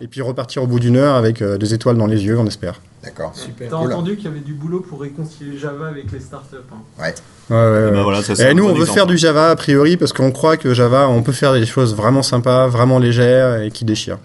et 0.00 0.06
puis 0.06 0.20
repartir 0.22 0.62
au 0.62 0.66
bout 0.66 0.78
d'une 0.80 0.96
heure 0.96 1.14
avec 1.16 1.42
euh, 1.42 1.58
des 1.58 1.74
étoiles 1.74 1.96
dans 1.96 2.06
les 2.06 2.24
yeux, 2.24 2.38
on 2.38 2.46
espère. 2.46 2.80
D'accord. 3.02 3.32
Super. 3.34 3.68
T'as 3.70 3.76
Cool. 3.78 3.92
entendu 3.92 4.16
qu'il 4.16 4.26
y 4.26 4.28
avait 4.28 4.40
du 4.40 4.54
boulot 4.54 4.80
pour 4.80 5.00
réconcilier 5.00 5.56
Java 5.58 5.86
avec 5.88 6.10
les 6.12 6.20
startups. 6.20 6.56
hein. 6.72 6.76
Ouais. 7.00 7.14
Ouais, 7.50 7.56
ouais, 7.56 7.80
Et 7.80 7.84
ouais. 7.86 7.90
ben 7.92 8.02
voilà, 8.02 8.22
ça, 8.22 8.34
c'est 8.36 8.50
Et 8.50 8.54
nous, 8.54 8.64
on 8.64 8.68
veut 8.74 8.80
exemple. 8.80 8.92
faire 8.94 9.06
du 9.06 9.16
Java 9.16 9.50
a 9.50 9.56
priori 9.56 9.96
parce 9.96 10.12
qu'on 10.12 10.30
croit 10.32 10.56
que 10.56 10.74
Java, 10.74 11.08
on 11.08 11.22
peut 11.22 11.32
faire 11.32 11.52
des 11.54 11.64
choses 11.66 11.94
vraiment 11.94 12.22
sympas, 12.22 12.66
vraiment 12.66 12.98
légères 12.98 13.62
et 13.62 13.70
qui 13.70 13.84
déchirent. 13.84 14.18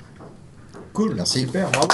Cool. 0.93 1.13
Merci. 1.15 1.41
Super, 1.41 1.69
bravo. 1.71 1.88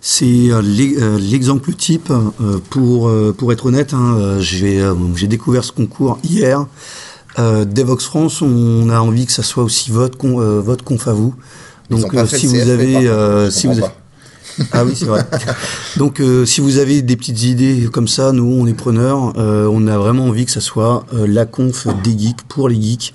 C'est 0.00 0.50
euh, 0.50 0.60
euh, 0.62 1.18
l'exemple 1.18 1.72
type 1.74 2.10
euh, 2.10 2.58
pour, 2.70 3.10
pour 3.38 3.52
être 3.52 3.66
honnête. 3.66 3.94
hein, 3.94 4.36
j'ai 4.40 4.84
j'ai 5.14 5.26
découvert 5.28 5.64
ce 5.64 5.72
concours 5.72 6.18
hier. 6.24 6.66
Euh, 7.38 7.64
Devox 7.64 8.04
France, 8.04 8.42
on 8.42 8.90
a 8.90 8.98
envie 9.00 9.26
que 9.26 9.32
ça 9.32 9.42
soit 9.42 9.64
aussi 9.64 9.90
votre, 9.90 10.18
con, 10.18 10.40
euh, 10.40 10.60
votre 10.60 10.84
conf 10.84 11.08
à 11.08 11.12
vous. 11.12 11.34
Donc 11.90 12.12
euh, 12.14 12.26
fait 12.26 12.38
si 12.38 12.46
vous 12.46 12.68
avez, 12.68 13.08
euh, 13.08 13.50
si 13.50 13.66
vous 13.66 13.78
avez- 13.78 13.92
ah 14.72 14.84
oui 14.84 14.92
c'est 14.94 15.06
vrai. 15.06 15.24
Donc 15.96 16.20
euh, 16.20 16.44
si 16.44 16.60
vous 16.60 16.76
avez 16.76 17.00
des 17.00 17.16
petites 17.16 17.42
idées 17.42 17.88
comme 17.90 18.06
ça, 18.08 18.32
nous 18.32 18.44
on 18.44 18.66
est 18.66 18.74
preneurs. 18.74 19.32
Euh, 19.38 19.66
on 19.72 19.86
a 19.86 19.96
vraiment 19.96 20.24
envie 20.26 20.44
que 20.44 20.50
ça 20.50 20.60
soit 20.60 21.06
euh, 21.14 21.26
la 21.26 21.46
conf 21.46 21.86
des 22.04 22.18
geeks 22.18 22.42
pour 22.48 22.68
les 22.68 22.80
geeks. 22.80 23.14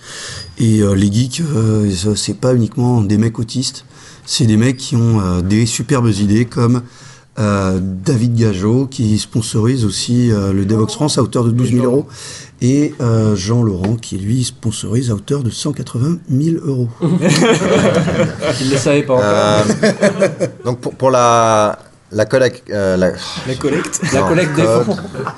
Et 0.57 0.81
euh, 0.81 0.93
les 0.95 1.11
geeks, 1.11 1.41
euh, 1.55 1.91
c'est 2.15 2.33
pas 2.39 2.55
uniquement 2.55 3.01
des 3.01 3.19
mecs 3.19 3.37
autistes, 3.37 3.85
c'est 4.25 4.45
des 4.47 4.57
mecs 4.57 4.77
qui 4.77 4.95
ont 4.95 5.21
euh, 5.21 5.41
des 5.41 5.67
superbes 5.67 6.09
idées 6.09 6.45
comme 6.45 6.81
euh, 7.39 7.79
David 7.81 8.35
Gageot 8.35 8.87
qui 8.87 9.17
sponsorise 9.19 9.85
aussi 9.85 10.31
euh, 10.31 10.51
le 10.53 10.65
Devox 10.65 10.93
France 10.93 11.17
à 11.17 11.21
hauteur 11.21 11.43
de 11.43 11.51
12 11.51 11.71
000 11.73 11.85
euros 11.85 12.07
et 12.61 12.95
euh, 13.01 13.35
Jean 13.35 13.61
Laurent 13.61 13.95
qui 13.95 14.17
lui 14.17 14.43
sponsorise 14.43 15.11
à 15.11 15.13
hauteur 15.13 15.43
de 15.43 15.51
180 15.51 16.17
000 16.31 16.57
euros. 16.65 16.87
Je 17.01 17.05
ne 18.65 18.71
le 18.71 18.77
savais 18.77 19.03
pas 19.03 19.13
encore. 19.13 19.25
euh, 19.27 19.61
donc 20.65 20.79
pour, 20.79 20.95
pour 20.95 21.11
la 21.11 21.77
la 22.09 22.23
collecte, 22.25 22.63
euh, 22.71 22.95
la, 22.95 23.07
La 23.47 23.55
collecte. 23.59 23.99
La 24.13 24.21
non, 24.21 24.27
collecte 24.29 24.55
des 24.55 24.63
fonds. 24.63 24.95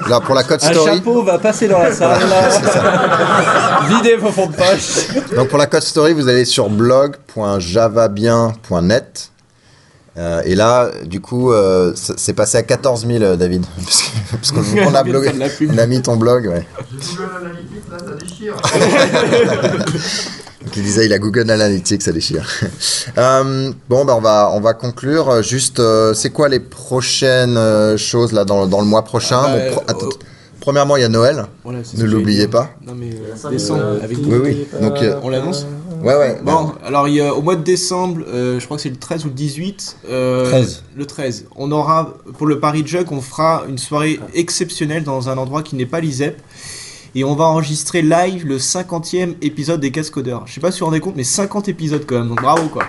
là, 0.08 0.20
pour 0.20 0.36
la 0.36 0.44
code 0.44 0.60
Un 0.64 0.72
story. 0.72 0.98
chapeau 0.98 1.24
va 1.24 1.40
passer 1.40 1.68
dans 1.68 1.80
la 1.80 1.92
salle. 1.92 2.30
là. 2.30 3.90
Videz 3.90 4.18
vos 4.18 4.30
fonds 4.30 4.46
de 4.46 4.54
poche. 4.56 5.08
Donc 5.36 5.48
pour 5.48 5.58
la 5.58 5.66
code 5.66 5.82
story, 5.82 6.14
vous 6.14 6.28
allez 6.28 6.46
sur 6.46 6.70
blog.javabien.net. 6.70 9.32
Euh, 10.20 10.42
et 10.44 10.54
là, 10.54 10.92
du 11.06 11.22
coup, 11.22 11.52
euh, 11.54 11.94
c'est 11.96 12.34
passé 12.34 12.58
à 12.58 12.64
14 12.64 13.08
000, 13.08 13.24
euh, 13.24 13.36
David. 13.38 13.66
Parce 13.86 14.02
que- 14.02 14.10
parce 14.36 14.52
qu'on 14.52 14.60
on 14.92 14.94
a, 14.94 15.04
blogué- 15.04 15.32
on 15.74 15.78
a 15.78 15.88
mis 15.88 16.02
ton 16.02 16.18
blog, 16.18 16.46
ouais. 16.48 16.66
Donc, 20.62 20.76
il 20.76 20.84
disait, 20.84 21.06
il 21.06 21.14
a 21.14 21.20
Google 21.20 21.50
Analytics, 21.50 22.02
ça 22.02 22.12
déchire. 22.12 22.46
Euh, 23.18 23.72
bon, 23.90 24.06
bah, 24.06 24.16
on 24.18 24.22
va, 24.22 24.52
on 24.54 24.60
va 24.60 24.74
conclure. 24.74 25.30
Euh, 25.30 25.42
Juste, 25.42 25.80
euh, 25.80 26.14
c'est 26.14 26.30
quoi 26.32 26.50
les 26.50 26.60
prochaines 26.60 27.98
choses 27.98 28.34
là 28.34 28.46
dans, 28.46 28.68
dans 28.68 28.82
le 28.82 28.88
mois 28.88 29.04
prochain? 29.04 29.40
Ah 29.44 29.54
bah, 29.56 29.60
Bon, 29.70 29.72
pro- 29.72 29.82
euh, 29.82 29.84
attends, 29.92 30.10
Premièrement, 30.60 30.98
il 30.98 31.02
y 31.02 31.06
a 31.06 31.10
Noël. 31.10 31.46
Voilà, 31.64 31.80
Ne 31.98 32.04
l'oubliez 32.04 32.48
pas. 32.48 32.72
Non 32.86 32.94
mais 32.94 33.12
euh, 33.12 33.34
ça, 33.36 33.50
décembre 33.50 33.82
euh, 33.82 34.04
avec 34.04 34.18
Oui, 34.18 34.38
oui. 34.44 34.68
Donc, 34.82 35.02
euh, 35.02 35.16
On 35.24 35.30
l'annonce? 35.30 35.66
Ouais, 36.02 36.16
ouais. 36.16 36.40
Bon, 36.44 36.74
alors 36.86 37.08
il 37.08 37.16
y 37.16 37.22
a, 37.22 37.34
au 37.34 37.42
mois 37.42 37.56
de 37.56 37.64
décembre, 37.64 38.22
euh, 38.28 38.60
je 38.60 38.66
crois 38.66 38.78
que 38.78 38.84
c'est 38.84 38.90
le 38.90 38.98
13 38.98 39.26
ou 39.26 39.28
le 39.28 39.34
18. 39.34 39.98
euh, 40.10 40.50
13. 40.50 40.84
Le 40.96 41.06
13. 41.06 41.46
On 41.56 41.72
aura, 41.72 42.14
pour 42.38 42.48
le 42.48 42.60
Paris 42.60 42.84
Jug, 42.86 43.12
on 43.12 43.22
fera 43.22 43.64
une 43.68 43.78
soirée 43.78 44.20
exceptionnelle 44.34 45.04
dans 45.04 45.30
un 45.30 45.38
endroit 45.38 45.64
qui 45.64 45.76
n'est 45.76 45.86
pas 45.86 46.00
l'ISEP. 46.00 46.42
Et 47.16 47.24
on 47.24 47.34
va 47.36 47.46
enregistrer 47.46 48.02
live 48.04 48.46
le 48.46 48.58
50e 48.60 49.34
épisode 49.42 49.80
des 49.80 49.92
Cascodeurs. 49.92 50.44
Je 50.46 50.54
sais 50.54 50.62
pas 50.62 50.72
si 50.72 50.80
vous 50.80 50.86
vous 50.86 50.92
rendez 50.92 51.00
compte, 51.00 51.16
mais 51.16 51.24
50 51.24 51.68
épisodes 51.68 52.04
quand 52.06 52.20
même, 52.20 52.28
donc 52.30 52.42
bravo 52.42 52.68
quoi. 52.70 52.84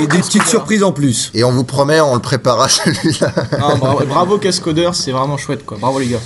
Et 0.00 0.06
des 0.08 0.18
petites 0.18 0.46
surprises 0.46 0.82
en 0.82 0.92
plus. 0.92 1.30
Et 1.34 1.44
on 1.44 1.52
vous 1.52 1.62
promet, 1.62 2.00
on 2.00 2.14
le 2.14 2.20
préparera 2.20 2.68
celui-là. 2.68 3.32
Ah, 3.52 3.74
bravo, 3.76 4.04
bravo 4.06 4.38
Cascodeurs, 4.38 4.94
c'est 4.94 5.12
vraiment 5.12 5.36
chouette 5.36 5.64
quoi. 5.64 5.76
Bravo 5.78 5.98
les 6.00 6.06
gars. 6.08 6.20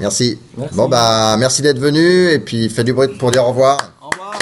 Merci. 0.00 0.38
Bon 0.72 0.88
bah 0.88 1.36
merci 1.38 1.62
d'être 1.62 1.78
venu 1.78 2.28
et 2.30 2.38
puis 2.38 2.68
fais 2.68 2.84
du 2.84 2.92
bruit 2.92 3.08
pour 3.18 3.30
dire 3.30 3.44
au 3.44 3.48
revoir. 3.48 3.76
Au 4.02 4.08
revoir. 4.10 4.32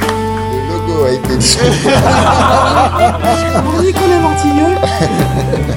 Le 0.00 0.68
logo 0.68 1.04
a 1.04 1.10
été 1.12 1.36
distribué. 1.36 1.90
Nicolas 3.80 4.20
Martignol. 4.20 5.76